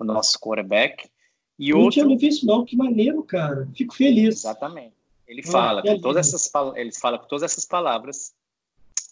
nosso 0.05 0.39
quarterback. 0.39 1.09
E 1.57 1.71
não 1.71 1.81
outro... 1.81 2.07
tinha 2.07 2.29
isso, 2.29 2.45
não. 2.45 2.63
Que 2.63 2.77
maneiro, 2.77 3.21
cara. 3.23 3.69
Fico 3.75 3.93
feliz. 3.93 4.37
Exatamente. 4.37 4.95
Ele 5.29 5.43
fala, 5.43 5.83
com 5.83 6.01
todas 6.01 6.27
essas, 6.27 6.51
ele 6.75 6.91
fala 6.91 7.19
com 7.19 7.27
todas 7.27 7.43
essas 7.43 7.63
palavras 7.63 8.33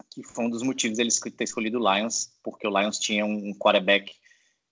que 0.10 0.24
foi 0.24 0.46
um 0.46 0.50
dos 0.50 0.64
motivos 0.64 0.98
deles 0.98 1.20
ter 1.20 1.44
escolhido 1.44 1.80
o 1.80 1.94
Lions, 1.94 2.34
porque 2.44 2.68
o 2.68 2.76
Lions 2.76 2.98
tinha 2.98 3.24
um 3.24 3.54
quarterback 3.54 4.16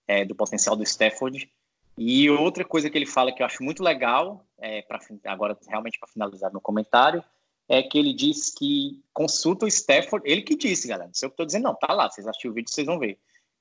é, 0.08 0.24
do 0.24 0.34
potencial 0.34 0.74
do 0.74 0.82
Stafford. 0.82 1.48
E 1.96 2.28
outra 2.28 2.64
coisa 2.64 2.90
que 2.90 2.98
ele 2.98 3.06
fala 3.06 3.32
que 3.32 3.42
eu 3.42 3.46
acho 3.46 3.62
muito 3.62 3.80
legal, 3.80 4.44
é, 4.58 4.82
pra, 4.82 4.98
agora 5.26 5.56
realmente 5.68 6.00
para 6.00 6.08
finalizar 6.08 6.50
meu 6.50 6.60
comentário, 6.60 7.22
é 7.68 7.80
que 7.80 7.96
ele 7.96 8.12
diz 8.12 8.52
que 8.52 9.00
consulta 9.14 9.66
o 9.66 9.68
Stafford, 9.68 10.28
ele 10.28 10.42
que 10.42 10.56
disse, 10.56 10.88
galera, 10.88 11.06
não 11.06 11.14
sei 11.14 11.28
o 11.28 11.30
que 11.30 11.34
estou 11.34 11.46
dizendo, 11.46 11.64
não, 11.64 11.74
tá 11.76 11.92
lá, 11.92 12.10
vocês 12.10 12.26
assistem 12.26 12.50
o 12.50 12.54
vídeo, 12.54 12.72
vocês 12.72 12.86
vão 12.86 12.98
ver, 12.98 13.18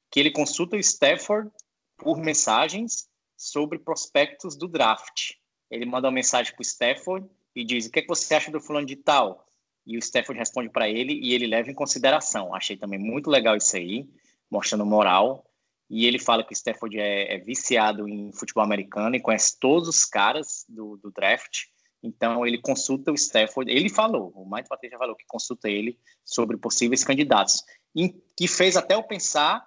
que 0.09 0.19
ele 0.19 0.31
consulta 0.31 0.75
o 0.75 0.79
Stafford 0.79 1.51
por 1.97 2.17
mensagens 2.17 3.07
sobre 3.37 3.77
prospectos 3.77 4.55
do 4.55 4.67
draft. 4.67 5.33
Ele 5.69 5.85
manda 5.85 6.07
uma 6.07 6.13
mensagem 6.13 6.51
para 6.51 6.61
o 6.61 6.65
Stafford 6.65 7.29
e 7.55 7.63
diz: 7.63 7.85
O 7.85 7.91
que, 7.91 7.99
é 7.99 8.01
que 8.01 8.07
você 8.07 8.35
acha 8.35 8.51
do 8.51 8.59
fulano 8.59 8.85
de 8.85 8.95
tal? 8.95 9.45
E 9.85 9.97
o 9.97 9.99
Stafford 9.99 10.37
responde 10.39 10.69
para 10.69 10.89
ele 10.89 11.13
e 11.13 11.33
ele 11.33 11.47
leva 11.47 11.69
em 11.69 11.73
consideração. 11.73 12.53
Achei 12.53 12.75
também 12.75 12.99
muito 12.99 13.29
legal 13.29 13.55
isso 13.55 13.75
aí, 13.77 14.09
mostrando 14.49 14.85
moral. 14.85 15.45
E 15.89 16.05
ele 16.07 16.17
fala 16.17 16.43
que 16.43 16.51
o 16.51 16.57
Stafford 16.57 16.99
é, 16.99 17.35
é 17.35 17.37
viciado 17.37 18.09
em 18.09 18.31
futebol 18.31 18.63
americano 18.63 19.15
e 19.15 19.21
conhece 19.21 19.59
todos 19.59 19.87
os 19.87 20.03
caras 20.03 20.65
do, 20.67 20.97
do, 20.97 21.11
draft. 21.11 21.65
Então 22.01 22.45
ele 22.45 22.59
consulta 22.59 23.11
o 23.11 23.15
Stafford. 23.15 23.71
Ele 23.71 23.89
falou, 23.89 24.31
o 24.35 24.49
Mike 24.49 24.67
Patrícia 24.67 24.97
falou 24.97 25.15
que 25.15 25.25
consulta 25.27 25.69
ele 25.69 25.99
sobre 26.23 26.57
possíveis 26.57 27.03
candidatos. 27.03 27.63
E 27.95 28.09
que 28.35 28.47
fez 28.47 28.75
até 28.75 28.95
eu 28.95 29.03
pensar 29.03 29.63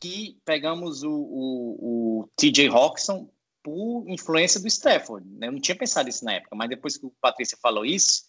que 0.00 0.38
pegamos 0.44 1.02
o, 1.02 1.10
o, 1.10 2.20
o 2.20 2.30
TJ 2.36 2.68
Hawkinson 2.68 3.28
por 3.66 4.04
influência 4.06 4.60
do 4.60 4.68
Stafford. 4.68 5.28
Né? 5.28 5.48
Eu 5.48 5.52
não 5.52 5.60
tinha 5.60 5.76
pensado 5.76 6.08
isso 6.08 6.24
na 6.24 6.34
época, 6.34 6.54
mas 6.54 6.68
depois 6.68 6.96
que 6.96 7.04
o 7.04 7.12
Patrícia 7.20 7.58
falou 7.60 7.84
isso, 7.84 8.22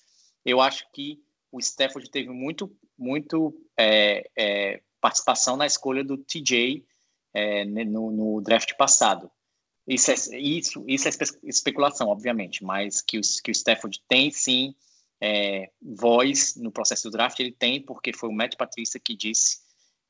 eu 0.43 0.59
acho 0.59 0.91
que 0.91 1.21
o 1.51 1.59
Stafford 1.59 2.09
teve 2.09 2.29
muito, 2.29 2.75
muito 2.97 3.55
é, 3.77 4.27
é, 4.35 4.81
participação 4.99 5.55
na 5.55 5.67
escolha 5.67 6.03
do 6.03 6.17
TJ 6.17 6.83
é, 7.35 7.63
no, 7.65 8.09
no, 8.09 8.41
draft 8.41 8.75
passado. 8.77 9.29
Isso 9.87 10.09
é, 10.09 10.39
isso, 10.39 10.83
isso 10.87 11.07
é 11.07 11.11
especulação, 11.43 12.07
obviamente, 12.07 12.63
mas 12.63 12.99
que, 12.99 13.19
os, 13.19 13.39
que 13.39 13.51
o 13.51 13.53
Stafford 13.53 14.01
tem 14.07 14.31
sim 14.31 14.73
é, 15.21 15.69
voz 15.79 16.55
no 16.55 16.71
processo 16.71 17.11
do 17.11 17.11
draft, 17.11 17.39
ele 17.39 17.51
tem, 17.51 17.79
porque 17.79 18.11
foi 18.11 18.27
o 18.27 18.33
Matt 18.33 18.55
Patrícia 18.55 18.99
que 18.99 19.15
disse 19.15 19.59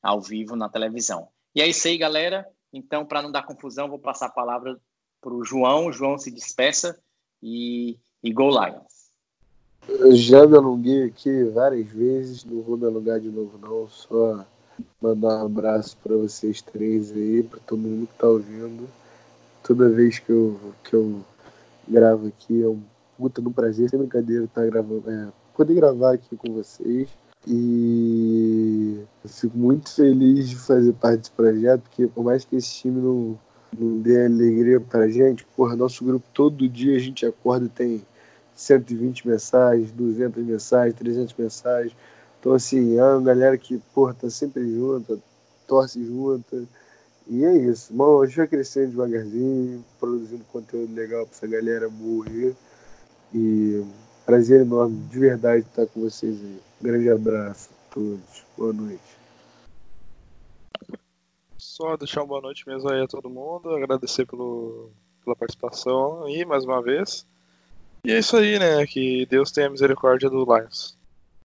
ao 0.02 0.22
vivo 0.22 0.56
na 0.56 0.70
televisão. 0.70 1.28
E 1.54 1.60
é 1.60 1.66
isso 1.66 1.86
aí, 1.86 1.98
galera. 1.98 2.48
Então, 2.72 3.04
para 3.04 3.20
não 3.20 3.30
dar 3.30 3.42
confusão, 3.42 3.90
vou 3.90 3.98
passar 3.98 4.26
a 4.26 4.30
palavra 4.30 4.80
para 5.20 5.32
o 5.32 5.44
João. 5.44 5.92
João 5.92 6.18
se 6.18 6.30
despeça 6.30 6.98
e, 7.42 7.98
e 8.22 8.32
Go 8.32 8.50
Lions. 8.50 8.98
Eu 9.88 10.14
já 10.14 10.46
me 10.46 10.56
alonguei 10.56 11.04
aqui 11.04 11.44
várias 11.44 11.88
vezes, 11.88 12.44
não 12.44 12.60
vou 12.62 12.76
me 12.76 12.84
alongar 12.86 13.18
de 13.20 13.30
novo, 13.30 13.58
não. 13.58 13.88
Só 13.88 14.44
mandar 15.00 15.42
um 15.42 15.46
abraço 15.46 15.96
para 16.02 16.16
vocês 16.16 16.60
três 16.60 17.10
aí, 17.12 17.42
para 17.42 17.58
todo 17.60 17.78
mundo 17.78 18.06
que 18.06 18.12
está 18.12 18.28
ouvindo. 18.28 18.88
Toda 19.62 19.88
vez 19.88 20.18
que 20.18 20.30
eu, 20.30 20.58
que 20.84 20.94
eu 20.94 21.20
gravo 21.86 22.28
aqui 22.28 22.62
é 22.62 22.68
um 22.68 22.80
puta 23.16 23.40
no 23.40 23.50
prazer, 23.50 23.88
sem 23.88 23.98
brincadeira, 23.98 24.48
tá 24.52 24.64
gravando, 24.64 25.10
é, 25.10 25.28
poder 25.56 25.74
gravar 25.74 26.14
aqui 26.14 26.36
com 26.36 26.52
vocês. 26.52 27.08
E 27.46 29.00
eu 29.24 29.30
fico 29.30 29.56
muito 29.56 29.90
feliz 29.90 30.48
de 30.48 30.56
fazer 30.56 30.92
parte 30.92 31.18
desse 31.18 31.30
projeto, 31.30 31.82
porque 31.82 32.06
por 32.06 32.24
mais 32.24 32.44
que 32.44 32.56
esse 32.56 32.72
time 32.74 33.00
não, 33.00 33.38
não 33.76 34.00
dê 34.00 34.24
alegria 34.26 34.80
pra 34.80 35.08
gente, 35.08 35.44
porra, 35.56 35.76
nosso 35.76 36.04
grupo 36.04 36.24
todo 36.32 36.68
dia 36.68 36.96
a 36.96 37.00
gente 37.00 37.26
acorda 37.26 37.66
e 37.66 37.68
tem 37.68 38.02
120 38.54 39.28
mensagens, 39.28 39.92
200 39.92 40.44
mensagens, 40.44 40.94
300 40.96 41.34
mensagens. 41.38 41.96
Então, 42.40 42.52
assim, 42.52 42.96
é 42.98 43.04
uma 43.04 43.22
galera 43.22 43.58
que, 43.58 43.78
porra, 43.94 44.14
tá 44.14 44.30
sempre 44.30 44.68
junta, 44.68 45.18
torce 45.66 46.04
junta. 46.04 46.64
E 47.28 47.44
é 47.44 47.56
isso. 47.56 47.92
Bom, 47.92 48.22
a 48.22 48.26
gente 48.26 48.36
vai 48.36 48.46
crescendo 48.46 48.90
devagarzinho, 48.90 49.84
produzindo 50.00 50.44
conteúdo 50.52 50.94
legal 50.94 51.26
pra 51.26 51.36
essa 51.36 51.46
galera 51.46 51.88
morrer. 51.88 52.54
E 53.34 53.84
prazer 54.24 54.62
enorme, 54.62 54.96
de 55.10 55.18
verdade, 55.18 55.66
estar 55.66 55.86
com 55.86 56.00
vocês 56.00 56.36
aí. 56.40 56.60
Grande 56.80 57.10
abraço 57.10 57.68
a 57.70 57.94
todos. 57.94 58.44
Boa 58.56 58.72
noite. 58.72 59.17
Só 61.78 61.96
deixar 61.96 62.22
uma 62.22 62.26
boa 62.26 62.40
noite 62.40 62.66
mesmo 62.66 62.90
aí 62.90 63.00
a 63.00 63.06
todo 63.06 63.30
mundo, 63.30 63.70
agradecer 63.70 64.26
pelo, 64.26 64.90
pela 65.22 65.36
participação 65.36 66.24
aí 66.24 66.44
mais 66.44 66.64
uma 66.64 66.82
vez. 66.82 67.24
E 68.04 68.10
é 68.10 68.18
isso 68.18 68.36
aí, 68.36 68.58
né? 68.58 68.84
Que 68.84 69.24
Deus 69.26 69.52
tenha 69.52 69.70
misericórdia 69.70 70.28
do 70.28 70.44
Lions. 70.44 70.97